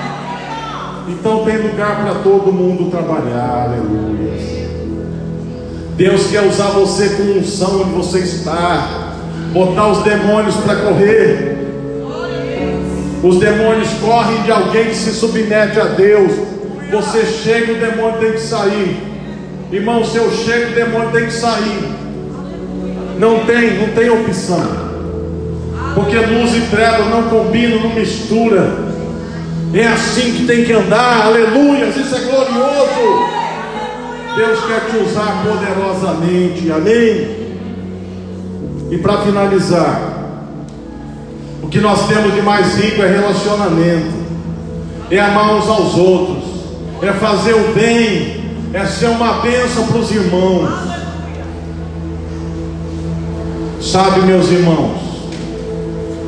Então 1.08 1.46
tem 1.46 1.58
lugar 1.58 2.04
para 2.04 2.16
todo 2.22 2.52
mundo 2.52 2.90
trabalhar, 2.90 3.70
aleluia. 3.70 4.34
Deus 5.96 6.28
quer 6.28 6.42
usar 6.42 6.72
você 6.72 7.10
com 7.10 7.40
unção 7.40 7.82
onde 7.82 7.92
você 7.92 8.20
está, 8.20 9.14
botar 9.54 9.88
os 9.88 10.04
demônios 10.04 10.56
para 10.58 10.76
correr. 10.78 11.56
Os 13.24 13.40
demônios 13.40 13.90
correm 14.02 14.42
de 14.44 14.52
alguém 14.52 14.86
que 14.86 14.96
se 14.96 15.12
submete 15.14 15.80
a 15.80 15.86
Deus. 15.86 16.32
Você 16.92 17.26
chega, 17.26 17.74
o 17.74 17.76
demônio 17.76 18.20
tem 18.20 18.32
que 18.34 18.42
sair. 18.42 18.98
Irmão, 19.72 20.04
se 20.04 20.18
eu 20.18 20.32
chego, 20.32 20.72
o 20.72 20.76
demônio 20.76 21.12
tem 21.12 21.26
que 21.26 21.34
sair. 21.34 21.96
Não 23.20 23.46
tem, 23.46 23.80
não 23.80 23.88
tem 23.90 24.10
opção. 24.10 24.86
Porque 25.96 26.18
luz 26.18 26.56
e 26.56 26.62
trevas 26.70 27.10
não 27.10 27.24
combinam, 27.24 27.80
não 27.80 27.96
mistura. 27.96 28.95
É 29.74 29.88
assim 29.88 30.34
que 30.34 30.46
tem 30.46 30.64
que 30.64 30.72
andar, 30.72 31.26
aleluia, 31.26 31.86
isso 31.88 32.16
é 32.16 32.20
glorioso. 32.20 33.36
Deus 34.36 34.60
quer 34.66 34.90
te 34.90 34.98
usar 34.98 35.44
poderosamente, 35.44 36.72
amém? 36.72 37.46
E 38.92 38.98
para 38.98 39.20
finalizar, 39.20 40.14
o 41.62 41.68
que 41.68 41.80
nós 41.80 42.08
temos 42.08 42.34
de 42.34 42.42
mais 42.42 42.76
rico 42.76 43.02
é 43.02 43.08
relacionamento, 43.08 44.14
é 45.10 45.20
amar 45.20 45.56
uns 45.56 45.68
aos 45.68 45.96
outros, 45.96 46.44
é 47.02 47.12
fazer 47.14 47.54
o 47.54 47.74
bem, 47.74 48.44
é 48.74 48.86
ser 48.86 49.08
uma 49.08 49.42
bênção 49.42 49.88
para 49.88 49.98
os 49.98 50.12
irmãos. 50.12 50.70
Sabe, 53.82 54.22
meus 54.22 54.50
irmãos, 54.52 54.98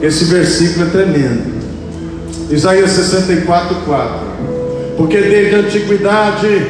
esse 0.02 0.26
versículo 0.26 0.88
é 0.88 0.90
tremendo. 0.90 1.57
Isaías 2.50 2.92
64, 2.92 3.76
4. 3.86 4.20
Porque 4.96 5.18
desde 5.18 5.56
a 5.56 5.60
antiguidade 5.60 6.68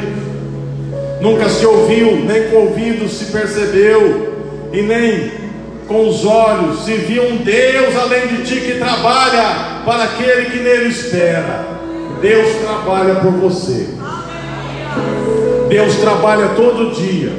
nunca 1.22 1.48
se 1.50 1.66
ouviu, 1.66 2.24
nem 2.26 2.50
com 2.50 2.58
ouvido 2.58 3.08
se 3.08 3.26
percebeu, 3.26 4.36
e 4.74 4.82
nem 4.82 5.32
com 5.88 6.10
os 6.10 6.26
olhos 6.26 6.84
se 6.84 6.94
viu 6.94 7.24
um 7.24 7.38
Deus 7.38 7.96
além 7.96 8.28
de 8.28 8.44
ti 8.44 8.60
que 8.60 8.74
trabalha 8.74 9.84
para 9.86 10.04
aquele 10.04 10.50
que 10.50 10.60
nele 10.60 10.90
espera. 10.90 11.66
Deus 12.22 12.56
trabalha 12.56 13.16
por 13.16 13.32
você. 13.32 13.88
Deus 15.70 15.96
trabalha 15.96 16.50
todo 16.50 16.94
dia. 16.94 17.32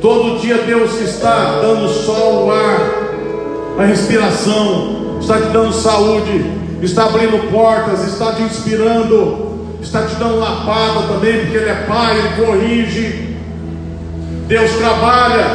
Todo 0.00 0.38
dia 0.38 0.58
Deus 0.58 1.00
está 1.00 1.60
dando 1.60 1.88
sol, 1.88 2.46
o 2.46 2.52
ar, 2.52 3.78
a 3.78 3.84
respiração, 3.84 5.18
está 5.20 5.40
te 5.40 5.48
dando 5.48 5.72
saúde, 5.72 6.44
está 6.84 7.04
abrindo 7.04 7.50
portas, 7.50 8.06
está 8.06 8.32
te 8.32 8.42
inspirando, 8.42 9.76
está 9.80 10.02
te 10.02 10.14
dando 10.16 10.38
lapada 10.38 11.06
também, 11.08 11.40
porque 11.40 11.56
Ele 11.56 11.70
é 11.70 11.84
Pai, 11.86 12.18
Ele 12.18 12.44
corrige. 12.44 13.34
Deus 14.46 14.70
trabalha, 14.72 15.46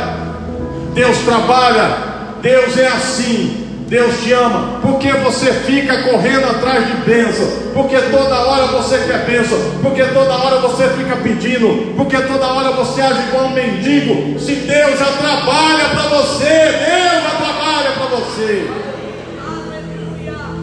Deus 0.94 1.18
trabalha, 1.20 1.98
Deus 2.42 2.78
é 2.78 2.88
assim. 2.88 3.66
Deus 3.90 4.22
te 4.22 4.32
ama, 4.34 4.80
porque 4.84 5.12
você 5.14 5.52
fica 5.52 6.04
correndo 6.04 6.48
atrás 6.48 6.86
de 6.86 6.94
bênção, 7.10 7.48
porque 7.74 7.98
toda 7.98 8.36
hora 8.36 8.68
você 8.68 9.00
quer 9.00 9.26
bênção, 9.26 9.58
porque 9.82 10.04
toda 10.04 10.32
hora 10.32 10.60
você 10.60 10.88
fica 10.90 11.16
pedindo, 11.16 11.96
porque 11.98 12.16
toda 12.18 12.46
hora 12.46 12.70
você 12.70 13.02
age 13.02 13.20
igual 13.30 13.46
um 13.46 13.50
mendigo. 13.50 14.40
Se 14.40 14.54
Deus 14.54 15.00
já 15.00 15.08
trabalha 15.08 15.86
para 15.86 16.04
você, 16.04 16.46
Deus 16.46 17.24
já 17.24 17.32
trabalha 17.40 17.92
para 17.98 18.18
você. 18.18 18.89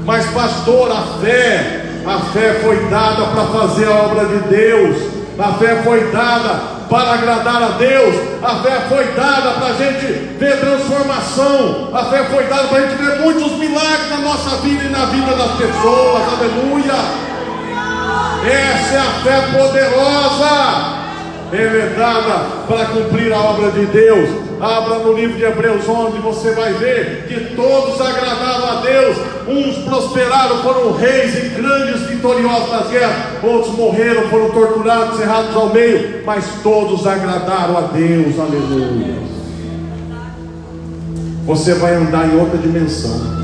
Mas, 0.07 0.25
pastor, 0.27 0.93
a 0.93 1.21
fé, 1.21 1.83
a 2.07 2.19
fé 2.33 2.61
foi 2.63 2.77
dada 2.89 3.25
para 3.27 3.45
fazer 3.47 3.89
a 3.89 4.05
obra 4.05 4.25
de 4.27 4.39
Deus, 4.49 4.97
a 5.37 5.53
fé 5.55 5.83
foi 5.83 6.13
dada 6.13 6.77
para 6.89 7.15
agradar 7.15 7.61
a 7.61 7.69
Deus, 7.71 8.15
a 8.41 8.55
fé 8.63 8.83
foi 8.89 9.05
dada 9.17 9.51
para 9.51 9.67
a 9.67 9.73
gente 9.73 10.07
ver 10.39 10.61
transformação, 10.61 11.91
a 11.93 12.05
fé 12.05 12.23
foi 12.27 12.45
dada 12.45 12.69
para 12.69 12.79
a 12.79 12.81
gente 12.83 13.03
ver 13.03 13.19
muitos 13.19 13.51
milagres 13.59 14.09
na 14.11 14.19
nossa 14.19 14.57
vida 14.59 14.85
e 14.85 14.89
na 14.91 15.07
vida 15.07 15.35
das 15.35 15.51
pessoas, 15.57 16.23
aleluia. 16.39 17.27
Essa 18.49 18.95
é 18.95 18.99
a 18.99 19.11
fé 19.25 19.59
poderosa, 19.59 20.97
é 21.53 21.95
dada 21.99 22.47
para 22.69 22.87
cumprir 22.87 23.33
a 23.33 23.39
obra 23.39 23.73
de 23.73 23.87
Deus. 23.87 24.46
Abra 24.61 25.01
no 25.01 25.13
livro 25.13 25.37
de 25.37 25.45
Hebreus 25.45 25.87
11, 25.87 26.19
você 26.19 26.53
vai 26.53 26.73
ver 26.73 27.27
que 27.29 27.55
todos 27.55 28.01
agradaram 28.01 28.79
a 28.79 28.81
Deus. 28.81 29.17
Uns 29.47 29.85
prosperaram, 29.85 30.63
foram 30.63 30.93
reis 30.93 31.35
e 31.37 31.49
grandes 31.51 32.03
vitoriosos 32.09 32.71
nas 32.71 32.89
guerras. 32.89 33.17
Outros 33.43 33.75
morreram, 33.75 34.29
foram 34.29 34.51
torturados, 34.51 35.19
cerrados 35.19 35.55
ao 35.55 35.73
meio. 35.73 36.23
Mas 36.25 36.45
todos 36.63 37.07
agradaram 37.07 37.77
a 37.77 37.83
Deus. 37.83 38.39
Aleluia. 38.39 39.17
Você 41.45 41.75
vai 41.75 41.95
andar 41.95 42.27
em 42.27 42.41
outra 42.41 42.57
dimensão. 42.57 43.37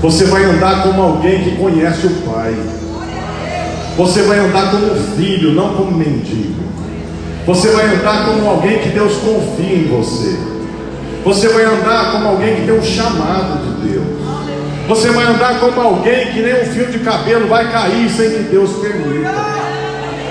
Você 0.00 0.26
vai 0.26 0.44
andar 0.44 0.84
como 0.84 1.02
alguém 1.02 1.42
que 1.42 1.56
conhece 1.56 2.06
o 2.06 2.10
Pai. 2.22 2.54
Você 3.96 4.22
vai 4.22 4.38
andar 4.38 4.70
como 4.70 4.94
filho, 5.16 5.52
não 5.52 5.74
como 5.74 5.90
mendigo. 5.90 6.68
Você 7.46 7.68
vai 7.70 7.86
andar 7.86 8.26
como 8.26 8.48
alguém 8.48 8.78
que 8.78 8.90
Deus 8.90 9.14
confia 9.16 9.76
em 9.76 9.88
você. 9.88 10.38
Você 11.24 11.48
vai 11.48 11.64
andar 11.64 12.12
como 12.12 12.28
alguém 12.28 12.56
que 12.56 12.62
tem 12.62 12.78
um 12.78 12.82
chamado 12.82 13.58
de 13.58 13.88
Deus. 13.88 14.06
Você 14.88 15.10
vai 15.10 15.26
andar 15.26 15.60
como 15.60 15.80
alguém 15.80 16.32
que 16.32 16.40
nem 16.40 16.62
um 16.62 16.66
fio 16.66 16.86
de 16.86 16.98
cabelo 17.00 17.48
vai 17.48 17.70
cair 17.70 18.08
sem 18.08 18.30
que 18.30 18.42
Deus 18.44 18.70
permita. 18.78 19.34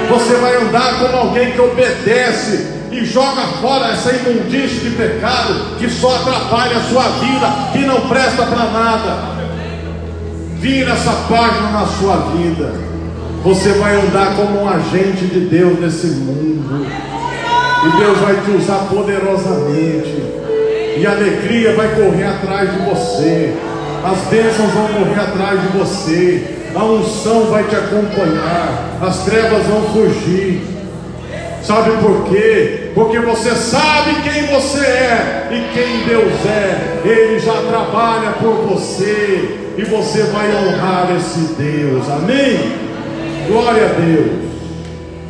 Você 0.10 0.36
vai 0.36 0.56
andar 0.56 1.00
como 1.00 1.18
alguém 1.18 1.52
que 1.52 1.62
obedece 1.62 2.78
e 2.92 3.04
joga 3.06 3.42
fora 3.62 3.92
essa 3.92 4.12
imundície 4.12 4.80
de 4.80 4.90
pecado 4.92 5.78
que 5.78 5.90
só 5.90 6.16
atrapalha 6.16 6.78
a 6.78 6.82
sua 6.82 7.04
vida, 7.04 7.48
que 7.74 7.80
não 7.80 8.08
presta 8.08 8.44
para 8.44 8.66
nada. 8.66 9.38
Vira 10.60 10.94
essa 10.94 11.12
página 11.30 11.70
na 11.72 11.86
sua 11.86 12.16
vida. 12.36 12.97
Você 13.48 13.70
vai 13.76 13.96
andar 13.96 14.36
como 14.36 14.62
um 14.62 14.68
agente 14.68 15.24
de 15.24 15.40
Deus 15.40 15.80
nesse 15.80 16.08
mundo. 16.08 16.86
E 16.86 17.98
Deus 17.98 18.18
vai 18.18 18.36
te 18.42 18.52
usar 18.52 18.90
poderosamente. 18.90 20.22
E 20.98 21.08
a 21.08 21.12
alegria 21.12 21.74
vai 21.74 21.88
correr 21.96 22.26
atrás 22.26 22.70
de 22.74 22.80
você. 22.80 23.54
As 24.04 24.18
bênçãos 24.28 24.70
vão 24.74 24.88
correr 24.88 25.22
atrás 25.22 25.62
de 25.62 25.78
você. 25.78 26.58
A 26.76 26.84
unção 26.84 27.46
vai 27.46 27.64
te 27.64 27.76
acompanhar. 27.78 29.00
As 29.02 29.24
trevas 29.24 29.66
vão 29.66 29.82
fugir. 29.94 30.64
Sabe 31.64 31.92
por 32.02 32.26
quê? 32.26 32.92
Porque 32.94 33.18
você 33.20 33.52
sabe 33.52 34.14
quem 34.24 34.46
você 34.48 34.86
é 34.86 35.48
e 35.52 35.74
quem 35.74 36.06
Deus 36.06 36.34
é. 36.46 37.02
Ele 37.06 37.40
já 37.40 37.54
trabalha 37.54 38.32
por 38.42 38.56
você. 38.68 39.58
E 39.78 39.84
você 39.84 40.24
vai 40.24 40.50
honrar 40.54 41.16
esse 41.16 41.54
Deus. 41.54 42.10
Amém? 42.10 42.87
Glória 43.48 43.86
a 43.86 44.00
Deus. 44.00 44.48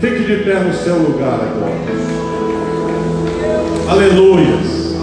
Fique 0.01 0.23
de 0.23 0.43
pé 0.43 0.55
no 0.55 0.73
seu 0.73 0.95
lugar 0.95 1.39
agora. 1.39 2.17
Aleluias. 3.89 4.95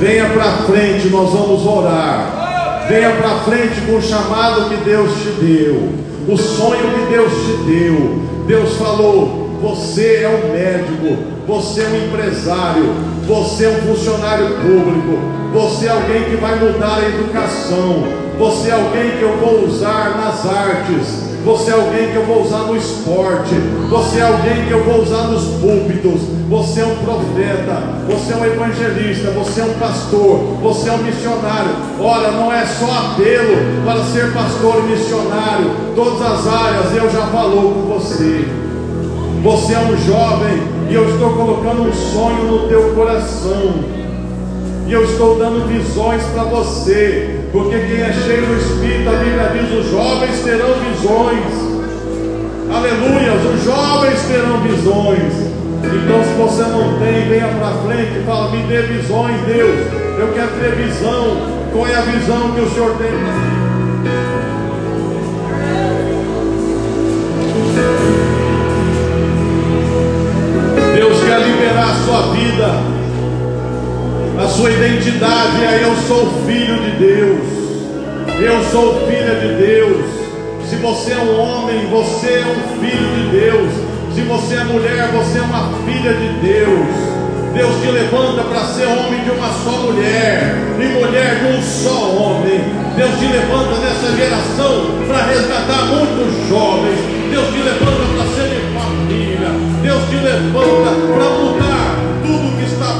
Venha 0.00 0.28
para 0.30 0.52
frente, 0.64 1.08
nós 1.08 1.30
vamos 1.30 1.66
orar. 1.66 2.86
Venha 2.88 3.10
para 3.12 3.38
frente 3.40 3.80
com 3.86 3.96
o 3.96 4.02
chamado 4.02 4.68
que 4.68 4.76
Deus 4.84 5.10
te 5.22 5.30
deu, 5.44 5.88
o 6.28 6.36
sonho 6.36 6.90
que 6.90 7.12
Deus 7.12 7.32
te 7.32 7.52
deu. 7.64 8.22
Deus 8.46 8.76
falou: 8.76 9.58
você 9.62 10.22
é 10.22 10.28
um 10.28 10.52
médico, 10.52 11.22
você 11.46 11.82
é 11.82 11.88
um 11.88 12.06
empresário, 12.06 12.94
você 13.26 13.64
é 13.64 13.68
um 13.70 13.94
funcionário 13.94 14.48
público, 14.56 15.18
você 15.52 15.86
é 15.86 15.90
alguém 15.90 16.24
que 16.24 16.36
vai 16.36 16.56
mudar 16.56 16.98
a 16.98 17.08
educação, 17.08 18.04
você 18.38 18.68
é 18.68 18.72
alguém 18.72 19.12
que 19.18 19.22
eu 19.22 19.36
vou 19.38 19.64
usar 19.66 20.18
nas 20.18 20.44
artes, 20.46 21.23
você 21.44 21.70
é 21.70 21.74
alguém 21.74 22.10
que 22.10 22.16
eu 22.16 22.24
vou 22.24 22.42
usar 22.42 22.60
no 22.60 22.74
esporte. 22.74 23.54
Você 23.90 24.18
é 24.18 24.22
alguém 24.22 24.64
que 24.66 24.70
eu 24.70 24.82
vou 24.82 25.02
usar 25.02 25.24
nos 25.24 25.44
púlpitos. 25.60 26.22
Você 26.48 26.80
é 26.80 26.86
um 26.86 26.96
profeta. 26.96 27.82
Você 28.08 28.32
é 28.32 28.36
um 28.36 28.44
evangelista. 28.46 29.30
Você 29.32 29.60
é 29.60 29.64
um 29.64 29.74
pastor. 29.74 30.38
Você 30.62 30.88
é 30.88 30.92
um 30.92 31.02
missionário. 31.02 31.70
Olha, 32.00 32.30
não 32.30 32.50
é 32.50 32.64
só 32.64 32.86
apelo 32.86 33.56
para 33.84 34.02
ser 34.04 34.32
pastor 34.32 34.84
e 34.84 34.92
missionário. 34.92 35.70
Todas 35.94 36.22
as 36.22 36.46
áreas 36.46 36.96
eu 36.96 37.10
já 37.10 37.26
falou 37.26 37.72
com 37.72 37.82
você. 37.92 38.48
Você 39.42 39.74
é 39.74 39.78
um 39.80 39.96
jovem 39.98 40.62
e 40.88 40.94
eu 40.94 41.10
estou 41.10 41.30
colocando 41.34 41.82
um 41.82 41.92
sonho 41.92 42.44
no 42.44 42.68
teu 42.68 42.94
coração. 42.94 43.84
E 44.86 44.92
eu 44.92 45.04
estou 45.04 45.38
dando 45.38 45.68
visões 45.68 46.22
para 46.32 46.44
você. 46.44 47.33
Porque 47.54 47.78
quem 47.78 48.02
é 48.02 48.12
cheio 48.12 48.46
do 48.46 48.56
Espírito, 48.56 49.08
a 49.08 49.12
Bíblia 49.12 49.50
diz: 49.52 49.78
os 49.78 49.88
jovens 49.92 50.40
terão 50.42 50.74
visões. 50.74 51.54
Aleluia, 52.68 53.32
os 53.32 53.64
jovens 53.64 54.20
terão 54.26 54.60
visões. 54.62 55.32
Então, 55.84 56.24
se 56.24 56.32
você 56.36 56.62
não 56.62 56.98
tem, 56.98 57.28
venha 57.28 57.46
para 57.46 57.76
frente 57.86 58.18
e 58.18 58.24
fala: 58.26 58.50
Me 58.50 58.60
dê 58.64 58.82
visões, 58.82 59.40
Deus. 59.42 59.86
Eu 60.18 60.32
quero 60.34 60.48
ter 60.58 60.74
visão. 60.74 61.54
Qual 61.72 61.86
é 61.86 61.94
a 61.94 62.00
visão 62.00 62.50
que 62.54 62.60
o 62.60 62.70
Senhor 62.70 62.96
tem? 62.96 63.12
Deus 70.96 71.20
quer 71.24 71.40
liberar 71.40 71.90
a 71.90 72.04
sua 72.04 72.32
vida 72.32 72.93
a 74.38 74.48
sua 74.48 74.70
identidade 74.70 75.64
é 75.64 75.84
eu 75.84 75.94
sou 76.08 76.26
filho 76.44 76.76
de 76.76 76.90
Deus. 76.98 77.64
Eu 78.40 78.64
sou 78.70 79.06
filha 79.06 79.34
de 79.36 79.54
Deus. 79.54 80.04
Se 80.68 80.76
você 80.76 81.12
é 81.12 81.18
um 81.18 81.40
homem, 81.40 81.86
você 81.86 82.26
é 82.26 82.44
um 82.44 82.80
filho 82.80 83.08
de 83.14 83.30
Deus. 83.30 83.70
Se 84.14 84.22
você 84.22 84.56
é 84.56 84.64
mulher, 84.64 85.08
você 85.12 85.38
é 85.38 85.42
uma 85.42 85.70
filha 85.84 86.14
de 86.14 86.28
Deus. 86.40 87.14
Deus 87.54 87.80
te 87.80 87.88
levanta 87.88 88.42
para 88.42 88.64
ser 88.64 88.86
homem 88.86 89.22
de 89.22 89.30
uma 89.30 89.48
só 89.62 89.78
mulher 89.82 90.56
e 90.80 90.86
mulher 90.98 91.38
de 91.38 91.56
um 91.56 91.62
só 91.62 92.10
homem. 92.16 92.60
Deus 92.96 93.12
te 93.18 93.26
levanta 93.26 93.78
nessa 93.78 94.16
geração 94.16 95.06
para 95.06 95.26
resgatar 95.26 95.86
muitos 95.86 96.48
jovens. 96.48 96.98
Deus 97.30 97.46
te 97.52 97.58
levanta 97.62 98.02
para 98.16 98.26
ser 98.34 98.48
de 98.50 98.60
família. 98.74 99.50
Deus 99.82 100.02
te 100.08 100.16
levanta 100.16 100.90
para 101.14 101.30
mudar 101.30 101.73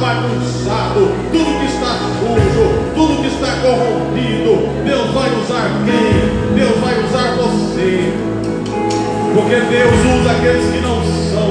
bagunçado, 0.04 1.16
tudo 1.32 1.58
que 1.60 1.64
está 1.64 1.96
sujo, 2.20 2.66
tudo 2.94 3.22
que 3.22 3.28
está 3.28 3.56
corrompido. 3.64 4.68
Deus 4.84 5.10
vai 5.16 5.30
usar 5.32 5.80
quem? 5.86 6.54
Deus 6.54 6.76
vai 6.84 6.94
usar 7.00 7.32
você. 7.40 8.12
Porque 9.32 9.56
Deus 9.64 9.94
usa 10.20 10.30
aqueles 10.30 10.66
que 10.68 10.80
não 10.84 11.00
são. 11.32 11.48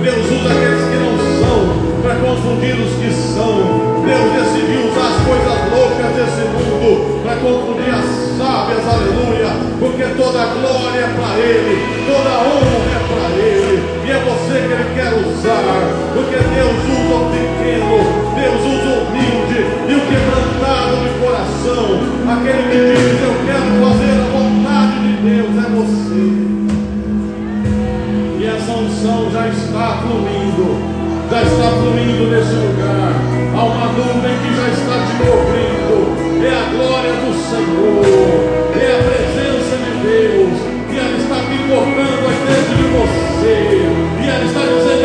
Deus 0.00 0.24
usa 0.30 0.48
aqueles 0.54 0.84
que 0.86 0.98
não 1.02 1.14
são 1.42 1.58
para 2.02 2.14
confundir 2.22 2.78
os 2.78 2.92
que 3.02 3.10
são. 3.34 3.82
Deus 4.06 4.26
decidiu 4.30 4.86
usar 4.86 5.08
as 5.10 5.18
coisas 5.26 5.58
loucas 5.74 6.10
desse 6.14 6.42
mundo 6.54 7.22
para 7.24 7.34
confundir 7.42 7.90
as 7.90 8.06
sábias, 8.38 8.86
aleluia. 8.86 9.50
Porque 9.82 10.04
toda 10.14 10.54
glória 10.54 11.00
é 11.02 11.10
para 11.18 11.34
Ele, 11.38 11.71
Diz: 22.72 23.20
Eu 23.22 23.34
quero 23.46 23.70
fazer 23.84 24.14
a 24.18 24.28
vontade 24.32 24.96
de 25.04 25.12
Deus, 25.22 25.52
é 25.56 25.68
você. 25.70 26.24
E 28.40 28.42
essa 28.46 28.72
unção 28.72 29.30
já 29.30 29.44
está 29.48 29.86
fluindo 30.02 30.92
já 31.32 31.42
está 31.44 31.70
fluindo 31.80 32.28
nesse 32.28 32.52
lugar. 32.52 33.16
Há 33.56 33.64
uma 33.64 33.86
nuvem 33.96 34.36
que 34.36 34.52
já 34.54 34.68
está 34.68 35.00
te 35.00 35.16
cobrindo. 35.16 36.12
É 36.44 36.52
a 36.52 36.64
glória 36.76 37.12
do 37.24 37.32
Senhor. 37.32 38.04
É 38.76 38.86
a 38.92 39.00
presença 39.00 39.74
de 39.80 39.92
Deus. 40.04 40.60
E 40.92 40.98
ela 40.98 41.16
está 41.16 41.36
picotando 41.48 42.28
aqui 42.28 42.44
dentro 42.52 42.74
de 42.76 42.84
você. 42.92 43.56
E 44.20 44.28
ela 44.28 44.44
está 44.44 44.60
dizendo: 44.60 45.01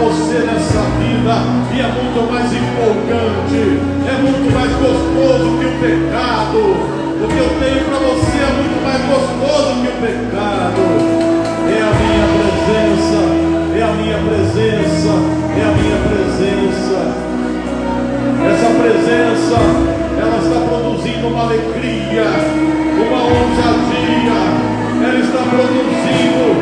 você 0.00 0.38
nessa 0.48 0.80
vida 0.96 1.34
e 1.76 1.80
é 1.80 1.88
muito 1.92 2.24
mais 2.32 2.48
empolgante, 2.48 3.60
é 4.08 4.16
muito 4.16 4.48
mais 4.48 4.72
gostoso 4.80 5.58
que 5.60 5.66
o 5.66 5.76
pecado. 5.76 7.00
O 7.20 7.28
que 7.28 7.36
eu 7.36 7.50
tenho 7.60 7.84
para 7.84 7.98
você 8.00 8.32
é 8.40 8.50
muito 8.56 8.80
mais 8.80 9.02
gostoso 9.04 9.76
que 9.82 9.88
o 9.88 9.96
pecado. 10.00 10.80
É 11.68 11.80
a 11.84 11.92
minha 12.00 12.26
presença, 12.32 13.20
é 13.76 13.82
a 13.82 13.92
minha 13.92 14.18
presença, 14.24 15.12
é 15.52 15.62
a 15.68 15.72
minha 15.76 15.98
presença. 16.08 16.98
Essa 18.40 18.70
presença, 18.80 19.56
ela 20.16 20.38
está 20.40 20.60
produzindo 20.64 21.28
uma 21.28 21.42
alegria, 21.44 22.24
uma 22.96 23.20
ousadia. 23.20 24.40
Ela 25.04 25.20
está 25.20 25.42
produzindo, 25.44 26.56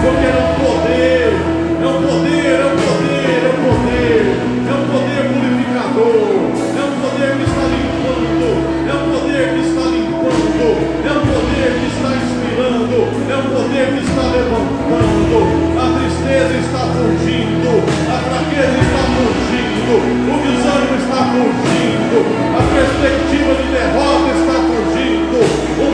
porque 0.00 0.28
não 0.30 0.46
poder. 0.62 1.53
É 1.84 1.86
um 1.86 2.00
poder, 2.00 2.48
é 2.48 2.64
um 2.64 2.80
poder, 2.80 3.44
é 3.44 3.52
um 3.52 3.60
poder. 3.60 4.24
É 4.64 4.72
um 4.72 4.84
poder 4.88 5.22
purificador. 5.28 6.16
É 6.64 6.80
um 6.80 6.96
poder 6.96 7.36
que 7.36 7.44
está 7.44 7.64
limpando. 7.68 8.48
É 8.88 8.94
um 8.96 9.04
poder 9.12 9.44
que 9.52 9.60
está 9.68 9.84
limpando. 9.92 10.64
É 11.04 11.12
um 11.12 11.24
poder 11.28 11.68
que 11.76 11.86
está 11.92 12.08
inspirando. 12.16 13.04
É 13.28 13.36
um 13.36 13.48
poder 13.52 13.86
que 13.92 14.00
está 14.00 14.24
levantando. 14.32 15.44
A 15.76 15.86
tristeza 15.92 16.56
está 16.56 16.88
fugindo. 16.88 17.84
A 18.08 18.16
fraqueza 18.16 18.80
está 18.80 19.04
fugindo. 19.20 19.94
O 20.24 20.40
desânimo 20.40 20.96
está 21.04 21.20
fugindo. 21.36 22.16
A 22.48 22.64
perspectiva 22.64 23.52
de 23.60 23.66
derrota 23.76 24.32
está 24.32 24.56
fugindo. 24.72 25.93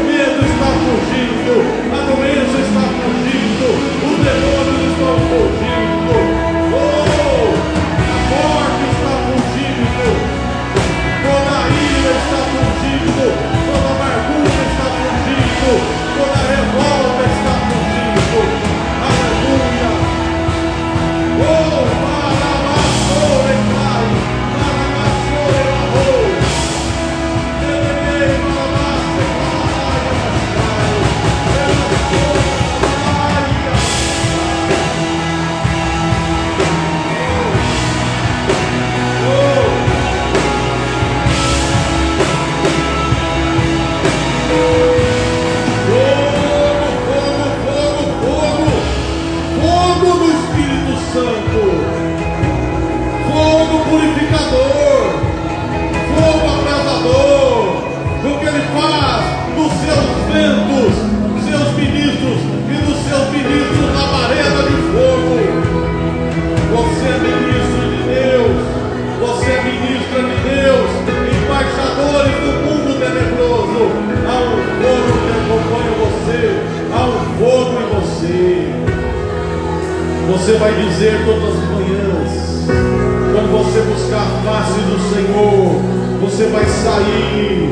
Você 80.41 80.55
vai 80.55 80.73
dizer 80.73 81.21
todas 81.27 81.51
as 81.51 81.69
manhãs, 81.69 82.65
quando 82.67 83.53
você 83.53 83.81
buscar 83.83 84.23
a 84.23 84.41
face 84.43 84.81
do 84.81 84.99
Senhor, 85.13 85.83
você 86.19 86.47
vai 86.47 86.65
sair 86.65 87.69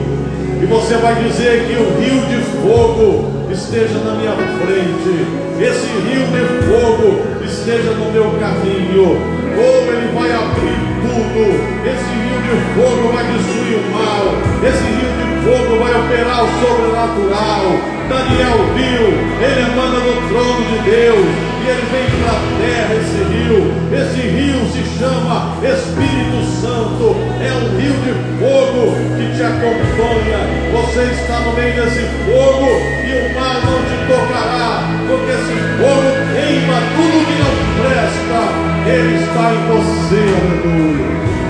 e 0.62 0.66
você 0.66 0.98
vai 0.98 1.14
dizer 1.14 1.64
que 1.66 1.72
o 1.72 1.98
rio 1.98 2.20
de 2.28 2.44
fogo 2.60 3.32
esteja 3.50 3.98
na 4.04 4.14
minha 4.16 4.36
frente, 4.60 5.16
esse 5.58 5.86
rio 6.04 6.26
de 6.28 6.44
fogo 6.68 7.22
esteja 7.42 7.90
no 7.92 8.12
meu 8.12 8.32
caminho, 8.38 9.16
ou 9.56 9.90
ele 9.90 10.12
vai 10.12 10.30
abrir 10.30 10.78
tudo, 11.00 11.40
esse 11.88 12.12
rio 12.20 12.38
de 12.44 12.52
fogo 12.76 13.12
vai 13.14 13.24
destruir 13.32 13.78
o 13.78 13.90
mal, 13.90 14.24
esse 14.62 14.84
rio 14.84 15.10
de 15.16 15.27
fogo 15.48 15.78
vai 15.82 15.94
operar 15.98 16.44
o 16.44 16.48
sobrenatural. 16.60 17.64
Daniel 18.08 18.58
viu, 18.76 19.04
ele 19.40 19.60
emana 19.72 20.00
do 20.00 20.28
trono 20.28 20.60
de 20.64 20.78
Deus, 20.90 21.26
e 21.60 21.68
ele 21.68 21.86
vem 21.92 22.06
para 22.20 22.32
a 22.32 22.42
terra 22.60 22.94
esse 23.00 23.20
rio. 23.32 23.72
Esse 23.92 24.20
rio 24.28 24.60
se 24.68 24.82
chama 24.98 25.56
Espírito 25.62 26.40
Santo, 26.60 27.16
é 27.40 27.52
um 27.52 27.68
rio 27.80 27.96
de 28.04 28.12
fogo 28.38 28.92
que 29.16 29.24
te 29.36 29.42
acompanha. 29.42 30.40
Você 30.72 31.02
está 31.16 31.40
no 31.40 31.52
meio 31.52 31.74
desse 31.74 32.04
fogo 32.28 32.68
e 33.04 33.12
o 33.16 33.34
mar 33.34 33.56
não 33.64 33.78
te 33.88 33.96
tocará, 34.08 34.84
porque 35.08 35.32
esse 35.32 35.56
fogo 35.80 36.08
queima 36.32 36.76
tudo 36.96 37.24
que 37.24 37.36
não 37.40 37.54
presta. 37.80 38.40
Ele 38.86 39.16
está 39.22 39.52
em 39.52 39.62
você, 39.68 40.22
aleluia. 40.40 41.47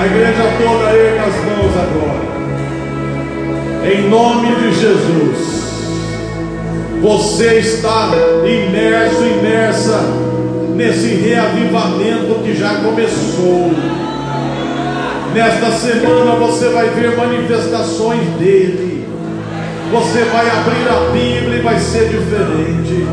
A 0.00 0.06
igreja 0.06 0.42
toda 0.58 0.90
erga 0.90 1.22
as 1.22 1.36
mãos 1.44 1.72
agora. 1.76 2.24
Em 3.92 4.08
nome 4.08 4.54
de 4.56 4.74
Jesus. 4.74 5.64
Você 7.00 7.58
está 7.58 8.10
imerso, 8.44 9.24
imersa 9.24 10.00
nesse 10.74 11.08
reavivamento 11.08 12.42
que 12.42 12.56
já 12.56 12.76
começou. 12.76 13.72
Nesta 15.34 15.70
semana 15.72 16.36
você 16.36 16.68
vai 16.70 16.88
ver 16.90 17.16
manifestações 17.16 18.26
dele. 18.38 19.06
Você 19.92 20.24
vai 20.24 20.48
abrir 20.48 20.88
a 20.88 21.10
Bíblia 21.12 21.58
e 21.58 21.62
vai 21.62 21.78
ser 21.78 22.08
diferente. 22.08 23.06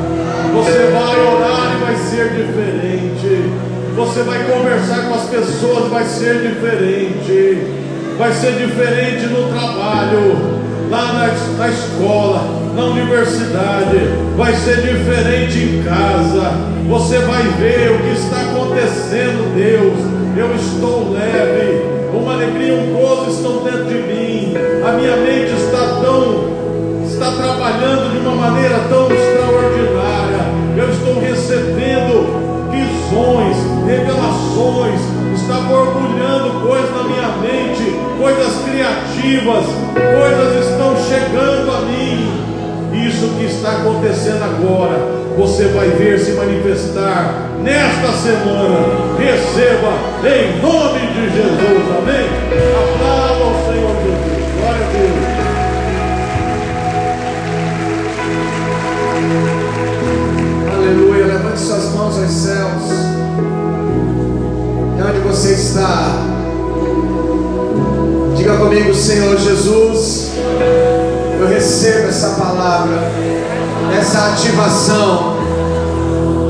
Você 0.53 0.91
vai 0.91 1.19
orar 1.19 1.75
e 1.75 1.83
vai 1.83 1.95
ser 1.95 2.29
diferente. 2.29 3.70
Você 3.95 4.23
vai 4.23 4.43
conversar 4.45 5.07
com 5.07 5.15
as 5.15 5.29
pessoas, 5.29 5.89
vai 5.89 6.05
ser 6.05 6.41
diferente. 6.41 7.81
Vai 8.17 8.31
ser 8.33 8.53
diferente 8.53 9.25
no 9.27 9.47
trabalho, 9.51 10.59
lá 10.89 11.13
na, 11.13 11.57
na 11.57 11.69
escola, 11.69 12.43
na 12.75 12.85
universidade. 12.85 13.97
Vai 14.37 14.53
ser 14.53 14.77
diferente 14.81 15.57
em 15.57 15.83
casa. 15.83 16.51
Você 16.87 17.19
vai 17.19 17.43
ver 17.59 17.91
o 17.91 17.99
que 17.99 18.13
está 18.13 18.41
acontecendo, 18.41 19.55
Deus. 19.55 20.21
Eu 20.37 20.55
estou 20.55 21.11
leve. 21.11 22.01
Uma 22.13 22.33
alegria, 22.33 22.73
um 22.75 22.93
gozo 22.93 23.31
estão 23.31 23.63
dentro 23.63 23.85
de 23.85 23.95
mim. 23.95 24.53
A 24.85 24.91
minha 24.93 25.15
mente 25.17 25.53
está 25.53 26.01
tão 26.01 26.61
está 27.21 27.31
trabalhando 27.33 28.11
de 28.11 28.25
uma 28.25 28.35
maneira 28.35 28.79
tão 28.89 29.05
extraordinária. 29.11 30.41
Eu 30.75 30.89
estou 30.89 31.19
recebendo 31.19 32.41
visões, 32.71 33.57
revelações, 33.91 35.01
está 35.35 35.55
borbulhando 35.67 36.65
coisas 36.65 36.89
na 36.95 37.03
minha 37.03 37.27
mente, 37.41 37.99
coisas 38.17 38.63
criativas, 38.63 39.65
coisas 39.93 40.65
estão 40.65 40.95
chegando 41.09 41.71
a 41.71 41.81
mim. 41.81 42.31
Isso 43.05 43.27
que 43.37 43.45
está 43.45 43.71
acontecendo 43.77 44.43
agora, 44.43 44.97
você 45.37 45.65
vai 45.69 45.89
ver 45.89 46.19
se 46.19 46.31
manifestar 46.31 47.49
nesta 47.61 48.11
semana. 48.13 49.17
Receba 49.17 49.93
em 50.23 50.61
nome 50.61 50.99
de 50.99 51.29
Jesus, 51.29 51.83
amém? 51.97 52.27
Aplauda 52.95 53.43
ao 53.43 53.53
Senhor 53.65 53.95
Jesus, 54.03 54.43
glória 54.57 54.85
a 54.85 54.91
Deus. 54.91 55.31
Aleluia. 60.75 61.25
Levante 61.25 61.59
suas 61.59 61.85
mãos 61.93 62.17
aos 62.17 62.31
céus. 62.31 63.10
E 65.01 65.03
onde 65.03 65.19
você 65.21 65.53
está? 65.53 66.11
Diga 68.37 68.55
comigo, 68.57 68.93
Senhor 68.93 69.35
Jesus. 69.35 70.33
Eu 71.39 71.47
recebo 71.47 72.07
essa 72.07 72.39
palavra, 72.39 72.99
essa 73.99 74.27
ativação. 74.27 75.37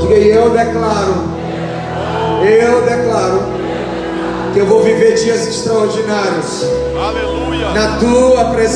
Diga 0.02 0.14
e 0.16 0.28
eu 0.32 0.50
declaro. 0.50 1.14
Eu 2.42 2.82
declaro 2.82 3.42
que 4.52 4.58
eu 4.58 4.66
vou 4.66 4.82
viver 4.82 5.14
dias 5.14 5.46
extraordinários. 5.46 6.66
Aleluia. 6.94 7.70
Na 7.70 7.96
tua 7.96 8.44
presença. 8.50 8.72